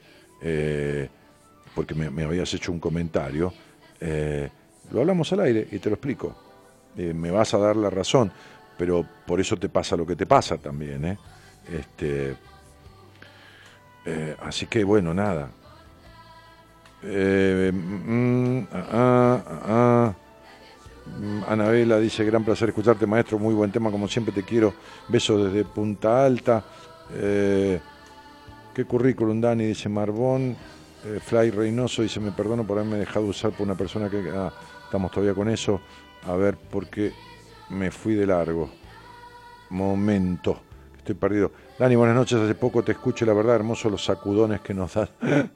[0.41, 1.09] eh,
[1.75, 3.53] porque me, habías hecho un comentario,
[4.91, 6.37] lo hablamos al aire y te lo explico.
[6.97, 8.33] Me vas a dar la razón,
[8.77, 11.05] pero por eso te pasa lo que te pasa también.
[11.05, 11.19] ¿eh?
[11.73, 12.35] Este,
[14.11, 15.51] eh, así que bueno, nada.
[17.03, 20.15] Eh, mm, ah, ah, ah.
[21.21, 24.73] Mm, Anabela dice, gran placer escucharte, maestro, muy buen tema, como siempre te quiero.
[25.09, 26.65] Beso desde Punta Alta.
[27.15, 27.81] Eh,
[28.75, 29.67] ¿Qué currículum, Dani?
[29.67, 30.57] Dice Marbón.
[31.05, 34.33] Eh, Fly Reynoso dice, me perdono por haberme dejado usar por una persona que...
[34.85, 35.83] Estamos todavía con eso.
[36.27, 37.13] A ver, porque
[37.69, 38.71] me fui de largo.
[39.69, 40.59] Momento.
[40.97, 41.53] Estoy perdido.
[41.79, 42.41] Dani, buenas noches.
[42.41, 45.11] Hace poco te escucho, la verdad, hermosos los sacudones que nos das.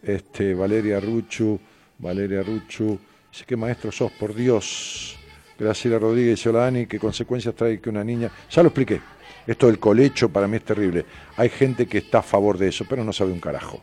[0.00, 1.58] Este, Valeria Ruchu,
[1.98, 2.98] Valeria Ruchu.
[3.32, 5.16] Dice, qué maestro sos, por Dios.
[5.58, 8.30] Graciela Rodríguez dice, hola Dani, ¿qué consecuencias trae que una niña...
[8.48, 9.00] Ya lo expliqué.
[9.44, 11.04] Esto del colecho para mí es terrible.
[11.36, 13.80] Hay gente que está a favor de eso, pero no sabe un carajo.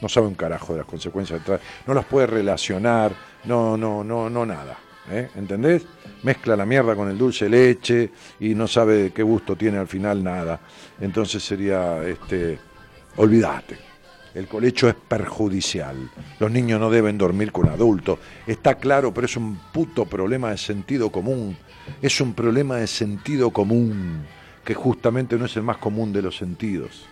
[0.00, 1.40] No sabe un carajo de las consecuencias.
[1.86, 3.12] No las puede relacionar.
[3.44, 4.78] No, no, no, no nada.
[5.10, 5.28] ¿eh?
[5.34, 5.84] ¿Entendés?
[6.22, 8.10] Mezcla la mierda con el dulce leche
[8.40, 10.60] y no sabe qué gusto tiene al final nada.
[11.00, 12.58] Entonces sería, este,
[13.16, 13.78] olvídate.
[14.34, 16.10] El colecho es perjudicial.
[16.38, 18.18] Los niños no deben dormir con adultos.
[18.46, 21.56] Está claro, pero es un puto problema de sentido común.
[22.02, 24.26] Es un problema de sentido común,
[24.62, 27.06] que justamente no es el más común de los sentidos.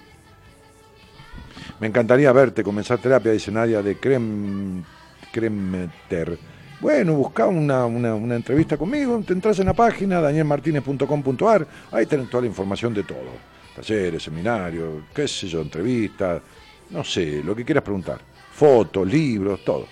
[1.80, 3.96] Me encantaría verte comenzar terapia, dice Nadia de
[5.32, 6.38] Cremeter.
[6.84, 12.28] Bueno, busca una, una, una entrevista conmigo, te entras en la página danielmartinez.com.ar, ahí tenés
[12.28, 13.30] toda la información de todo.
[13.74, 16.42] Talleres, seminarios, qué sé yo, entrevistas,
[16.90, 18.20] no sé, lo que quieras preguntar.
[18.52, 19.86] Fotos, libros, todo.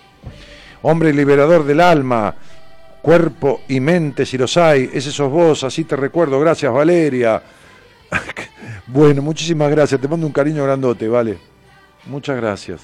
[0.83, 2.35] Hombre liberador del alma,
[3.01, 6.39] cuerpo y mente, si los hay, ese sos vos, así te recuerdo.
[6.39, 7.41] Gracias, Valeria.
[8.85, 11.39] bueno, muchísimas gracias, te mando un cariño grandote, vale.
[12.05, 12.81] Muchas gracias.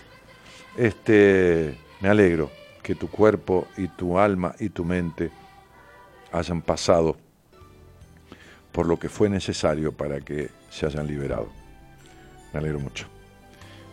[0.76, 2.59] Este, me alegro
[2.90, 5.30] que tu cuerpo y tu alma y tu mente
[6.32, 7.18] hayan pasado
[8.72, 11.50] por lo que fue necesario para que se hayan liberado.
[12.52, 13.06] Me alegro mucho.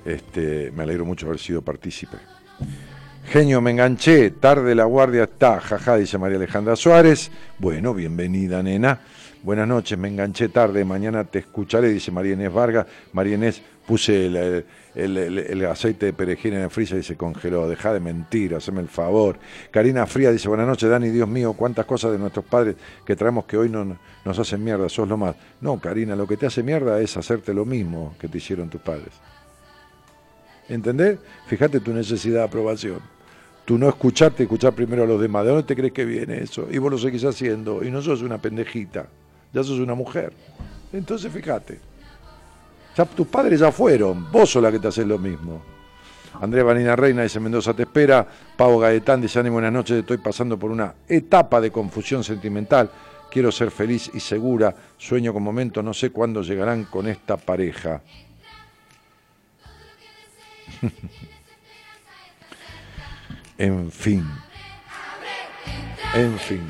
[0.02, 2.16] Este, me alegro mucho haber sido partícipe.
[3.26, 7.30] Genio, me enganché, tarde la guardia está, jaja, dice María Alejandra Suárez.
[7.58, 9.00] Bueno, bienvenida, nena.
[9.46, 12.84] Buenas noches, me enganché tarde, mañana te escucharé, dice María Inés Vargas.
[13.12, 17.68] María Inés, puse el, aceite de perejil en el freezer y se congeló.
[17.68, 19.38] Deja de mentir, haceme el favor.
[19.70, 22.74] Karina Fría dice, buenas noches, Dani, Dios mío, cuántas cosas de nuestros padres
[23.04, 25.36] que traemos que hoy no, nos hacen mierda, sos lo más.
[25.60, 28.80] No, Karina, lo que te hace mierda es hacerte lo mismo que te hicieron tus
[28.80, 29.12] padres.
[30.68, 31.20] ¿Entendés?
[31.46, 32.98] Fíjate tu necesidad de aprobación.
[33.64, 35.44] Tú no escucharte, escuchar primero a los demás.
[35.44, 36.66] ¿De dónde te crees que viene eso?
[36.68, 37.84] Y vos lo seguís haciendo.
[37.84, 39.06] Y no sos una pendejita.
[39.52, 40.32] Ya sos una mujer.
[40.92, 41.80] Entonces fíjate.
[42.96, 44.30] Ya tus padres ya fueron.
[44.30, 45.62] Vos sos la que te haces lo mismo.
[46.40, 48.26] Andrea Vanina Reina dice Mendoza te espera.
[48.56, 49.98] Pavo Gaetán dice Ani, buenas noches.
[49.98, 52.90] Estoy pasando por una etapa de confusión sentimental.
[53.30, 54.74] Quiero ser feliz y segura.
[54.96, 55.82] Sueño con momentos.
[55.82, 58.02] No sé cuándo llegarán con esta pareja.
[63.58, 64.22] En fin.
[66.14, 66.68] En fin.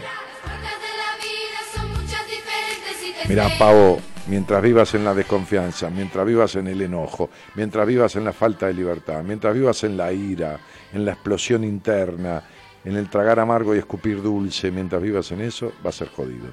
[3.28, 3.48] Mira.
[3.58, 3.98] Pavo,
[4.28, 8.66] mientras vivas en la desconfianza, mientras vivas en el enojo, mientras vivas en la falta
[8.66, 10.60] de libertad, mientras vivas en la ira,
[10.92, 12.42] en la explosión interna,
[12.84, 16.46] en el tragar amargo y escupir dulce, mientras vivas en eso, va a ser jodido.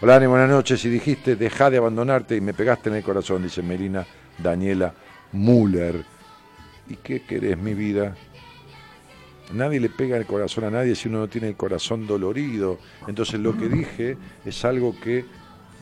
[0.00, 0.84] Hola, Dani, buenas noches.
[0.84, 4.06] Y dijiste, deja de abandonarte y me pegaste en el corazón, dice Melina
[4.38, 4.92] Daniela
[5.32, 6.04] Müller.
[6.88, 8.14] ¿Y qué querés, mi vida?
[9.52, 12.78] Nadie le pega el corazón a nadie si uno no tiene el corazón dolorido.
[13.06, 15.24] Entonces lo que dije es algo que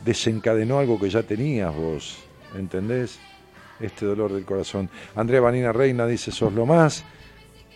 [0.03, 2.17] desencadenó algo que ya tenías vos.
[2.55, 3.19] ¿Entendés?
[3.79, 4.89] Este dolor del corazón.
[5.15, 7.03] Andrea Vanina Reina dice, sos lo más.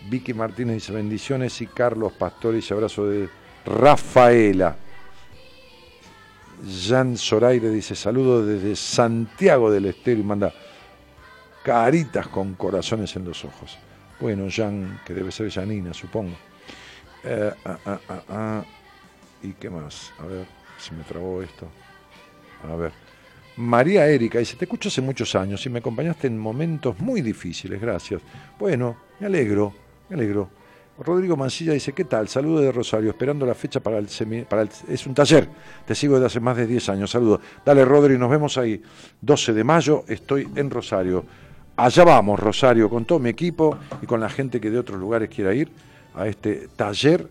[0.10, 1.62] Vicky Martínez dice, bendiciones.
[1.62, 3.30] Y Carlos Pastor dice, abrazo de
[3.66, 4.76] Rafaela.
[6.88, 10.54] Jan Zoraire dice, saludo desde Santiago del Estero y manda
[11.64, 13.78] caritas con corazones en los ojos.
[14.20, 16.36] Bueno, Jan, que debe ser Janina, supongo.
[17.24, 18.66] Eh, ah, ah, ah, ah.
[19.42, 20.12] ¿Y qué más?
[20.20, 20.46] A ver,
[20.78, 21.68] si me trabó esto.
[22.70, 22.92] A ver.
[23.58, 27.80] María Erika dice, te escucho hace muchos años y me acompañaste en momentos muy difíciles,
[27.82, 28.22] gracias.
[28.60, 29.74] Bueno, me alegro,
[30.10, 30.50] me alegro.
[31.00, 32.28] Rodrigo Mancilla dice, ¿qué tal?
[32.28, 34.70] Saludo de Rosario, esperando la fecha para el, semi- para el...
[34.88, 35.48] Es un taller,
[35.86, 37.42] te sigo desde hace más de 10 años, saludo.
[37.66, 38.82] Dale, Rodri, nos vemos ahí.
[39.20, 41.26] 12 de mayo, estoy en Rosario.
[41.76, 45.30] Allá vamos, Rosario, con todo mi equipo y con la gente que de otros lugares
[45.30, 45.72] quiera ir
[46.14, 47.28] a este taller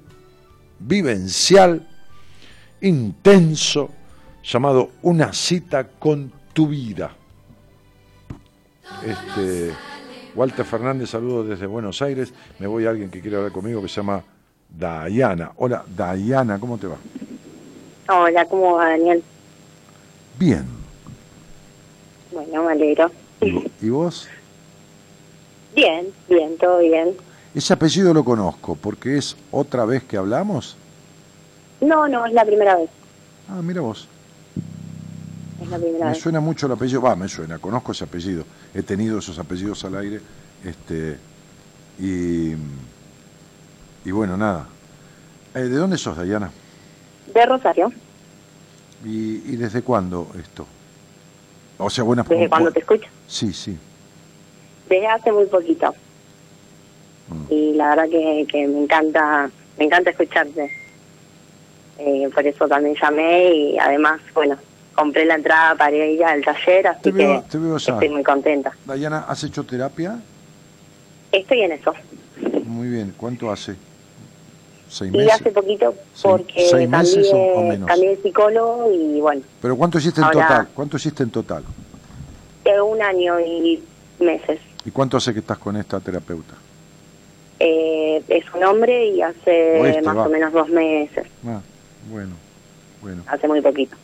[0.81, 1.87] vivencial,
[2.81, 3.91] intenso,
[4.43, 7.11] llamado Una cita con tu vida.
[9.05, 9.73] Este,
[10.35, 12.33] Walter Fernández, saludo desde Buenos Aires.
[12.59, 14.23] Me voy a alguien que quiere hablar conmigo que se llama
[14.69, 15.53] Dayana.
[15.57, 16.97] Hola, Dayana, ¿cómo te va?
[18.09, 19.23] Hola, ¿cómo va, Daniel?
[20.39, 20.65] Bien.
[22.33, 23.11] Bueno, me alegro.
[23.41, 24.29] ¿Y vo- ¿Y vos?
[25.75, 27.15] Bien, bien, todo bien.
[27.55, 30.77] Ese apellido lo conozco, porque es otra vez que hablamos.
[31.81, 32.91] No, no, es la primera vez.
[33.49, 34.07] Ah, mira vos.
[35.61, 36.21] Es la primera Me vez.
[36.21, 39.97] suena mucho el apellido, va, me suena, conozco ese apellido, he tenido esos apellidos al
[39.97, 40.21] aire,
[40.65, 41.19] este,
[41.99, 42.53] y,
[44.05, 44.67] y bueno, nada.
[45.55, 46.51] Eh, ¿De dónde sos, Dayana?
[47.35, 47.93] De Rosario.
[49.05, 50.67] ¿Y, y desde cuándo esto?
[51.79, 53.09] O sea, buena Desde cuando te escucho.
[53.27, 53.77] Sí, sí.
[54.89, 55.95] Desde hace muy poquito.
[57.29, 57.53] Mm.
[57.53, 60.71] Y la verdad que, que me encanta, me encanta escucharte.
[61.99, 64.57] Eh, por eso también llamé y además, bueno,
[64.95, 67.93] compré la entrada para ir al taller, así Te veo- que te veo ya.
[67.95, 68.73] estoy muy contenta.
[68.85, 70.19] Dayana, ¿has hecho terapia?
[71.33, 71.95] Estoy en eso.
[72.65, 73.15] Muy bien.
[73.17, 73.77] ¿Cuánto hace?
[74.89, 75.35] ¿Seis Y meses?
[75.35, 77.89] hace poquito porque ¿Seis meses o- o cambié, menos?
[77.89, 80.69] cambié de psicólogo y bueno, ¿Pero cuánto hiciste en total?
[80.75, 81.63] ¿Cuánto hiciste en total?
[82.65, 83.83] llevo un año y
[84.19, 84.61] meses.
[84.85, 86.55] ¿Y cuánto hace que estás con esta terapeuta?
[87.59, 90.27] Eh, es un hombre y hace Oeste, más va.
[90.27, 91.61] o menos dos meses, Ah,
[92.11, 92.35] bueno,
[93.03, 93.23] bueno.
[93.27, 93.97] hace muy poquito.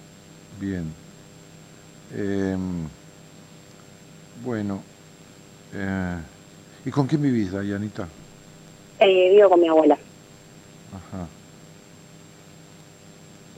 [0.61, 0.93] Bien.
[2.15, 2.89] Em,
[4.45, 4.83] bueno.
[5.75, 6.17] eh,
[6.85, 8.07] ¿Y con quién vivís, Dayanita?
[9.01, 9.99] Eh, vivo con mi abuela,
[10.91, 11.27] Ajá.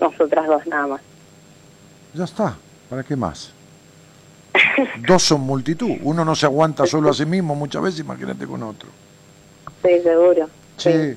[0.00, 1.00] nosotras dos nada más.
[2.14, 2.56] Ya está.
[2.90, 3.52] ¿Para qué más?
[5.06, 5.90] Dos son multitud.
[6.02, 8.88] Uno no se aguanta solo a sí mismo muchas veces, imagínate con otro.
[9.76, 10.48] Estoy seguro.
[10.78, 11.14] Sí.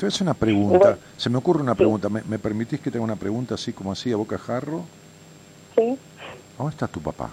[0.00, 0.96] Te voy a hacer una pregunta.
[1.18, 1.78] Se me ocurre una Sí.
[1.78, 2.08] pregunta.
[2.08, 4.82] ¿Me, me permitís que te haga una pregunta así como así, a boca jarro?
[5.76, 5.98] Sí,
[6.56, 7.30] ¿Dónde está tu papá?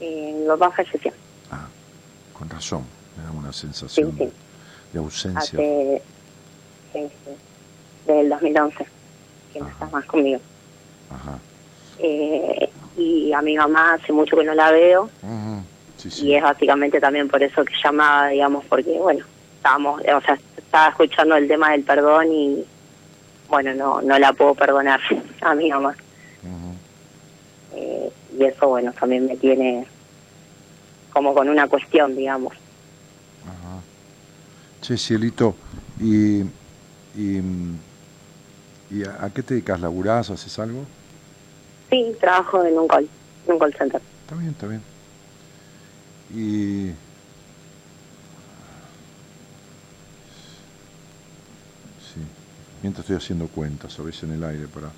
[0.00, 1.12] eh, mi papá falleció
[1.50, 1.66] Ah,
[2.38, 2.84] con razón.
[3.18, 4.28] Me da una Sí, sensación sí.
[4.94, 5.40] de ausencia.
[5.40, 6.02] hace
[6.94, 7.30] sí, sí,
[8.10, 8.86] del 2011,
[9.52, 9.74] que no Ajá.
[9.84, 10.40] está más conmigo.
[11.10, 11.38] Ajá.
[12.00, 15.10] Eh, y a mi mamá hace mucho que no la veo.
[15.98, 16.26] Sí, sí.
[16.28, 19.24] y es básicamente también por eso que llamaba, digamos, porque, bueno,
[19.56, 20.38] estábamos, o sea,
[20.74, 22.64] estaba escuchando el tema del perdón y,
[23.48, 25.00] bueno, no, no la puedo perdonar
[25.40, 25.94] a mi mamá.
[27.76, 29.86] Eh, y eso, bueno, también me tiene
[31.12, 32.54] como con una cuestión, digamos.
[33.44, 33.80] Ajá.
[34.80, 35.54] Che, Cielito,
[36.00, 37.40] ¿y, y,
[38.90, 39.80] y a, a qué te dedicas?
[39.80, 40.30] ¿Laburás?
[40.30, 40.84] ¿Haces algo?
[41.88, 43.08] Sí, trabajo en un call,
[43.46, 44.02] en un call center.
[44.24, 44.82] Está bien, está bien.
[46.34, 46.94] Y...
[52.14, 52.20] Sí,
[52.84, 54.90] mientras estoy haciendo cuentas, a veces en el aire, para,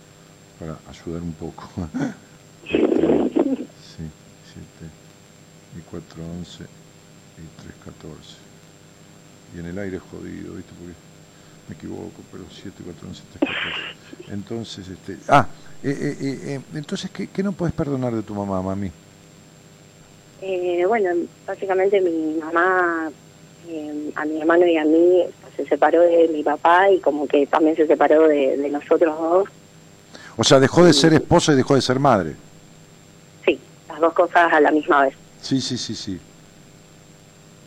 [0.58, 1.70] para ayudar un poco.
[2.68, 4.10] sí, 7
[5.78, 8.10] y 4, 11 y 3, 14.
[9.54, 10.72] Y en el aire jodido, ¿viste?
[10.76, 10.94] Porque
[11.68, 13.50] me equivoco, pero 7, 4, 11, 3,
[14.18, 14.34] 14.
[14.34, 15.18] Entonces, este...
[15.28, 15.46] Ah,
[15.84, 18.90] eh, eh, eh, eh, entonces, ¿qué, ¿qué no puedes perdonar de tu mamá, mami?
[20.42, 21.10] Eh, bueno,
[21.46, 23.12] básicamente mi mamá,
[23.68, 25.22] eh, a mi hermano y a mí,
[25.56, 29.48] se separó de mi papá y como que también se separó de, de nosotros dos.
[30.36, 32.34] O sea, dejó de ser esposa y dejó de ser madre.
[33.44, 33.58] Sí,
[33.88, 35.14] las dos cosas a la misma vez.
[35.40, 36.20] Sí, sí, sí, sí.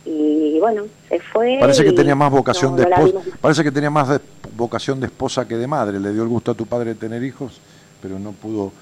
[0.04, 1.58] Y bueno, se fue.
[1.60, 3.18] Parece que tenía más vocación no- de esposa.
[3.40, 4.20] Parece que tenía más de-
[4.56, 6.00] vocación de esposa que de madre.
[6.00, 7.60] Le dio el gusto a tu padre de tener hijos,
[8.00, 8.72] pero no pudo.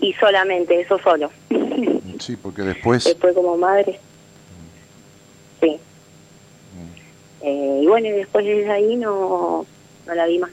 [0.00, 1.30] Y solamente, eso solo.
[2.20, 3.04] Sí, porque después.
[3.04, 3.98] Después como madre.
[5.60, 5.78] Sí.
[7.42, 9.66] Eh, y bueno, y después desde ahí no,
[10.06, 10.50] no la vi más.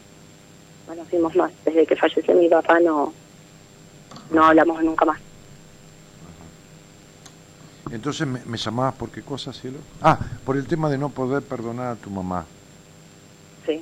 [0.87, 1.51] No nos vimos más.
[1.65, 3.13] Desde que falleció mi papá no,
[4.31, 5.19] no hablamos nunca más.
[7.91, 9.77] Entonces me, me llamabas por qué cosa, cielo?
[10.01, 12.45] Ah, por el tema de no poder perdonar a tu mamá.
[13.65, 13.81] Sí.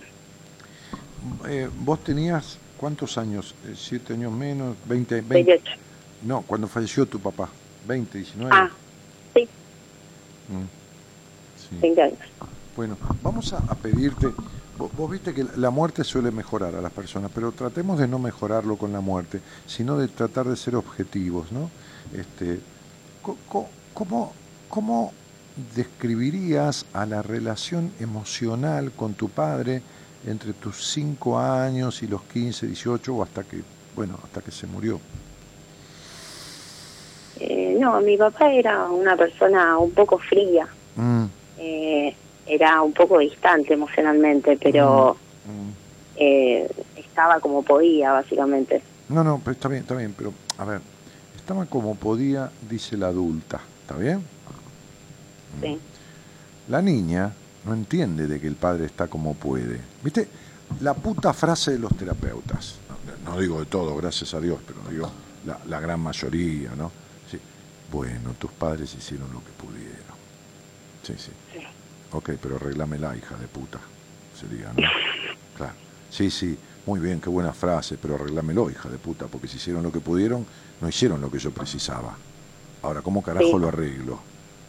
[1.48, 3.56] Eh, ¿Vos tenías cuántos años?
[3.66, 4.76] Eh, ¿Siete años menos?
[4.86, 5.22] ¿Veinte?
[5.22, 5.52] veinte?
[5.54, 5.72] 28.
[6.24, 7.50] No, cuando falleció tu papá.
[7.88, 8.52] ¿20, 19?
[8.54, 8.70] Ah,
[9.34, 9.48] sí.
[10.50, 10.64] Mm.
[11.58, 11.68] Sí.
[11.70, 11.78] Sí.
[11.82, 12.20] 20 años.
[12.76, 14.28] Bueno, vamos a, a pedirte,
[14.78, 18.18] vos, vos viste que la muerte suele mejorar a las personas, pero tratemos de no
[18.18, 21.70] mejorarlo con la muerte, sino de tratar de ser objetivos, ¿no?
[22.14, 22.60] Este,
[23.94, 24.34] ¿cómo,
[24.70, 25.12] ¿Cómo
[25.76, 29.82] describirías a la relación emocional con tu padre
[30.26, 33.62] entre tus 5 años y los 15, 18 o hasta que,
[33.96, 35.00] bueno, hasta que se murió?
[37.40, 41.26] Eh, no, mi papá era una persona un poco fría, Mm,
[41.58, 42.14] eh,
[42.52, 45.16] era un poco distante emocionalmente, pero
[45.46, 45.70] mm.
[46.18, 48.82] eh, estaba como podía, básicamente.
[49.08, 50.82] No, no, pero está bien, está bien, pero a ver,
[51.38, 54.22] estaba como podía, dice la adulta, ¿está bien?
[55.62, 55.80] Sí.
[56.68, 57.32] La niña
[57.64, 59.80] no entiende de que el padre está como puede.
[60.04, 60.28] ¿Viste?
[60.82, 62.76] La puta frase de los terapeutas.
[63.24, 65.10] No, no digo de todo, gracias a Dios, pero digo
[65.46, 66.92] la, la gran mayoría, ¿no?
[67.30, 67.40] Sí.
[67.90, 70.20] Bueno, tus padres hicieron lo que pudieron.
[71.04, 71.32] Sí, sí.
[72.12, 73.80] Ok, pero arreglámela, hija de puta.
[74.40, 74.82] Sería, ¿no?
[75.58, 75.74] Claro.
[76.10, 79.84] Sí, sí, muy bien, qué buena frase, pero arreglámelo, hija de puta, porque si hicieron
[79.84, 80.46] lo que pudieron,
[80.82, 82.16] no hicieron lo que yo precisaba.
[82.82, 83.60] Ahora, ¿cómo carajo Sí.
[83.60, 84.20] lo arreglo?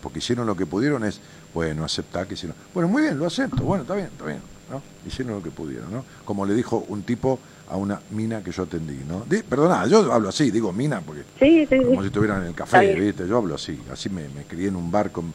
[0.02, 1.20] Porque hicieron lo que pudieron es,
[1.54, 2.56] bueno, aceptar que hicieron.
[2.74, 4.40] Bueno, muy bien, lo acepto, bueno, está bien, está bien,
[4.70, 4.82] ¿no?
[5.06, 6.04] Hicieron lo que pudieron, ¿no?
[6.24, 7.38] Como le dijo un tipo
[7.70, 9.24] a una mina que yo atendí, ¿no?
[9.28, 12.94] Di- perdona, yo hablo así, digo mina, porque Sí, como si estuvieran en el café.
[12.94, 13.26] ¿viste?
[13.26, 15.32] Yo hablo así, así me, me crié en un bar con,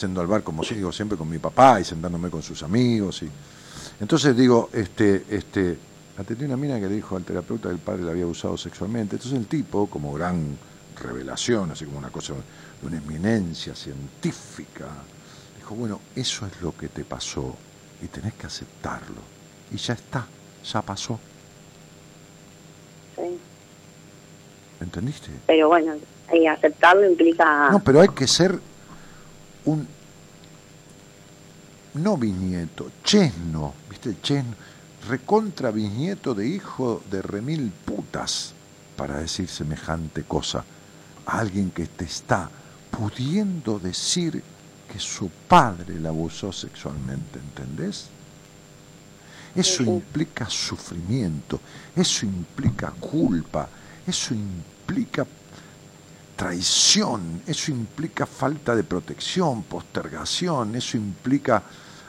[0.00, 3.30] yendo al bar como digo siempre con mi papá y sentándome con sus amigos y
[4.00, 5.78] entonces digo, este, este,
[6.18, 9.16] atendí una mina que le dijo al terapeuta que el padre la había usado sexualmente,
[9.16, 10.58] entonces el tipo, como gran
[11.02, 14.86] revelación, así como una cosa de una eminencia científica,
[15.56, 17.56] dijo, bueno, eso es lo que te pasó
[18.02, 19.36] y tenés que aceptarlo.
[19.72, 20.26] Y ya está,
[20.64, 21.18] ya pasó,
[23.16, 23.38] sí.
[24.80, 25.30] ¿entendiste?
[25.46, 25.94] Pero bueno,
[26.34, 27.70] y aceptarlo implica...
[27.70, 28.60] No, pero hay que ser
[29.66, 29.86] un
[31.94, 34.16] no bisnieto, chesno, ¿viste?
[34.22, 34.54] Chesno,
[35.08, 38.52] recontra bisnieto de hijo de remil putas
[38.96, 40.64] para decir semejante cosa
[41.26, 42.50] a alguien que te está
[42.90, 44.42] pudiendo decir
[44.92, 48.08] que su padre la abusó sexualmente, ¿entendés?
[49.54, 51.60] Eso implica sufrimiento,
[51.94, 53.68] eso implica culpa,
[54.06, 55.26] eso implica
[56.36, 61.62] traición, eso implica falta de protección, postergación, eso implica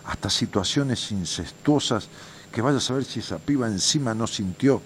[0.06, 2.08] hasta situaciones incestuosas
[2.52, 4.82] que vaya a saber si esa piba encima no sintió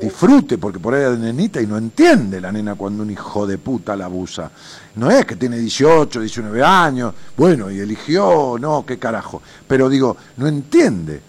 [0.00, 3.58] disfrute, porque por ahí era nenita y no entiende la nena cuando un hijo de
[3.58, 4.50] puta la abusa.
[4.96, 9.42] No es que tiene 18, 19 años, bueno, y eligió, no, qué carajo.
[9.66, 11.20] Pero digo, no entiende.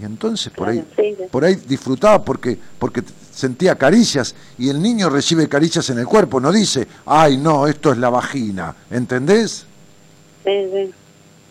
[0.00, 0.84] Y entonces por ahí,
[1.30, 3.02] por ahí disfrutaba porque, porque
[3.32, 7.92] sentía caricias y el niño recibe caricias en el cuerpo, no dice, ay no, esto
[7.92, 9.66] es la vagina, ¿entendés?
[10.44, 10.94] Sí, sí.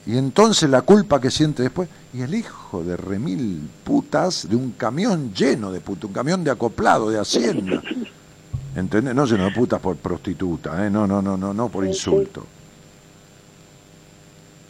[0.06, 4.72] Y entonces la culpa que siente después, y el hijo de remil putas de un
[4.72, 7.82] camión lleno de putas, un camión de acoplado, de hacienda.
[8.76, 9.14] ¿Entendés?
[9.14, 10.90] No lleno de putas por prostituta, ¿eh?
[10.90, 12.46] no, no, no, no, no por insulto.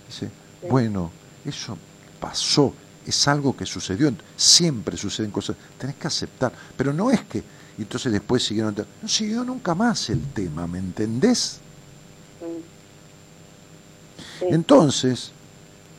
[0.07, 0.29] Dice,
[0.69, 1.11] bueno,
[1.45, 1.77] eso
[2.19, 2.73] pasó,
[3.05, 7.39] es algo que sucedió, siempre suceden cosas, tenés que aceptar, pero no es que,
[7.77, 11.59] y entonces después siguieron, no siguió nunca más el tema, ¿me entendés?
[12.39, 12.45] Sí.
[14.49, 15.31] Entonces,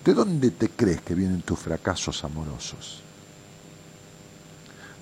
[0.04, 3.02] ¿de dónde te crees que vienen tus fracasos amorosos?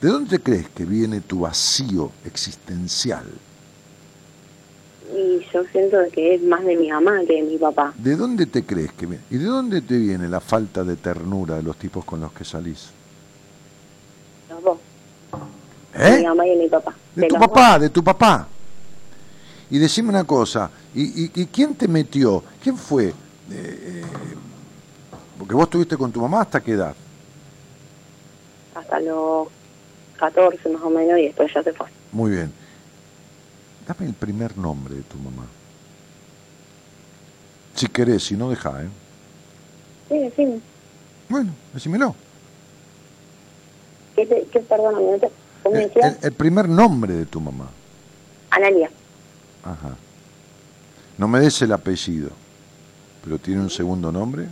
[0.00, 3.26] ¿De dónde te crees que viene tu vacío existencial?
[5.12, 7.92] Y yo siento que es más de mi mamá que de mi papá.
[7.96, 9.24] ¿De dónde te crees que viene?
[9.30, 12.44] ¿Y de dónde te viene la falta de ternura de los tipos con los que
[12.44, 12.90] salís?
[14.48, 14.78] Los dos.
[15.96, 16.28] De mi ¿Eh?
[16.28, 16.94] mamá y de mi papá.
[17.14, 17.48] De tu dos.
[17.48, 18.46] papá, de tu papá.
[19.70, 22.42] Y decime una cosa, ¿y, y- y quién te metió?
[22.62, 23.08] ¿Quién fue?
[23.08, 23.12] Eh,
[23.50, 24.02] eh,
[25.38, 26.94] porque vos estuviste con tu mamá hasta qué edad?
[28.74, 29.48] Hasta los
[30.18, 31.86] 14 más o menos y después ya se fue.
[32.12, 32.52] Muy bien.
[33.90, 35.44] Dame el primer nombre de tu mamá.
[37.74, 38.88] Si querés, si no, deja, ¿eh?
[40.08, 40.62] Sí, sí.
[41.28, 42.14] Bueno, decímelo.
[44.14, 45.10] ¿Qué, te, qué perdóname?
[45.10, 45.30] ¿no te-
[45.64, 47.68] ¿Cómo me El, el- el primer nombre de tu mamá.
[48.52, 48.88] Analia.
[49.64, 49.96] Ajá.
[51.18, 52.30] No me des el apellido,
[53.24, 54.46] pero tiene un segundo nombre.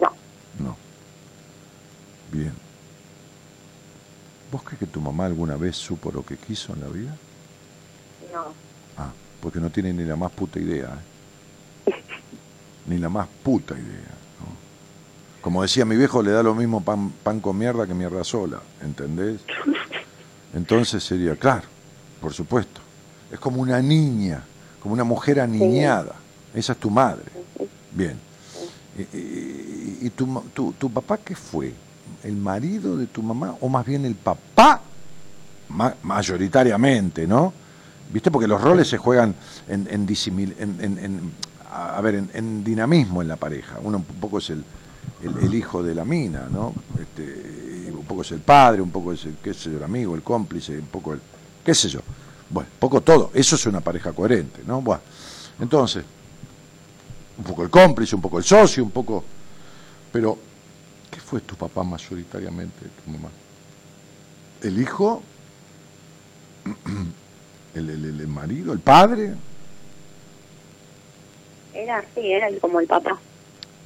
[0.00, 0.10] No.
[0.58, 0.76] No.
[2.32, 2.52] Bien.
[4.50, 7.16] ¿Vos crees que tu mamá alguna vez supo lo que quiso en la vida?
[8.32, 8.44] No.
[8.96, 10.98] Ah, porque no tiene ni la más puta idea.
[11.86, 11.92] ¿eh?
[12.86, 14.14] Ni la más puta idea.
[14.40, 15.40] ¿no?
[15.42, 18.60] Como decía mi viejo, le da lo mismo pan, pan con mierda que mierda sola.
[18.82, 19.40] ¿Entendés?
[20.54, 21.66] Entonces sería, claro,
[22.20, 22.80] por supuesto.
[23.30, 24.42] Es como una niña,
[24.82, 26.14] como una mujer aniñada.
[26.52, 27.26] Esa es tu madre.
[27.92, 28.18] Bien.
[28.98, 31.72] Y, y- y tu, tu, tu papá qué fue?
[32.24, 34.80] ¿El marido de tu mamá o más bien el papá?
[35.68, 37.52] Ma- mayoritariamente, ¿no?
[38.12, 38.30] ¿Viste?
[38.30, 39.34] Porque los roles se juegan
[39.68, 40.54] en, disimil-
[41.72, 43.78] a ver, en, dinamismo en la pareja.
[43.82, 44.64] Uno un poco es el,
[45.22, 46.74] el, hijo de la mina, ¿no?
[47.00, 50.14] Este, un poco es el padre, un poco es el, qué sé yo, el amigo,
[50.14, 51.20] el cómplice, un poco el,
[51.64, 52.00] qué sé yo.
[52.48, 53.30] Bueno, poco todo.
[53.32, 54.82] Eso es una pareja coherente, ¿no?
[54.82, 55.02] Bueno,
[55.60, 56.04] entonces,
[57.38, 59.24] un poco el cómplice, un poco el socio, un poco...
[60.12, 60.36] Pero,
[61.10, 63.28] ¿qué fue tu papá mayoritariamente, tu mamá?
[64.62, 65.22] ¿El hijo?
[67.74, 68.72] ¿El, el- el- marido?
[68.72, 69.34] ¿El padre?
[71.74, 73.18] Era así, era como el papá.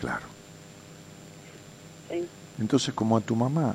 [0.00, 0.26] Claro.
[2.10, 2.26] Sí.
[2.58, 3.74] Entonces, como a tu mamá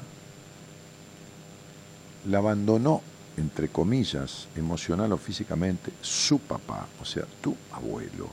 [2.27, 3.01] la abandonó,
[3.37, 8.27] entre comillas, emocional o físicamente, su papá, o sea, tu abuelo,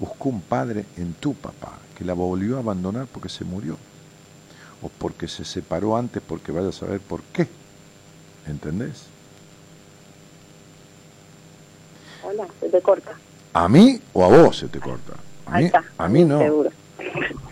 [0.00, 3.76] buscó un padre en tu papá, que la volvió a abandonar porque se murió,
[4.82, 7.46] o porque se separó antes, porque vaya a saber por qué.
[8.46, 9.04] ¿Entendés?
[12.60, 13.12] Se te corta.
[13.52, 15.14] ¿A mí o a vos se te corta?
[15.46, 15.84] A mí, está.
[15.96, 16.38] a mí no.
[16.38, 16.70] Seguro.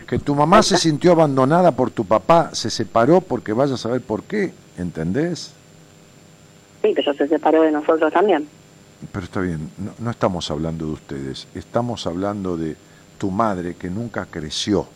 [0.06, 4.00] Que tu mamá se sintió abandonada por tu papá, se separó porque vaya a saber
[4.00, 5.52] por qué, ¿entendés?
[6.82, 8.48] Sí, pero se separó de nosotros también.
[9.12, 12.76] Pero está bien, no, no estamos hablando de ustedes, estamos hablando de
[13.18, 14.86] tu madre que nunca creció.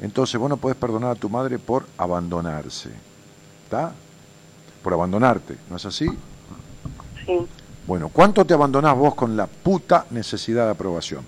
[0.00, 2.90] Entonces vos no podés perdonar a tu madre por abandonarse,
[3.64, 3.92] ¿está?
[4.82, 6.06] Por abandonarte, ¿no es así?
[7.26, 7.46] Sí.
[7.86, 11.24] Bueno, ¿cuánto te abandonás vos con la puta necesidad de aprobación?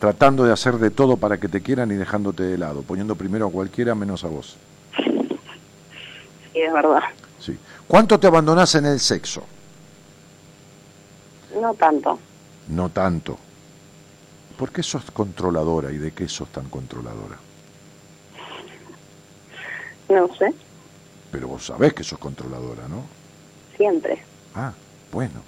[0.00, 3.46] Tratando de hacer de todo para que te quieran y dejándote de lado, poniendo primero
[3.46, 4.56] a cualquiera menos a vos.
[4.96, 7.02] Sí, es verdad.
[7.38, 7.56] Sí.
[7.86, 9.44] ¿Cuánto te abandonás en el sexo?
[11.60, 12.18] No tanto.
[12.68, 13.38] No tanto.
[14.56, 17.36] ¿Por qué sos controladora y de qué sos tan controladora?
[20.08, 20.52] No sé.
[21.30, 23.04] Pero vos sabés que sos controladora, ¿no?
[23.76, 24.22] Siempre.
[24.54, 24.72] Ah,
[25.12, 25.42] bueno.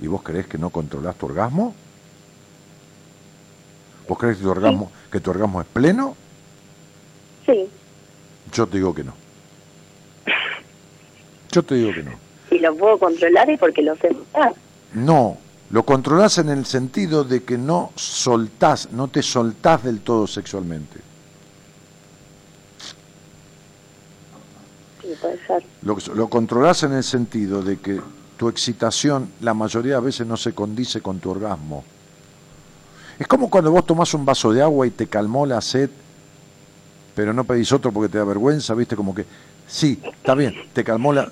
[0.00, 1.74] ¿Y vos creés que no controlás tu orgasmo?
[4.08, 6.16] ¿Vos creés que tu orgasmo, que tu orgasmo es pleno?
[7.46, 7.68] Sí.
[8.52, 9.14] Yo te digo que no.
[11.50, 12.12] Yo te digo que no.
[12.48, 14.14] Si lo puedo controlar es porque lo sé.
[14.94, 15.38] No,
[15.70, 21.00] lo controlás en el sentido de que no soltás, no te soltás del todo sexualmente.
[25.00, 25.62] sí, puede ser.
[25.82, 28.00] Lo, lo controlás en el sentido de que
[28.42, 31.84] tu excitación la mayoría de veces no se condice con tu orgasmo.
[33.16, 35.88] Es como cuando vos tomás un vaso de agua y te calmó la sed,
[37.14, 39.26] pero no pedís otro porque te da vergüenza, viste, como que,
[39.68, 41.30] sí, está bien, te calmó la...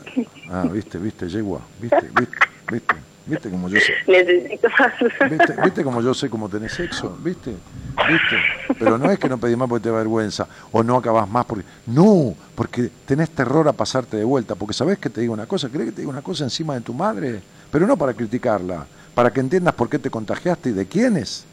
[0.49, 2.37] Ah, viste, viste, yegua, viste, viste,
[2.71, 2.95] viste,
[3.31, 3.95] viste como yo sé.
[4.07, 4.93] Necesito más.
[5.31, 7.17] ¿Viste, ¿Viste como yo sé cómo tenés sexo?
[7.23, 7.51] ¿Viste?
[7.51, 8.77] ¿Viste?
[8.79, 11.45] Pero no es que no pedís más porque te da vergüenza o no acabás más
[11.47, 11.65] porque...
[11.87, 14.55] No, porque tenés terror a pasarte de vuelta.
[14.55, 16.81] Porque sabés que te digo una cosa, ¿crees que te digo una cosa encima de
[16.81, 17.41] tu madre?
[17.71, 21.45] Pero no para criticarla, para que entiendas por qué te contagiaste y de quiénes.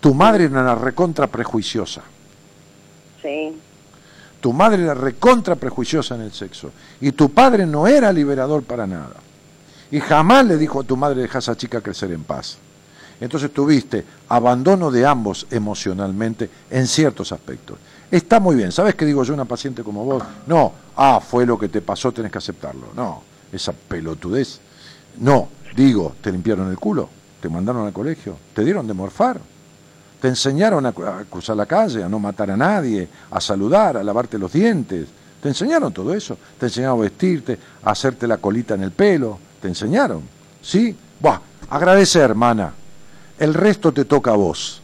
[0.00, 2.02] Tu madre era una recontra prejuiciosa.
[3.22, 3.56] Sí.
[4.40, 6.70] Tu madre era recontra prejuiciosa en el sexo.
[7.00, 9.14] Y tu padre no era liberador para nada.
[9.94, 12.58] Y jamás le dijo a tu madre, deja a esa chica crecer en paz.
[13.20, 17.78] Entonces tuviste abandono de ambos emocionalmente en ciertos aspectos.
[18.10, 18.72] Está muy bien.
[18.72, 20.24] ¿Sabes qué digo yo a una paciente como vos?
[20.48, 22.88] No, ah, fue lo que te pasó, tenés que aceptarlo.
[22.96, 23.22] No,
[23.52, 24.58] esa pelotudez.
[25.20, 25.46] No,
[25.76, 27.08] digo, te limpiaron el culo,
[27.40, 29.40] te mandaron al colegio, te dieron de morfar,
[30.20, 30.92] te enseñaron a,
[31.30, 35.06] cruzar la calle, a no matar a nadie, a saludar, a lavarte los dientes.
[35.40, 36.36] Te enseñaron todo eso.
[36.58, 39.38] Te enseñaron a vestirte, a hacerte la colita en el pelo.
[39.64, 40.20] Te enseñaron.
[40.60, 40.94] ¿Sí?
[41.20, 42.74] Buah, agradece, hermana.
[43.38, 44.82] El resto te toca a vos.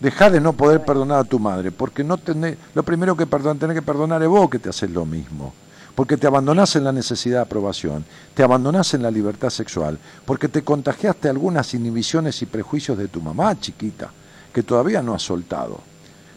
[0.00, 3.58] Dejá de no poder perdonar a tu madre, porque no tenés, lo primero que perdón,
[3.58, 5.54] tenés que perdonar es vos que te haces lo mismo.
[5.94, 8.04] Porque te abandonás en la necesidad de aprobación,
[8.34, 13.22] te abandonás en la libertad sexual, porque te contagiaste algunas inhibiciones y prejuicios de tu
[13.22, 14.10] mamá chiquita,
[14.52, 15.80] que todavía no has soltado.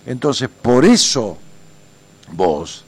[0.06, 1.38] Entonces, por eso
[2.32, 2.86] vos,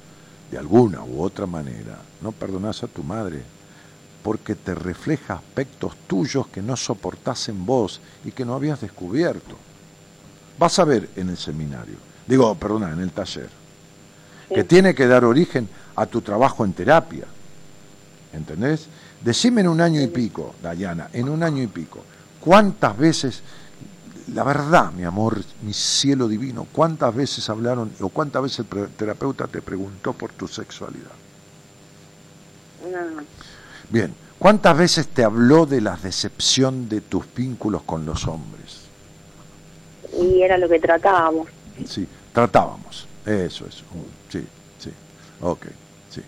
[0.50, 3.57] de alguna u otra manera, no perdonás a tu madre,
[4.28, 9.56] porque te refleja aspectos tuyos que no soportás en vos y que no habías descubierto.
[10.60, 11.96] Vas a ver en el seminario,
[12.28, 13.48] digo, perdona, en el taller,
[14.54, 17.24] que tiene que dar origen a tu trabajo en terapia.
[18.34, 18.88] ¿Entendés?
[19.24, 22.04] Decime en un año y pico, Dayana, en un año y pico,
[22.42, 23.42] ¿cuántas veces,
[24.34, 29.48] la verdad, mi amor, mi cielo divino, cuántas veces hablaron o cuántas veces el terapeuta
[29.48, 31.16] te preguntó por tu sexualidad?
[32.92, 33.24] No.
[33.90, 38.82] Bien, ¿Cuántas veces te habló de la decepción de tus vínculos con los hombres?
[40.22, 41.48] Y era lo que tratábamos.
[41.88, 43.08] Sí, tratábamos.
[43.26, 43.82] Eso es.
[43.82, 44.46] uh, Sí,
[44.78, 44.92] sí.
[45.42, 45.66] Ok,
[46.12, 46.22] sí.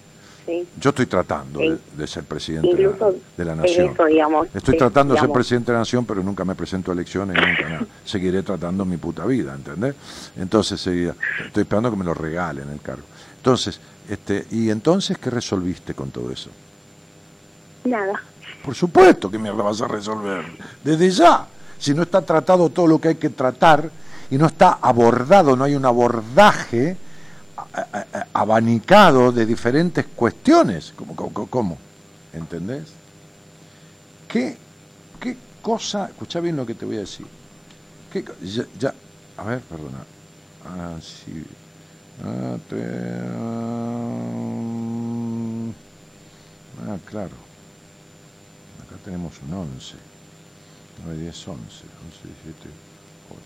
[0.47, 0.67] Sí.
[0.81, 1.81] Yo estoy tratando de, Sí.
[1.97, 3.91] de ser presidente de la, de la nación.
[3.93, 4.47] eso, digamos.
[4.55, 7.35] Estoy sí, tratando de ser presidente de la nación, pero nunca me presento a elecciones,
[7.35, 7.85] nunca nada.
[8.05, 9.93] Seguiré tratando mi puta vida, ¿entendés?
[10.35, 11.15] Entonces, seguía-
[11.45, 13.03] estoy esperando que me lo regalen el cargo.
[13.37, 13.79] Entonces,
[14.09, 16.49] este, ¿y entonces qué resolviste con todo eso?
[17.83, 18.21] Nada.
[18.63, 20.45] Por supuesto que mierda vas a resolver.
[20.83, 21.45] Desde ya.
[21.79, 23.89] Si no está tratado todo lo que hay que tratar
[24.29, 26.97] y no está abordado, no hay un abordaje
[28.33, 30.93] abanicado de diferentes cuestiones.
[30.95, 31.15] ¿Cómo?
[31.15, 31.77] cómo, cómo?
[32.33, 32.83] ¿Entendés?
[34.27, 34.57] ¿Qué,
[35.19, 36.07] ¿Qué cosa?
[36.07, 37.25] Escucha bien lo que te voy a decir.
[38.11, 38.25] ¿Qué
[38.77, 38.93] ya,
[39.37, 39.99] a ver, perdona.
[40.65, 41.43] Ah, sí.
[42.23, 43.19] Ah, te-
[46.87, 47.48] ah, claro.
[49.09, 49.95] Tenemos un 11.
[51.03, 51.57] 9, 10, 11.
[51.57, 51.83] 11,
[52.43, 52.69] 17,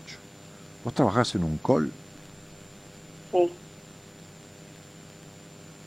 [0.06, 0.16] 8.
[0.84, 1.90] ¿Vos trabajás en un call?
[3.32, 3.50] Sí.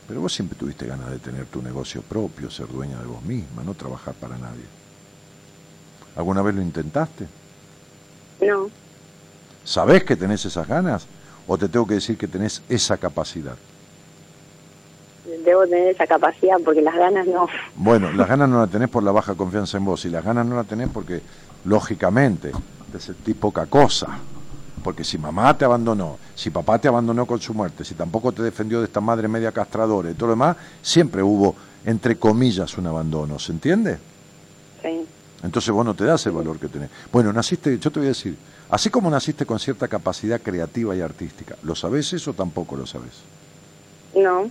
[0.07, 3.63] Pero vos siempre tuviste ganas de tener tu negocio propio, ser dueña de vos misma,
[3.63, 4.65] no trabajar para nadie.
[6.15, 7.27] ¿Alguna vez lo intentaste?
[8.41, 8.71] No.
[9.63, 11.05] ¿Sabés que tenés esas ganas?
[11.45, 13.57] ¿O te tengo que decir que tenés esa capacidad?
[15.43, 17.47] Debo tener esa capacidad porque las ganas no.
[17.75, 20.45] Bueno, las ganas no las tenés por la baja confianza en vos y las ganas
[20.45, 21.21] no las tenés porque,
[21.65, 22.51] lógicamente,
[22.91, 24.07] te sentís poca cosa.
[24.83, 28.41] Porque si mamá te abandonó, si papá te abandonó con su muerte, si tampoco te
[28.41, 31.55] defendió de esta madre media castradora y todo lo demás, siempre hubo,
[31.85, 33.97] entre comillas, un abandono, ¿se entiende?
[34.81, 35.05] Sí.
[35.43, 36.89] Entonces vos no te das el valor que tenés.
[37.11, 38.37] Bueno, naciste, yo te voy a decir,
[38.69, 42.85] así como naciste con cierta capacidad creativa y artística, ¿lo sabés eso o tampoco lo
[42.85, 43.21] sabés?
[44.15, 44.49] No.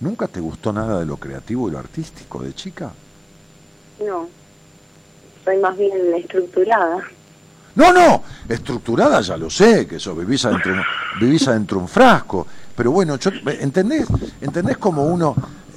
[0.00, 2.92] ¿Nunca te gustó nada de lo creativo y lo artístico de chica?
[4.04, 4.28] No.
[5.44, 6.98] Soy más bien estructurada.
[7.76, 10.74] No, no, estructurada ya lo sé, que eso, vivís adentro,
[11.20, 12.46] vivís adentro de un frasco.
[12.74, 14.06] Pero bueno, yo, ¿entendés?
[14.40, 15.34] ¿Entendés cómo uno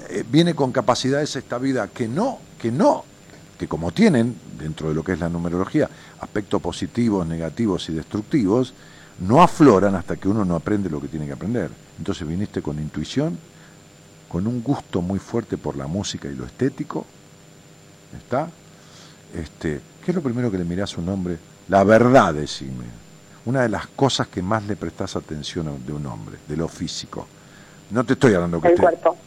[0.09, 3.03] eh, viene con capacidades esta vida que no, que no,
[3.57, 5.89] que como tienen, dentro de lo que es la numerología,
[6.21, 8.73] aspectos positivos, negativos y destructivos,
[9.19, 11.69] no afloran hasta que uno no aprende lo que tiene que aprender.
[11.97, 13.37] Entonces viniste con intuición,
[14.29, 17.05] con un gusto muy fuerte por la música y lo estético,
[18.17, 18.47] ¿está?
[19.35, 21.37] Este, ¿Qué es lo primero que le mirás a un hombre?
[21.67, 22.85] La verdad, decime.
[23.45, 26.67] Una de las cosas que más le prestás atención a- de un hombre, de lo
[26.67, 27.27] físico.
[27.91, 29.17] No te estoy hablando que El cuerpo.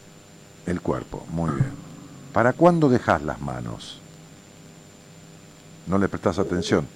[0.66, 1.70] El cuerpo, muy bien.
[2.32, 4.00] ¿Para cuándo dejas las manos?
[5.88, 6.86] ¿No le prestás atención?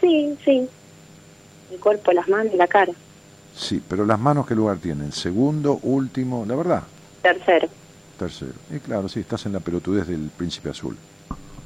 [0.00, 0.66] Sí, sí.
[1.70, 2.92] El cuerpo, las manos y la cara.
[3.54, 5.12] Sí, pero las manos qué lugar tienen?
[5.12, 6.82] Segundo, último, la verdad.
[7.22, 7.68] Tercero.
[8.18, 8.52] Tercero.
[8.70, 10.96] Y claro, sí, estás en la pelotudez del príncipe azul.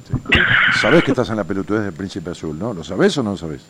[0.07, 0.13] Sí.
[0.79, 2.73] Sabés que estás en la pelotudez del príncipe azul, ¿no?
[2.73, 3.61] ¿Lo sabés o no lo sabés?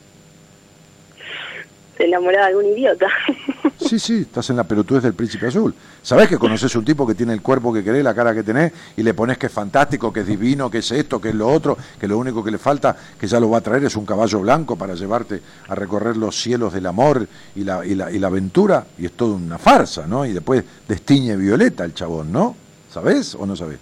[1.97, 3.07] Se enamoraba de algún idiota.
[3.87, 5.73] Sí, sí, estás en la pelotudez del príncipe azul.
[6.01, 8.71] Sabés que conoces un tipo que tiene el cuerpo que querés, la cara que tenés,
[8.95, 11.47] y le pones que es fantástico, que es divino, que es esto, que es lo
[11.47, 14.05] otro, que lo único que le falta, que ya lo va a traer, es un
[14.05, 18.19] caballo blanco para llevarte a recorrer los cielos del amor y la, y la, y
[18.19, 20.25] la aventura, y es toda una farsa, ¿no?
[20.25, 22.55] Y después destiñe violeta el chabón, ¿no?
[22.91, 23.79] ¿Sabés o no sabés?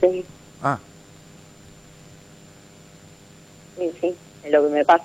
[0.00, 0.24] sí,
[0.62, 0.78] Ah,
[3.76, 4.14] sí, sí.
[4.44, 5.04] Es lo que me pasa.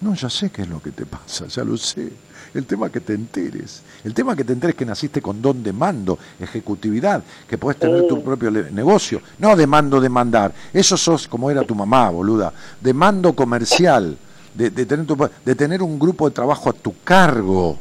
[0.00, 2.10] No, ya sé qué es lo que te pasa, ya lo sé.
[2.54, 3.80] El tema es que te enteres.
[4.04, 7.80] El tema es que te enteres que naciste con don de mando, ejecutividad, que puedes
[7.80, 8.08] tener Sí.
[8.08, 9.22] tu propio le- negocio.
[9.38, 10.52] No de mando de mandar.
[10.72, 12.52] Eso sos como era tu mamá, boluda.
[12.80, 14.16] De mando comercial.
[14.54, 17.78] De, de tener tu- de tener un grupo de trabajo a tu cargo.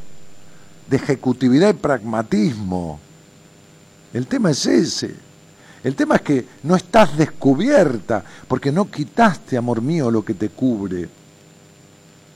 [0.89, 2.99] De ejecutividad y pragmatismo.
[4.13, 5.13] El tema es ese.
[5.83, 10.49] El tema es que no estás descubierta, porque no quitaste, amor mío, lo que te
[10.49, 11.09] cubre.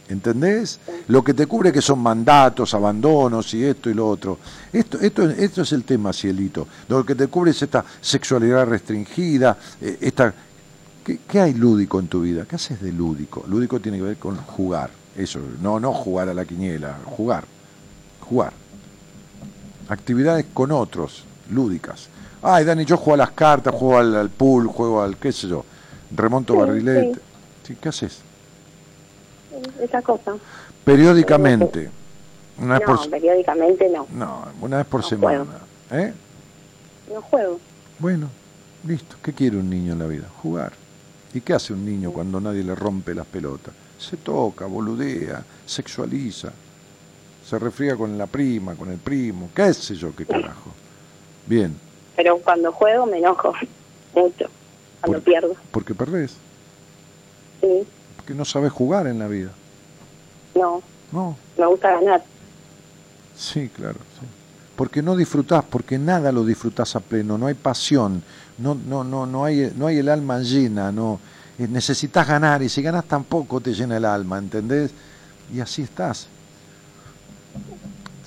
[0.08, 0.80] ¿Entendés?
[1.08, 4.38] Lo que te cubre que son mandatos, abandonos y esto y lo otro.
[4.72, 6.68] Esto, esto, esto es el tema, cielito.
[6.88, 10.34] Lo que te cubre es esta sexualidad restringida, eh, esta...
[11.04, 12.46] ¿Qué, qué hay lúdico en tu vida?
[12.50, 13.46] ¿Qué haces de lúdico?
[13.48, 14.90] Lúdico tiene que ver con jugar.
[15.16, 17.46] Eso, no, no jugar a la quiniela, jugar.
[18.22, 18.54] Jugar.
[19.88, 22.10] Actividades con otros, lúdicas.
[22.42, 25.48] Ay, Dani, yo juego a las cartas, juego al, al pool, juego al qué sé
[25.48, 25.64] yo,
[26.16, 27.20] remonto Sí, barrilete.
[27.64, 28.20] Sí, ¿Qué haces?
[29.82, 30.34] Esa cosa.
[30.84, 31.90] Periódicamente.
[32.58, 34.08] Una vez No, por, periódicamente no.
[34.14, 35.46] no, una vez por No semana.
[35.46, 35.52] juego.
[35.92, 36.14] ¿Eh?
[37.14, 37.60] No juego.
[38.00, 38.30] Bueno,
[38.88, 39.18] listo.
[39.22, 40.28] ¿Qué quiere un niño en la vida?
[40.42, 40.72] Jugar.
[41.34, 43.74] ¿Y qué hace un niño cuando nadie le rompe las pelotas?
[44.00, 46.52] Se toca, boludea, sexualiza,
[47.46, 50.72] se refriega con la prima, con el primo, qué sé yo, qué carajo.
[51.46, 51.76] Bien.
[52.16, 53.54] Pero cuando juego me enojo.
[54.16, 54.46] mucho,
[55.02, 55.56] cuando Por- pierdo.
[55.72, 56.38] Porque perdés,
[57.62, 57.86] Sí,
[58.26, 59.52] porque no sabes jugar en la vida.
[60.56, 60.82] no,
[61.12, 62.24] No, me gusta ganar.
[63.38, 64.00] sí, claro.
[64.20, 64.26] sí.
[64.76, 68.24] Porque no disfrutás, porque nada lo disfrutás a pleno, no hay pasión,
[68.58, 71.20] no, no, no, no, hay, no hay el alma llena, no.
[71.60, 74.90] Eh, necesitas ganar y si ganas tampoco te llena el alma, ¿entendés?
[75.54, 76.28] Y así estás.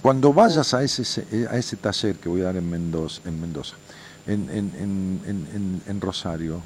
[0.00, 3.20] Cuando vayas a ese, se- eh, a ese taller que voy a dar en Mendoza,
[3.26, 3.74] en, Mendoza,
[4.28, 6.60] en, en, en, en- en- en Rosario,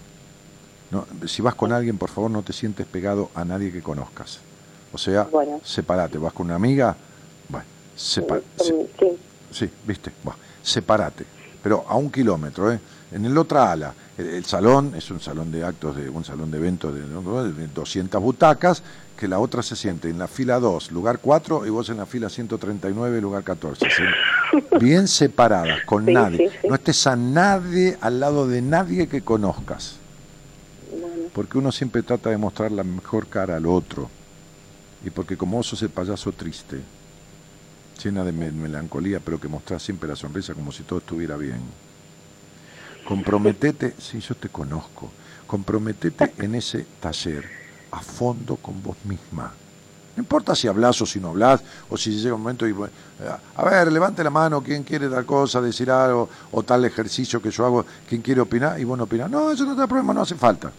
[0.93, 4.39] no, si vas con alguien, por favor, no te sientes pegado a nadie que conozcas.
[4.93, 5.61] O sea, Bueno.
[5.65, 6.19] separate.
[6.19, 6.95] ¿Vas con una amiga?
[7.49, 7.65] Bueno,
[7.97, 9.07] sepa- se- Mm, Sí,
[9.51, 11.25] Sí, viste, va, separate,
[11.63, 12.79] pero a un kilómetro, ¿eh?
[13.11, 16.51] En el otra ala, el, el salón es un salón de actos, de un salón
[16.51, 18.83] de eventos de, de 200 butacas,
[19.19, 22.07] que la otra se siente en la fila 2, lugar 4, y vos en la
[22.07, 23.87] fila 139, lugar 14.
[23.91, 24.03] ¿sí?
[24.81, 26.51] Bien separadas, con Sí, nadie.
[26.67, 30.02] No estés a nadie, al lado de nadie que conozcas, bueno,
[31.35, 34.09] porque uno siempre trata de mostrar la mejor cara al otro,
[35.05, 36.81] y porque como vos sos el payaso triste,
[38.03, 41.61] llena de me- melancolía, pero que mostrás siempre la sonrisa como si todo estuviera bien.
[43.09, 45.11] Comprometete, sí, yo te conozco,
[45.47, 47.45] comprometete en ese taller
[47.91, 49.53] a fondo con vos misma.
[50.15, 52.91] No importa si hablas o si no hablas, o si llega un momento y, eh,
[53.57, 57.51] a ver, levante la mano, ¿quién quiere tal cosa, decir algo, o tal ejercicio que
[57.51, 58.79] yo hago, ¿quién quiere opinar?
[58.79, 59.31] Y vos no opinás.
[59.31, 60.71] No, eso no te da problema, no hace falta.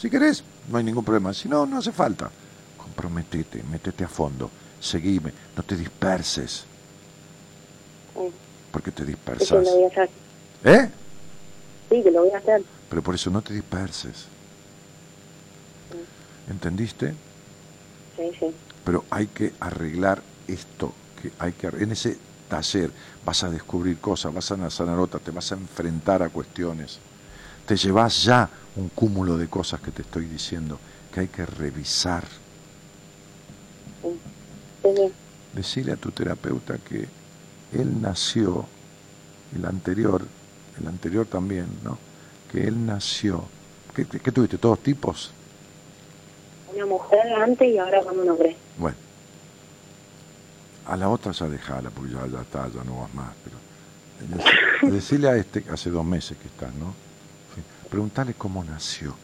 [0.00, 1.34] Si querés, no hay ningún problema.
[1.34, 2.30] Si no, no hace falta.
[2.78, 4.50] Comprometete, métete a fondo,
[4.80, 6.64] seguime, no te disperses,
[8.14, 8.32] sí,
[8.72, 9.64] porque te dispersas.
[9.64, 10.10] lo voy a hacer.
[10.64, 10.90] ¿Eh?
[11.90, 12.62] Sí, que lo voy a hacer.
[12.88, 14.26] Pero por eso no te disperses.
[16.48, 17.14] ¿Entendiste?
[18.16, 18.46] Sí, sí.
[18.84, 22.16] Pero hay que arreglar esto, que hay que en ese
[22.48, 22.90] taller
[23.24, 26.98] vas a descubrir cosas, vas a sanar otras, te vas a enfrentar a cuestiones.
[27.70, 30.76] Te llevas ya un cúmulo de cosas que te estoy diciendo
[31.14, 32.24] que hay que revisar.
[34.82, 35.12] Sí.
[35.52, 37.06] Decirle a tu terapeuta que
[37.72, 38.64] él nació,
[39.56, 40.26] el anterior,
[40.80, 41.96] el anterior también, ¿no?
[42.50, 43.44] Que él nació.
[43.94, 44.58] ¿Qué, qué- qué tuviste?
[44.58, 45.30] ¿Todos tipos?
[46.74, 48.56] Una mujer antes y ahora con un hombre.
[48.78, 48.96] Bueno,
[50.88, 53.30] a la otra ya dejala, porque ya, ya está, ya no vas más.
[53.44, 53.56] Pero
[54.42, 57.08] dec- decirle a este, hace dos meses que está, ¿no?
[57.90, 59.16] Sí, Preguntale cómo nació,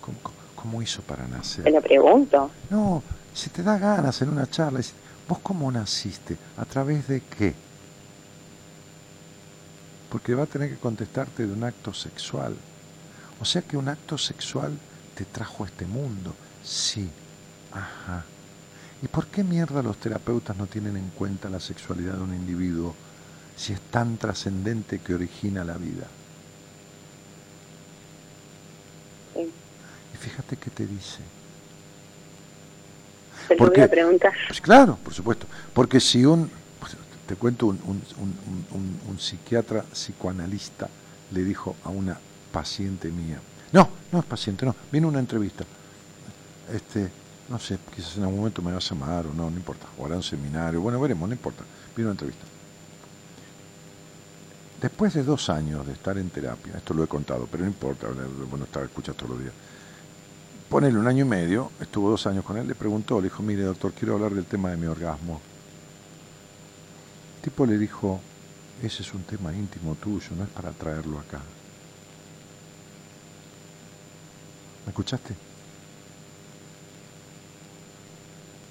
[0.00, 1.70] cómo, cómo- cómo hizo para Te nacer.
[1.70, 2.50] lo pregunto.
[2.70, 3.02] No,
[3.34, 4.80] si te da ganas en una charla,
[5.28, 6.36] ¿vos cómo naciste?
[6.56, 7.54] ¿A través de qué?
[10.10, 12.56] Porque va a tener que contestarte de un acto sexual.
[13.40, 14.72] O sea que un acto sexual
[15.14, 16.32] te trajo a este mundo.
[16.64, 17.10] Sí.
[17.72, 18.24] Ajá.
[19.02, 22.94] ¿Y por qué mierda los terapeutas no tienen en cuenta la sexualidad de un individuo
[23.54, 26.06] si es tan trascendente que origina la vida?
[29.34, 29.52] Sí.
[30.14, 31.20] Y fíjate qué te dice.
[33.48, 34.32] Te lo ¿Por voy a preguntar.
[34.48, 35.46] Pues claro, por supuesto.
[35.72, 36.50] Porque si un,
[36.80, 36.96] pues,
[37.28, 38.02] te cuento, un, un-
[39.08, 40.88] un- psiquiatra psicoanalista
[41.32, 42.18] le dijo a una
[42.52, 43.38] paciente mía,
[43.72, 45.64] no, no es paciente, no, vino una entrevista.
[46.72, 47.08] Este,
[47.48, 50.04] no sé, quizás en algún momento me vas a llamar o no, no importa, o
[50.06, 51.62] hará un seminario, bueno, veremos, no importa,
[51.96, 52.44] vino una entrevista.
[54.82, 58.08] Después de dos años de estar en terapia, esto lo he contado, pero no importa,
[58.50, 59.54] bueno, estar escuchas todos los días.
[60.68, 63.62] Ponele un año y medio, estuvo dos años con él, le preguntó, le dijo, mire
[63.62, 65.40] doctor, quiero hablar del tema de mi orgasmo.
[67.36, 68.20] El tipo le dijo,
[68.82, 71.40] ese es un tema íntimo tuyo, no es para traerlo acá.
[74.84, 75.34] ¿Me escuchaste?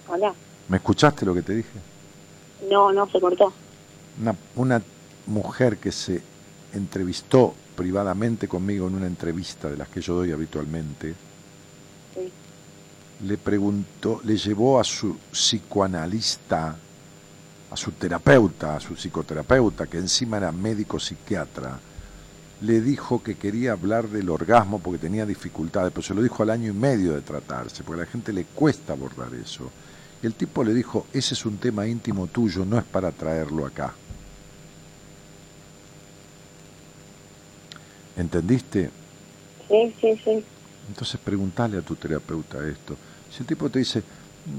[0.09, 0.33] Hola.
[0.67, 1.79] ¿Me escuchaste lo que te dije?
[2.69, 3.53] No, no, se cortó.
[4.21, 4.81] Una, una
[5.27, 6.21] mujer que se
[6.73, 11.15] entrevistó privadamente conmigo en una entrevista de las que yo doy habitualmente.
[13.23, 16.75] Le preguntó, le llevó a su psicoanalista,
[17.71, 21.79] a su terapeuta, a su psicoterapeuta, que encima era médico psiquiatra,
[22.61, 26.49] le dijo que quería hablar del orgasmo porque tenía dificultades, pero se lo dijo al
[26.49, 29.69] año y medio de tratarse, porque a la gente le cuesta abordar eso.
[30.21, 33.65] Y el tipo le dijo, ese es un tema íntimo tuyo, no es para traerlo
[33.65, 33.93] acá.
[38.17, 38.89] ¿Entendiste?
[39.67, 40.45] Sí, sí, sí.
[40.87, 42.95] Entonces preguntale a tu terapeuta esto.
[43.31, 44.03] Si el tipo te dice,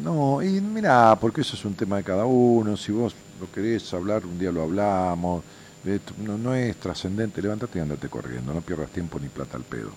[0.02, 3.92] no, y mira, porque eso es un tema de cada uno, si vos lo querés
[3.94, 5.44] hablar, un día lo hablamos,
[6.24, 9.90] no, no es trascendente, levántate y andate corriendo, no pierdas tiempo ni plata al pedo.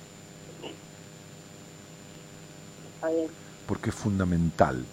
[2.96, 3.28] Está bien.
[3.66, 4.86] Porque es fundamental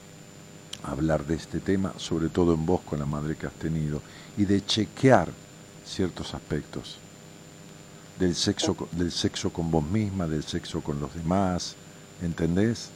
[0.83, 4.01] hablar de este tema, sobre todo en vos con la madre que has tenido,
[4.39, 5.29] y de chequear
[5.85, 6.99] ciertos aspectos.
[8.19, 11.75] Del sexo, del sexo con vos misma, del sexo con los demás,
[12.23, 12.91] ¿entendés?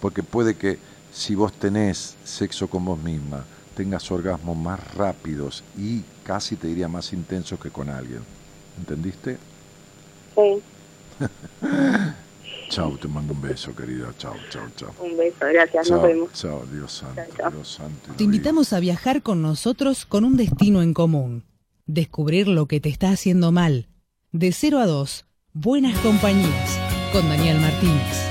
[0.00, 0.78] Porque puede que
[1.12, 3.44] si vos tenés sexo con vos misma,
[3.76, 8.20] tengas orgasmos más rápidos y casi te diría más intensos que con alguien.
[8.78, 9.38] ¿Entendiste?
[10.34, 10.62] Sí,
[12.68, 14.14] Chau, te mando un beso, querida.
[14.16, 14.88] Chau, chau, chau.
[14.98, 16.32] un beso, gracias, nos Chao, vemos.
[16.32, 17.50] chao, Dios santo, chao.
[17.50, 18.12] Dios santo.
[18.16, 21.44] Te invitamos a viajar con nosotros con un destino en común.
[21.86, 23.88] Descubrir lo que te está haciendo mal.
[24.30, 26.78] De 0 a 2, Buenas Compañías,
[27.12, 28.30] con Daniel Martínez.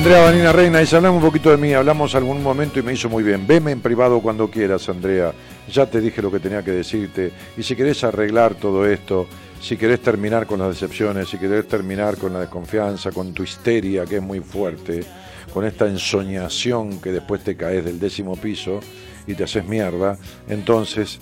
[0.00, 3.10] Andrea Vanina Reina, dice, hablamos un poquito de mí, hablamos algún momento y me hizo
[3.10, 3.46] muy bien.
[3.46, 5.34] Veme en privado cuando quieras, Andrea.
[5.70, 7.30] Ya te dije lo que tenía que decirte.
[7.58, 9.26] Y si querés arreglar todo esto,
[9.60, 14.06] si querés terminar con las decepciones, si querés terminar con la desconfianza, con tu histeria,
[14.06, 15.04] que es muy fuerte,
[15.52, 18.80] con esta ensoñación que después te caes del décimo piso
[19.26, 20.16] y te haces mierda,
[20.48, 21.18] entonces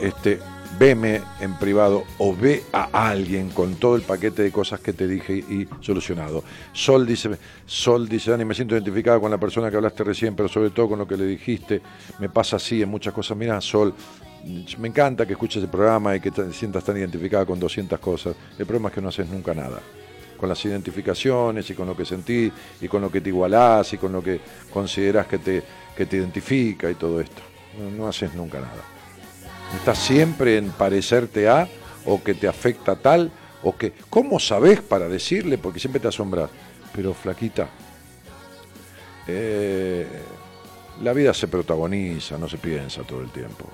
[0.00, 0.40] este,
[0.82, 5.06] veme en privado o ve a alguien con todo el paquete de cosas que te
[5.06, 6.42] dije y solucionado.
[6.72, 7.30] Sol dice,
[7.64, 10.88] Sol dice, Dani, me siento identificada con la persona que hablaste recién, pero sobre todo
[10.88, 11.80] con lo que le dijiste.
[12.18, 13.36] Me pasa así en muchas cosas.
[13.36, 13.94] Mira, Sol,
[14.78, 18.34] me encanta que escuches el programa y que te sientas tan identificada con 200 cosas.
[18.58, 19.80] El problema es que no haces nunca nada.
[20.36, 23.98] Con las identificaciones y con lo que sentís y con lo que te igualás y
[23.98, 24.40] con lo que
[24.72, 25.62] consideras que te,
[25.96, 27.40] que te identifica y todo esto.
[27.78, 28.91] No, no haces nunca nada.
[29.76, 31.68] Estás siempre en parecerte a
[32.04, 33.32] o que te afecta tal
[33.62, 33.92] o que...
[34.10, 35.58] ¿Cómo sabés para decirle?
[35.58, 36.50] Porque siempre te asombras.
[36.94, 37.68] Pero flaquita,
[39.26, 40.06] eh,
[41.00, 43.66] la vida se protagoniza, no se piensa todo el tiempo.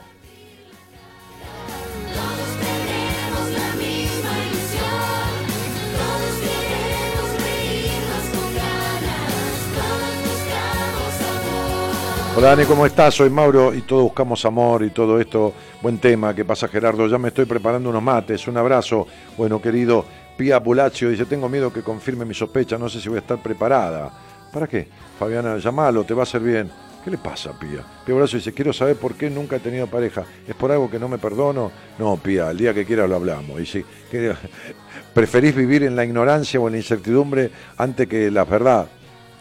[12.36, 13.14] Hola Dani, ¿cómo estás?
[13.14, 15.52] Soy Mauro y todos buscamos amor y todo esto.
[15.80, 17.06] Buen tema, ¿qué pasa Gerardo?
[17.06, 18.46] Ya me estoy preparando unos mates.
[18.48, 19.06] Un abrazo.
[19.36, 20.04] Bueno, querido
[20.36, 23.40] Pía Pulaccio dice, tengo miedo que confirme mi sospecha, no sé si voy a estar
[23.40, 24.10] preparada.
[24.52, 24.88] ¿Para qué?
[25.18, 26.70] Fabiana, llamalo, te va a hacer bien.
[27.04, 27.84] ¿Qué le pasa, Pía?
[28.04, 30.24] Pía Pulaccio dice, quiero saber por qué nunca he tenido pareja.
[30.48, 31.70] ¿Es por algo que no me perdono?
[31.98, 33.60] No, Pía, el día que quieras lo hablamos.
[33.60, 34.34] Y si que-
[35.14, 38.88] preferís vivir en la ignorancia o en la incertidumbre antes que la verdad.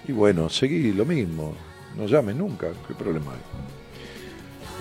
[0.07, 1.55] Y bueno, seguí lo mismo.
[1.95, 2.67] No llames nunca.
[2.87, 3.76] ¿Qué problema hay?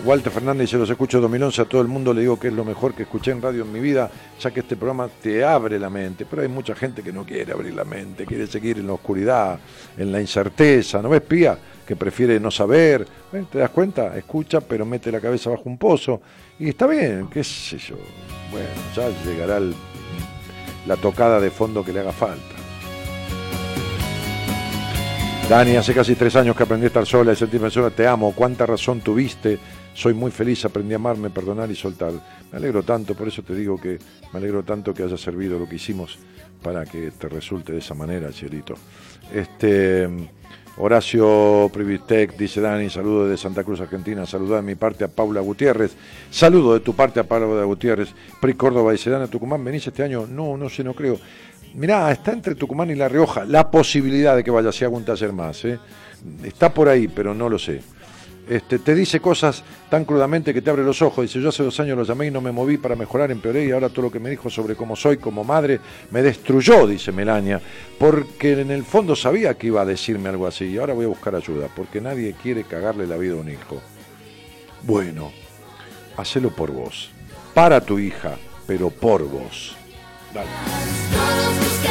[0.06, 2.64] Walter Fernández dice, los escucho 2011, a todo el mundo le digo que es lo
[2.64, 4.08] mejor que escuché en radio en mi vida,
[4.38, 7.52] ya que este programa te abre la mente, pero hay mucha gente que no quiere
[7.52, 9.58] abrir la mente, quiere seguir en la oscuridad,
[9.98, 11.58] en la incerteza, ¿no ves, Pía?
[11.84, 13.50] Que prefiere no saber, ¿Ves?
[13.50, 14.16] ¿te das cuenta?
[14.16, 16.20] Escucha, pero mete la cabeza bajo un pozo,
[16.60, 17.96] y está bien, qué sé yo,
[18.52, 19.60] bueno, ya llegará
[20.86, 22.54] la tocada de fondo que le haga falta.
[25.48, 27.90] Dani, hace casi tres años que aprendí a estar sola y sentirme sola.
[27.90, 29.60] Te amo, cuánta razón tuviste.
[29.96, 32.12] Soy muy feliz, aprendí a amarme, perdonar y soltar.
[32.52, 33.98] Me alegro tanto, por eso te digo que
[34.30, 36.18] me alegro tanto que haya servido lo que hicimos
[36.62, 38.74] para que te resulte de esa manera, cielito.
[39.32, 40.06] Este,
[40.76, 44.26] Horacio Privitec dice Dani, saludo desde Santa Cruz, Argentina.
[44.26, 45.96] Saluda de mi parte a Paula Gutiérrez.
[46.30, 48.10] Saludo de tu parte a Paula Gutiérrez.
[48.38, 50.26] Pri Córdoba dice Dani, Tucumán, ¿venís este año?
[50.26, 51.18] No, no sé, no creo.
[51.72, 55.06] Mirá, está entre Tucumán y La Rioja la posibilidad de que vaya si hago un
[55.06, 55.64] taller más.
[55.64, 55.78] ¿eh?
[56.44, 57.80] Está por ahí, pero no lo sé.
[58.48, 61.22] Este, te dice cosas tan crudamente que te abre los ojos.
[61.22, 63.72] Dice, yo hace dos años lo llamé y no me moví para mejorar, empeoré y
[63.72, 67.60] ahora todo lo que me dijo sobre cómo soy como madre me destruyó, dice Melania,
[67.98, 71.08] porque en el fondo sabía que iba a decirme algo así y ahora voy a
[71.08, 73.80] buscar ayuda, porque nadie quiere cagarle la vida a un hijo.
[74.82, 75.32] Bueno,
[76.16, 77.10] hacelo por vos,
[77.52, 78.36] para tu hija,
[78.66, 79.76] pero por vos.
[80.32, 81.85] Dale.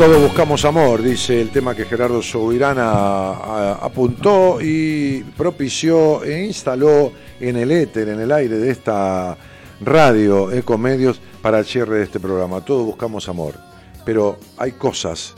[0.00, 7.12] Todos buscamos amor, dice el tema que Gerardo Sobirana a- apuntó y propició e instaló
[7.38, 9.36] en el éter, en el aire de esta
[9.82, 12.64] radio Ecomedios para el cierre de este programa.
[12.64, 13.56] Todos buscamos amor,
[14.06, 15.34] pero hay cosas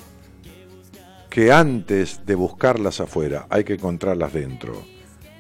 [1.29, 4.81] que antes de buscarlas afuera hay que encontrarlas dentro.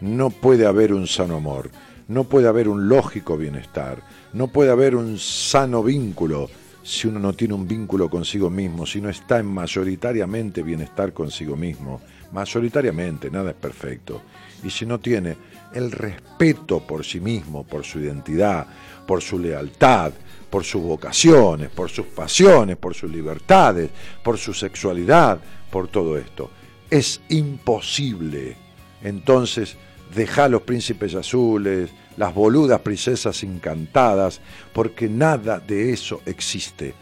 [0.00, 1.70] No puede haber un sano amor,
[2.08, 6.50] no puede haber un lógico bienestar, no puede haber un sano vínculo
[6.82, 11.56] si uno no tiene un vínculo consigo mismo, si no está en mayoritariamente bienestar consigo
[11.56, 12.00] mismo.
[12.32, 14.22] Mayoritariamente, nada es perfecto.
[14.64, 15.36] Y si no tiene
[15.74, 18.66] el respeto por sí mismo, por su identidad,
[19.06, 20.12] por su lealtad,
[20.50, 23.90] por sus vocaciones, por sus pasiones, por sus libertades,
[24.22, 25.40] por su sexualidad,
[25.70, 26.50] por todo esto.
[26.90, 28.56] Es imposible.
[29.02, 29.76] Entonces,
[30.14, 34.40] deja los príncipes azules, las boludas princesas encantadas,
[34.72, 36.94] porque nada de eso existe.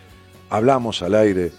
[0.49, 1.53] Hablamos al aire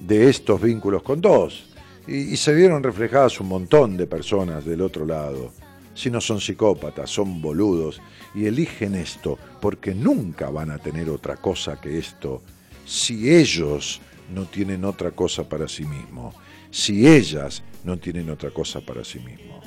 [0.00, 1.68] de estos vínculos con dos,
[2.06, 5.52] y, se vieron reflejadas un montón de personas del otro lado.
[5.94, 8.00] Si no son psicópatas, son boludos,
[8.34, 12.42] y eligen esto porque nunca van a tener otra cosa que esto
[12.88, 14.00] si ellos
[14.34, 16.34] no tienen otra cosa para sí mismos,
[16.70, 19.57] si ellas no tienen otra cosa para sí mismos.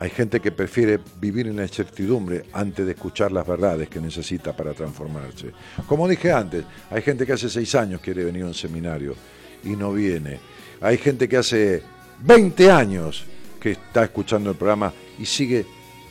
[0.00, 4.56] Hay gente que prefiere vivir en la incertidumbre antes de escuchar las verdades que necesita
[4.56, 5.52] para transformarse.
[5.86, 9.14] Como dije antes, hay gente que hace seis años quiere venir a un seminario
[9.62, 10.40] y no viene.
[10.80, 11.82] Hay gente que hace
[12.22, 13.26] 20 años
[13.60, 15.66] que está escuchando el programa y sigue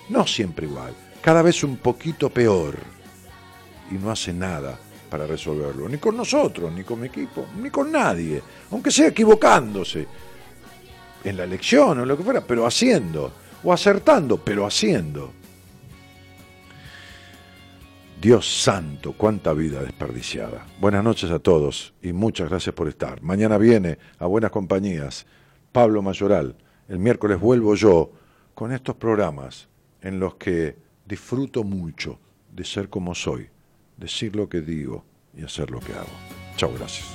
[0.09, 2.77] no siempre igual, cada vez un poquito peor
[3.89, 4.77] y no hace nada
[5.09, 8.39] para resolverlo, ni con nosotros, ni con mi equipo, ni con nadie,
[8.69, 10.05] aunque sea equivocándose
[11.23, 13.33] en la elección o lo que fuera, pero haciendo,
[13.63, 15.31] o acertando, pero haciendo.
[18.21, 20.65] Dios santo, cuánta vida desperdiciada.
[20.81, 23.21] Buenas noches a todos y muchas gracias por estar.
[23.21, 25.25] Mañana viene a Buenas Compañías
[25.71, 26.57] Pablo Mayoral.
[26.89, 28.11] El miércoles vuelvo yo
[28.53, 29.69] con estos programas
[30.01, 30.75] en los que
[31.05, 32.19] disfruto mucho
[32.51, 33.49] de ser como soy,
[33.95, 36.07] decir lo que digo y hacer lo que hago.
[36.57, 37.07] Chao, gracias.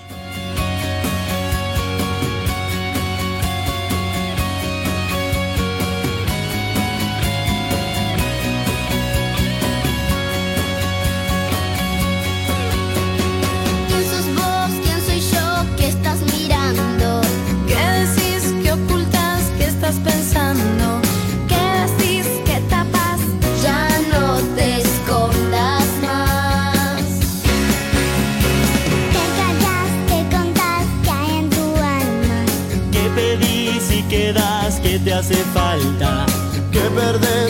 [37.05, 37.44] ¿Qué